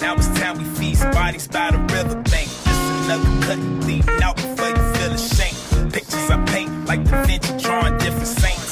Now 0.00 0.14
it's 0.14 0.28
time 0.38 0.56
we 0.58 0.64
feast, 0.78 1.02
bodies 1.10 1.48
by 1.48 1.72
the 1.72 1.78
riverbank. 1.78 2.48
Just 2.66 2.84
another 3.02 3.32
cut 3.46 3.58
leading 3.86 4.22
out 4.22 4.36
before 4.36 4.70
you 4.76 4.84
feel 4.94 5.12
ashamed. 5.20 5.92
Pictures 5.92 6.30
I 6.30 6.36
paint 6.52 6.70
like 6.86 7.02
Da 7.04 7.24
Vinci 7.24 7.52
drawing 7.58 7.98
different 7.98 8.32
saints. 8.42 8.70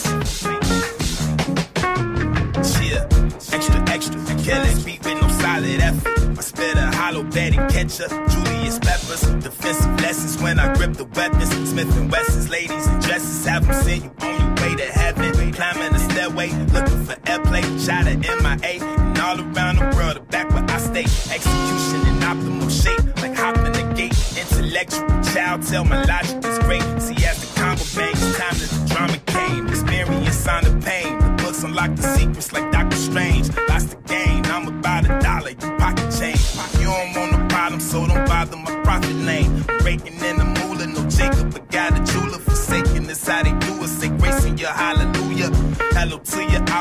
Yeah, 2.86 3.05
extra, 3.57 3.80
extra, 3.97 4.18
kill 4.47 4.62
it, 4.70 4.76
beat 4.86 5.05
with 5.05 5.20
no 5.20 5.28
solid 5.43 5.80
effort. 5.89 6.39
I 6.39 6.43
spit 6.51 6.76
a 6.76 6.86
hollow 7.01 7.24
bed 7.24 7.59
and 7.59 7.68
ketchup, 7.72 8.11
Julius 8.30 8.78
Peppers. 8.78 9.22
Defensive 9.43 10.01
lessons 10.03 10.41
when 10.41 10.61
I 10.61 10.72
grip 10.74 10.93
the 10.93 11.07
weapons. 11.16 11.51
Smith 11.70 11.91
and 11.99 12.12
Wesson's 12.12 12.49
ladies 12.49 12.86
and 12.86 13.03
dresses 13.03 13.45
have 13.47 13.66
them 13.66 13.74
send 13.82 14.05
you 14.05 14.12
on 14.20 14.39
your 14.39 14.55
way 14.62 14.76
to 14.76 14.93
heaven. 14.93 15.38
Climbing 15.59 15.92
the 15.92 15.98
stairway, 15.98 16.50
looking 16.72 17.04
for 17.04 17.14
airplay. 17.26 17.64
Shot 17.84 18.06
at 18.06 18.18
MIA 18.20 18.80
and 18.80 19.18
all 19.18 19.40
around 19.40 19.78
the 19.80 19.96
world, 19.96 20.14
the 20.14 20.20
back 20.20 20.48
where 20.50 20.64
I 20.70 20.78
stay. 20.78 21.02
Execution 21.02 22.00
in 22.06 22.22
optimal 22.22 22.70
shape, 22.70 23.04
like 23.20 23.34
hopping 23.34 23.72
the 23.72 23.92
gate. 23.96 24.14
Intellectual 24.38 25.09
child, 25.34 25.66
tell 25.66 25.84
my 25.84 26.04
logic 26.04 26.44
is 26.44 26.59
great. 26.61 26.82
See, 27.02 27.16
as 27.26 27.40
the 27.42 27.59
combo 27.59 27.82
bangs, 27.96 28.20
time 28.38 28.54
that 28.54 28.70
the 28.70 28.94
drama 28.94 29.18
came. 29.26 29.66
Experience 29.66 30.46
on 30.46 30.62
the 30.62 30.86
pain. 30.86 31.18
The 31.18 31.42
books 31.42 31.64
unlock 31.64 31.96
the 31.96 32.02
secrets 32.02 32.52
like 32.52 32.70
Doctor 32.70 32.96
Strange. 32.96 33.50
Lost 33.68 33.90
the 33.90 33.96
game, 34.06 34.44
I'm 34.44 34.68
about 34.68 35.06
a 35.06 35.18
dollar, 35.18 35.50
you 35.50 35.76
pocket 35.76 36.09
change. 36.16 36.38
You 36.78 36.86
don't 36.86 37.16
want 37.16 37.32
no 37.32 37.48
problem, 37.48 37.80
so 37.80 38.06
don't 38.06 38.24
bother 38.28 38.59
my 38.59 38.80
profit 38.84 39.16
lane. 39.26 39.64
Breaking 39.80 40.22
in 40.22 40.28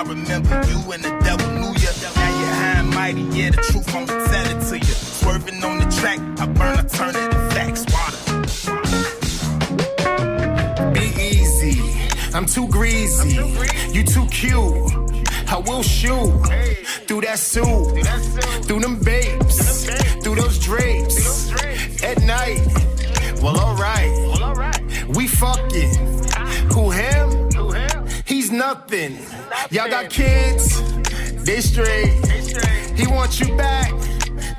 remember 0.08 0.62
you 0.68 0.92
and 0.92 1.04
the 1.04 1.12
devil 1.24 1.50
knew 1.52 1.74
you. 1.84 1.92
Now 2.16 2.40
you're 2.40 2.56
high 2.62 2.80
and 2.80 2.90
mighty, 2.90 3.22
yeah, 3.38 3.50
the 3.52 3.62
truth, 3.62 3.94
I'ma 3.94 4.06
tell 4.06 4.48
it 4.48 4.60
to 4.70 4.78
you. 4.78 4.94
Swerving 4.94 5.64
on 5.64 5.80
the 5.80 5.86
track, 6.00 6.20
I 6.40 6.46
burn, 6.46 6.78
I 6.78 6.84
turn 6.84 7.16
it 7.16 7.32
to 7.32 7.40
facts. 7.54 7.86
Water. 7.94 8.22
Be 10.94 11.06
easy. 11.22 11.76
I'm 12.34 12.46
too 12.46 12.68
greasy. 12.70 13.36
You 13.92 14.04
too 14.04 14.28
cute. 14.28 14.94
I 15.50 15.58
will 15.66 15.84
shoot 15.84 16.32
through 17.08 17.22
that 17.22 17.40
suit, 17.40 18.04
through 18.66 18.80
them 18.80 19.00
babes, 19.00 19.86
through 20.24 20.36
those 20.36 20.60
drapes. 20.60 21.52
At 22.04 22.22
night, 22.24 22.62
well, 23.42 23.60
alright. 23.60 24.12
We 25.08 25.28
fucking. 25.28 26.28
Ah. 26.36 26.46
Who 26.74 26.92
him? 26.92 27.27
He's 28.48 28.58
nothing. 28.58 29.18
Y'all 29.72 29.90
got 29.90 30.10
kids, 30.10 30.82
they 31.44 31.60
straight. 31.60 32.14
He 32.96 33.06
wants 33.06 33.42
you 33.42 33.58
back. 33.58 33.92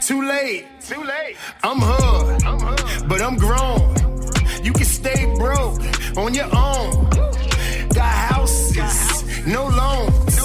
Too 0.02 0.28
late. 0.28 0.66
Too 0.82 1.02
late. 1.02 1.36
I'm 1.62 1.78
hood, 1.80 3.08
but 3.08 3.22
I'm 3.22 3.36
grown. 3.38 3.94
You 4.62 4.74
can 4.74 4.84
stay 4.84 5.24
broke 5.38 5.80
on 6.18 6.34
your 6.34 6.54
own. 6.54 7.08
Got 7.94 8.14
houses, 8.34 9.46
no 9.46 9.68
loans. 9.68 10.36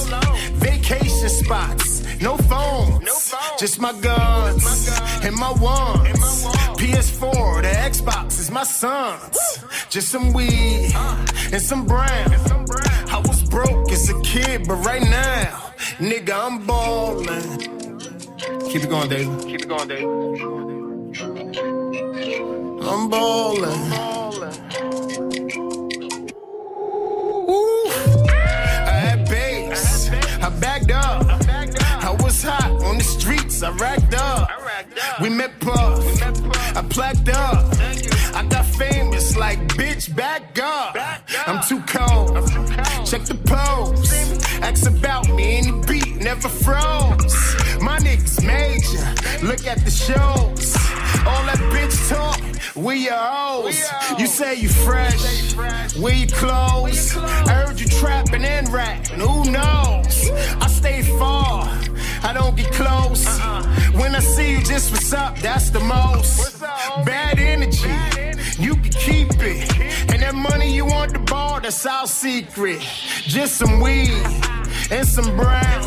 Vacation 0.64 1.28
spots, 1.28 1.93
no 2.24 2.38
phones. 2.38 3.34
Just 3.60 3.80
my 3.82 3.92
guns 4.00 4.90
and 5.24 5.36
my 5.36 5.52
ones. 5.52 6.46
PS4, 6.80 7.62
the 7.62 7.74
Xbox 7.92 8.40
is 8.40 8.50
my 8.50 8.64
son's. 8.64 9.38
Just 9.90 10.08
some 10.10 10.32
weed 10.32 10.92
uh. 10.96 11.26
and 11.52 11.62
some 11.62 11.86
brown. 11.86 12.32
I 13.10 13.22
was 13.28 13.44
broke 13.44 13.92
as 13.92 14.10
a 14.10 14.20
kid, 14.22 14.68
but 14.68 14.76
right 14.86 15.02
now, 15.02 15.74
nigga, 16.00 16.34
I'm 16.34 16.66
ballin'. 16.66 17.60
Keep 18.70 18.84
it 18.84 18.90
going, 18.90 19.10
Dave. 19.10 19.46
Keep 19.46 19.62
it 19.64 19.68
going, 19.68 19.88
Dave. 19.90 20.08
I'm 22.90 23.10
ballin'. 23.10 23.82
Ooh. 27.50 27.88
I 28.88 28.96
had 29.08 29.30
babes. 29.30 30.10
I 30.42 30.50
backed 30.60 30.92
up. 30.92 31.26
I 31.26 31.63
was 32.12 32.44
hot 32.44 32.72
on 32.84 32.98
the 32.98 33.04
streets. 33.04 33.64
I 33.64 33.72
racked 33.72 34.14
up. 34.14 34.50
We 35.22 35.30
met 35.30 35.60
Puff. 35.60 36.04
I 36.76 36.82
placked 36.90 37.30
up. 37.30 37.66
I 38.36 38.46
got 38.50 38.66
famous 38.66 39.38
like 39.38 39.60
bitch. 39.70 40.14
Back 40.16 40.60
up. 40.60 40.98
I'm 41.48 41.64
too 41.64 41.82
cold. 41.88 42.36
Check 43.06 43.24
the 43.24 43.40
pose. 43.46 44.12
Ask 44.62 44.90
about 44.90 45.30
me. 45.30 45.58
Any 45.58 45.72
beat 45.88 46.18
never 46.18 46.50
froze. 46.50 47.36
My 47.82 48.00
niggas 48.00 48.44
major. 48.46 49.46
Look 49.46 49.66
at 49.66 49.84
the 49.86 49.92
shows. 49.92 50.76
All 51.26 51.44
that 51.46 51.60
bitch 51.72 52.10
talk. 52.10 52.54
We 52.76 53.06
your 53.06 53.14
hoes. 53.14 53.80
You 54.18 54.28
say 54.28 54.56
you 54.56 54.70
fresh. 54.70 55.54
You 55.96 56.28
clothes? 56.28 57.16
I 57.16 57.54
heard 57.54 57.80
you 57.80 57.88
trapping 57.88 58.44
and 58.44 58.68
rapping. 58.70 59.20
Who 59.20 59.52
knows? 59.52 60.32
I 60.60 60.68
stay 60.68 61.02
far. 61.20 61.70
I 62.24 62.32
don't 62.34 62.56
get 62.56 62.72
close. 62.72 63.28
Uh-uh. 63.28 63.64
When 64.00 64.16
I 64.16 64.20
see 64.20 64.52
you, 64.54 64.64
just 64.64 64.92
what's 64.92 65.14
up? 65.14 65.38
That's 65.40 65.70
the 65.70 65.80
most. 65.82 66.62
Bad 67.06 67.38
energy. 67.38 67.90
You 68.62 68.76
can 68.76 68.92
keep 68.92 69.30
it. 69.42 70.12
And 70.12 70.22
that 70.22 70.34
money 70.34 70.74
you 70.74 70.86
want 70.86 71.14
to 71.14 71.20
ball, 71.20 71.60
that's 71.60 71.86
our 71.86 72.08
secret. 72.08 72.80
Just 73.24 73.58
some 73.58 73.82
weed 73.82 74.12
and 74.90 75.08
some 75.08 75.36
brown. 75.36 75.84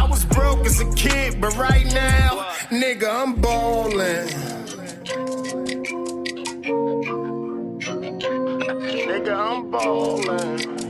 I 0.00 0.06
was 0.08 0.24
broke 0.26 0.64
as 0.64 0.80
a 0.80 0.90
kid, 0.94 1.40
but 1.40 1.56
right 1.56 1.86
now, 1.92 2.46
nigga, 2.70 3.08
I'm 3.22 3.40
ballin'. 3.40 4.28
Nigga, 9.08 9.34
I'm 9.34 9.70
ballin'. 9.70 10.83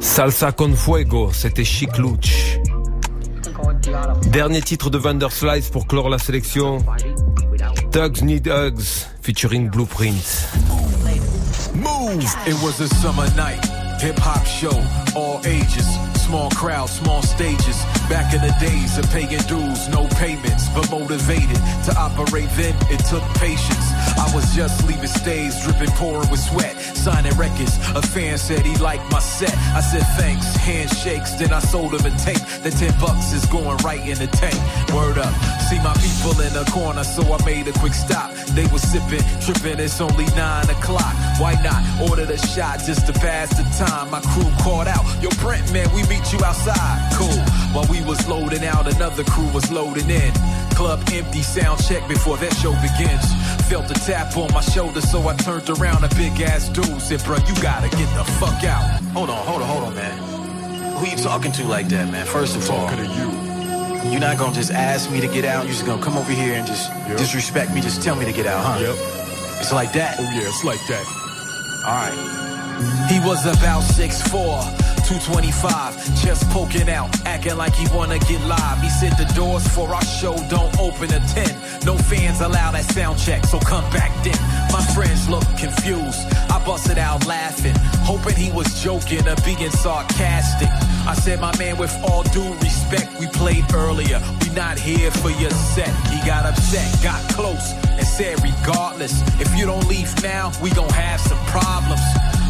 Salsa 0.00 0.52
con 0.52 0.74
fuego, 0.74 1.30
c'était 1.32 1.64
Chic 1.64 1.96
Luch. 1.98 2.58
Dernier 4.30 4.62
titre 4.62 4.90
de 4.90 4.98
Vanderslice 4.98 5.70
pour 5.70 5.86
clore 5.86 6.08
la 6.08 6.18
sélection. 6.18 6.78
Thugs 7.90 8.22
Need 8.22 8.48
Hugs 8.48 9.06
featuring 9.20 9.70
Blueprint. 9.70 10.48
Move! 11.74 12.24
It 12.46 12.54
was 12.62 12.80
a 12.80 12.88
summer 12.96 13.26
night. 13.36 13.64
Hip 14.00 14.18
hop 14.18 14.44
show, 14.46 14.76
all 15.16 15.40
ages. 15.44 15.97
Small 16.28 16.50
crowds, 16.50 16.92
small 16.92 17.22
stages. 17.22 17.82
Back 18.10 18.34
in 18.34 18.42
the 18.42 18.54
days 18.60 18.98
of 18.98 19.08
paying 19.08 19.40
dues, 19.48 19.88
no 19.88 20.06
payments, 20.20 20.68
but 20.76 20.90
motivated 20.90 21.56
to 21.88 21.96
operate 21.96 22.50
then, 22.52 22.76
it 22.92 23.00
took 23.08 23.24
patience. 23.40 23.88
I 24.20 24.30
was 24.34 24.54
just 24.54 24.86
leaving 24.86 25.08
stage, 25.08 25.58
dripping, 25.62 25.88
pouring 25.96 26.28
with 26.28 26.40
sweat, 26.40 26.76
signing 26.94 27.32
records. 27.38 27.78
A 27.96 28.02
fan 28.02 28.36
said 28.36 28.66
he 28.66 28.76
liked 28.76 29.10
my 29.10 29.20
set. 29.20 29.56
I 29.72 29.80
said 29.80 30.04
thanks, 30.20 30.44
handshakes, 30.56 31.32
then 31.40 31.50
I 31.50 31.60
sold 31.60 31.94
him 31.94 32.04
a 32.04 32.10
tape. 32.18 32.44
The 32.60 32.76
10 32.76 33.00
bucks 33.00 33.32
is 33.32 33.46
going 33.46 33.78
right 33.78 34.06
in 34.06 34.18
the 34.18 34.26
tank. 34.26 34.60
Word 34.92 35.16
up, 35.16 35.32
see 35.70 35.80
my 35.80 35.96
people 35.96 36.38
in 36.44 36.52
the 36.52 36.68
corner, 36.70 37.04
so 37.04 37.22
I 37.32 37.42
made 37.46 37.68
a 37.68 37.72
quick 37.80 37.94
stop. 37.94 38.34
They 38.52 38.66
were 38.66 38.84
sipping, 38.84 39.24
tripping, 39.40 39.80
it's 39.80 39.98
only 39.98 40.26
9 40.36 40.68
o'clock. 40.68 41.14
Why 41.40 41.56
not 41.64 41.80
order 42.10 42.26
the 42.26 42.36
shot 42.36 42.80
just 42.84 43.06
to 43.06 43.14
pass 43.14 43.48
the 43.56 43.64
time? 43.82 44.10
My 44.10 44.20
crew 44.20 44.50
called 44.60 44.88
out, 44.88 45.04
yo 45.22 45.30
Brent, 45.40 45.72
man, 45.72 45.88
we 45.94 46.02
meet 46.18 46.32
you 46.32 46.44
outside. 46.44 47.12
Cool. 47.14 47.38
While 47.72 47.86
we 47.90 48.02
was 48.04 48.26
loading 48.28 48.64
out, 48.64 48.92
another 48.92 49.24
crew 49.24 49.48
was 49.52 49.70
loading 49.70 50.10
in. 50.10 50.32
Club 50.74 51.00
empty, 51.12 51.42
sound 51.42 51.82
check 51.84 52.06
before 52.08 52.36
that 52.38 52.52
show 52.54 52.72
begins. 52.82 53.24
Felt 53.68 53.90
a 53.90 53.94
tap 53.94 54.36
on 54.36 54.52
my 54.52 54.60
shoulder, 54.60 55.00
so 55.00 55.28
I 55.28 55.34
turned 55.36 55.68
around. 55.70 56.04
A 56.04 56.08
big 56.14 56.40
ass 56.40 56.68
dude 56.68 57.00
said, 57.00 57.22
"Bro, 57.24 57.38
you 57.46 57.54
gotta 57.62 57.88
get 57.88 58.08
the 58.16 58.24
fuck 58.40 58.64
out." 58.64 59.00
Hold 59.14 59.30
on, 59.30 59.36
hold 59.46 59.62
on, 59.62 59.68
hold 59.68 59.84
on, 59.84 59.94
man. 59.94 60.16
Who 60.98 61.06
you 61.06 61.16
talking 61.16 61.52
to 61.52 61.64
like 61.64 61.88
that, 61.88 62.10
man? 62.10 62.26
First 62.26 62.56
of 62.56 62.70
all, 62.70 62.88
talking 62.88 63.04
to 63.04 63.10
you. 63.18 64.10
You're 64.10 64.20
not 64.20 64.38
gonna 64.38 64.54
just 64.54 64.70
ask 64.72 65.10
me 65.10 65.20
to 65.20 65.28
get 65.28 65.44
out. 65.44 65.64
You're 65.64 65.74
just 65.74 65.86
gonna 65.86 66.02
come 66.02 66.16
over 66.16 66.32
here 66.32 66.54
and 66.54 66.66
just 66.66 66.88
Yep. 67.08 67.18
disrespect 67.18 67.72
me. 67.74 67.80
Just 67.80 68.02
tell 68.02 68.16
me 68.16 68.24
to 68.24 68.32
get 68.32 68.46
out, 68.46 68.64
huh? 68.64 68.78
Yep. 68.80 68.96
It's 69.60 69.72
like 69.72 69.92
that. 69.92 70.16
Oh 70.18 70.22
yeah, 70.22 70.48
it's 70.48 70.64
like 70.64 70.80
that. 70.88 71.04
All 71.86 71.94
right. 71.94 72.14
He 73.08 73.18
He 73.18 73.26
was 73.26 73.44
about 73.46 73.82
6'4, 73.82 74.62
225, 75.08 76.22
chest 76.22 76.46
poking 76.50 76.90
out, 76.90 77.08
acting 77.24 77.56
like 77.56 77.74
he 77.74 77.86
wanna 77.96 78.18
get 78.18 78.42
live. 78.44 78.78
He 78.82 78.90
said 78.90 79.16
the 79.16 79.24
doors 79.32 79.66
for 79.68 79.88
our 79.88 80.04
show 80.04 80.36
don't 80.50 80.78
open 80.78 81.10
at 81.14 81.26
10. 81.28 81.48
No 81.86 81.96
fans 81.96 82.42
allowed 82.42 82.74
at 82.74 82.84
sound 82.84 83.18
check, 83.18 83.46
so 83.46 83.58
come 83.58 83.88
back 83.90 84.12
then. 84.22 84.36
My 84.70 84.84
friends 84.94 85.26
looked 85.26 85.56
confused. 85.56 86.20
I 86.52 86.62
busted 86.62 86.98
out 86.98 87.26
laughing, 87.26 87.72
hoping 88.04 88.36
he 88.36 88.52
was 88.52 88.68
joking 88.82 89.26
or 89.26 89.36
being 89.46 89.70
sarcastic. 89.70 90.68
I 91.08 91.14
said, 91.14 91.40
my 91.40 91.56
man, 91.56 91.78
with 91.78 91.96
all 92.04 92.22
due 92.24 92.52
respect, 92.60 93.08
we 93.18 93.28
played 93.28 93.64
earlier. 93.72 94.20
We 94.42 94.50
not 94.50 94.78
here 94.78 95.10
for 95.10 95.30
your 95.30 95.52
set. 95.72 95.88
He 96.12 96.20
got 96.26 96.44
upset, 96.44 96.84
got 97.02 97.22
close, 97.32 97.72
and 97.96 98.06
said, 98.06 98.42
regardless, 98.42 99.22
if 99.40 99.56
you 99.56 99.64
don't 99.64 99.88
leave 99.88 100.12
now, 100.22 100.52
we 100.60 100.68
gon' 100.68 100.90
have 100.90 101.18
some 101.18 101.38
problems. 101.46 102.02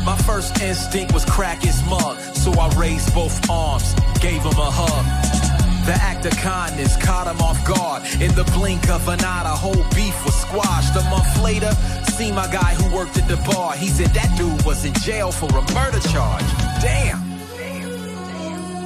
My 0.05 0.17
first 0.27 0.61
instinct 0.61 1.13
was 1.13 1.25
crack 1.25 1.63
his 1.63 1.83
mug, 1.85 2.19
so 2.35 2.53
I 2.53 2.69
raised 2.79 3.15
both 3.15 3.49
arms, 3.51 3.95
gave 4.21 4.43
him 4.43 4.59
a 4.59 4.71
hug. 4.71 5.05
The 5.87 5.95
act 5.95 6.27
of 6.27 6.33
kindness 6.37 6.97
caught 6.99 7.27
him 7.27 7.41
off 7.41 7.65
guard. 7.67 8.03
In 8.21 8.35
the 8.35 8.45
blink 8.53 8.91
of 8.91 9.09
an 9.09 9.21
eye, 9.25 9.43
the 9.45 9.57
whole 9.57 9.85
beef 9.95 10.15
was 10.25 10.35
squashed. 10.35 10.95
A 10.97 11.03
month 11.09 11.43
later, 11.43 11.73
see 12.13 12.31
my 12.31 12.47
guy 12.53 12.75
who 12.75 12.95
worked 12.95 13.17
at 13.17 13.27
the 13.27 13.39
bar. 13.51 13.75
He 13.75 13.89
said 13.89 14.09
that 14.09 14.37
dude 14.37 14.63
was 14.67 14.85
in 14.85 14.93
jail 14.95 15.33
for 15.33 15.49
a 15.49 15.63
murder 15.73 16.01
charge. 16.01 16.45
Damn. 16.83 17.19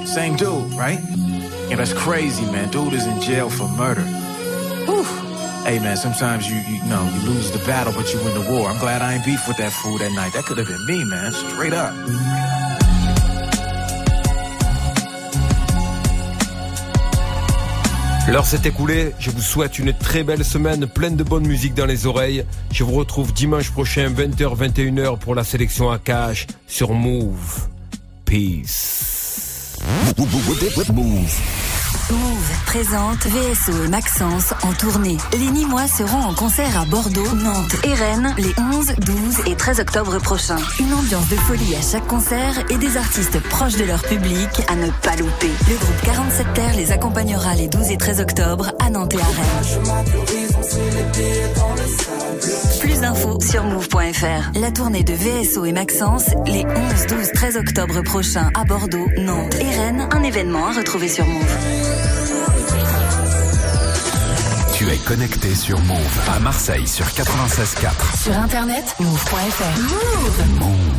Same 0.05 0.37
dude, 0.37 0.71
right? 0.73 0.99
Yeah, 1.67 1.75
that's 1.75 1.93
crazy, 1.93 2.45
man. 2.45 2.69
Dude 2.69 2.93
is 2.93 3.05
in 3.05 3.19
jail 3.19 3.49
for 3.49 3.67
murder. 3.69 4.05
Hey 5.65 5.79
man, 5.79 5.95
sometimes 5.95 6.49
you, 6.49 6.57
you 6.57 6.83
know 6.89 7.09
you 7.15 7.21
lose 7.29 7.49
the 7.51 7.65
battle, 7.65 7.93
but 7.93 8.13
you 8.13 8.19
win 8.19 8.33
the 8.33 8.51
war. 8.51 8.69
I'm 8.69 8.79
glad 8.79 9.01
I 9.01 9.13
ain't 9.13 9.23
beef 9.23 9.47
with 9.47 9.55
that 9.57 9.71
fool 9.71 9.97
that 9.97 10.11
night. 10.11 10.33
That 10.33 10.43
could 10.43 10.57
have 10.57 10.67
been 10.67 10.85
me, 10.85 11.05
man. 11.05 11.31
Straight 11.31 11.71
up. 11.71 11.93
L'heure 18.27 18.45
s'est 18.45 18.67
écoulée, 18.67 19.13
je 19.19 19.31
vous 19.31 19.41
souhaite 19.41 19.79
une 19.79 19.93
très 19.93 20.23
belle 20.23 20.43
semaine 20.43 20.85
pleine 20.85 21.15
de 21.15 21.23
bonne 21.23 21.47
musique 21.47 21.75
dans 21.75 21.85
les 21.85 22.07
oreilles. 22.07 22.45
Je 22.71 22.83
vous 22.83 22.93
retrouve 22.93 23.31
dimanche 23.31 23.71
prochain 23.71 24.09
20h-21h 24.09 25.17
pour 25.19 25.33
la 25.33 25.45
sélection 25.45 25.89
à 25.89 25.97
cash 25.97 26.47
sur 26.67 26.93
Move. 26.93 27.67
Peace. 28.25 29.77
Move. 30.93 31.62
Move 32.11 32.51
présente 32.65 33.25
VSO 33.25 33.83
et 33.85 33.87
Maxence 33.87 34.53
en 34.63 34.73
tournée. 34.73 35.17
Les 35.33 35.49
Nîmois 35.49 35.87
seront 35.87 36.21
en 36.21 36.33
concert 36.33 36.79
à 36.79 36.85
Bordeaux, 36.85 37.33
Nantes 37.35 37.75
et 37.83 37.93
Rennes 37.93 38.35
les 38.37 38.53
11, 38.73 38.93
12 38.97 39.15
et 39.47 39.55
13 39.55 39.79
octobre 39.79 40.19
prochains. 40.19 40.57
Une 40.79 40.93
ambiance 40.93 41.29
de 41.29 41.35
folie 41.35 41.75
à 41.75 41.81
chaque 41.81 42.05
concert 42.07 42.65
et 42.69 42.77
des 42.77 42.97
artistes 42.97 43.39
proches 43.41 43.77
de 43.77 43.85
leur 43.85 44.01
public 44.01 44.49
à 44.67 44.75
ne 44.75 44.89
pas 45.01 45.15
louper. 45.15 45.51
Le 45.69 45.75
groupe 45.75 46.01
47 46.03 46.47
Terre 46.53 46.75
les 46.75 46.91
accompagnera 46.91 47.55
les 47.55 47.67
12 47.67 47.91
et 47.91 47.97
13 47.97 48.19
octobre 48.19 48.71
à 48.79 48.89
Nantes 48.89 49.13
et 49.13 49.21
à 49.21 49.25
Rennes. 49.25 49.83
Plus 52.79 52.99
d'infos 52.99 53.39
sur 53.39 53.63
move.fr. 53.63 54.59
La 54.59 54.71
tournée 54.71 55.03
de 55.03 55.13
VSO 55.13 55.65
et 55.65 55.71
Maxence 55.71 56.29
les 56.47 56.65
11, 56.65 57.07
12, 57.07 57.31
13 57.33 57.57
octobre 57.57 58.01
prochains 58.01 58.49
à 58.55 58.65
Bordeaux, 58.65 59.07
Nantes 59.17 59.55
et 59.55 59.69
Rennes. 59.69 60.07
Un 60.11 60.23
événement 60.23 60.67
à 60.67 60.73
retrouver 60.73 61.07
sur 61.07 61.25
Move. 61.25 61.92
Tu 64.73 64.89
es 64.89 64.97
connecté 64.97 65.55
sur 65.55 65.79
Move 65.81 66.19
à 66.35 66.39
Marseille 66.39 66.87
sur 66.87 67.05
96.4. 67.05 68.23
Sur 68.23 68.37
internet, 68.37 68.95
move.fr. 68.99 69.79
Move. 69.79 70.59
Move. 70.59 70.93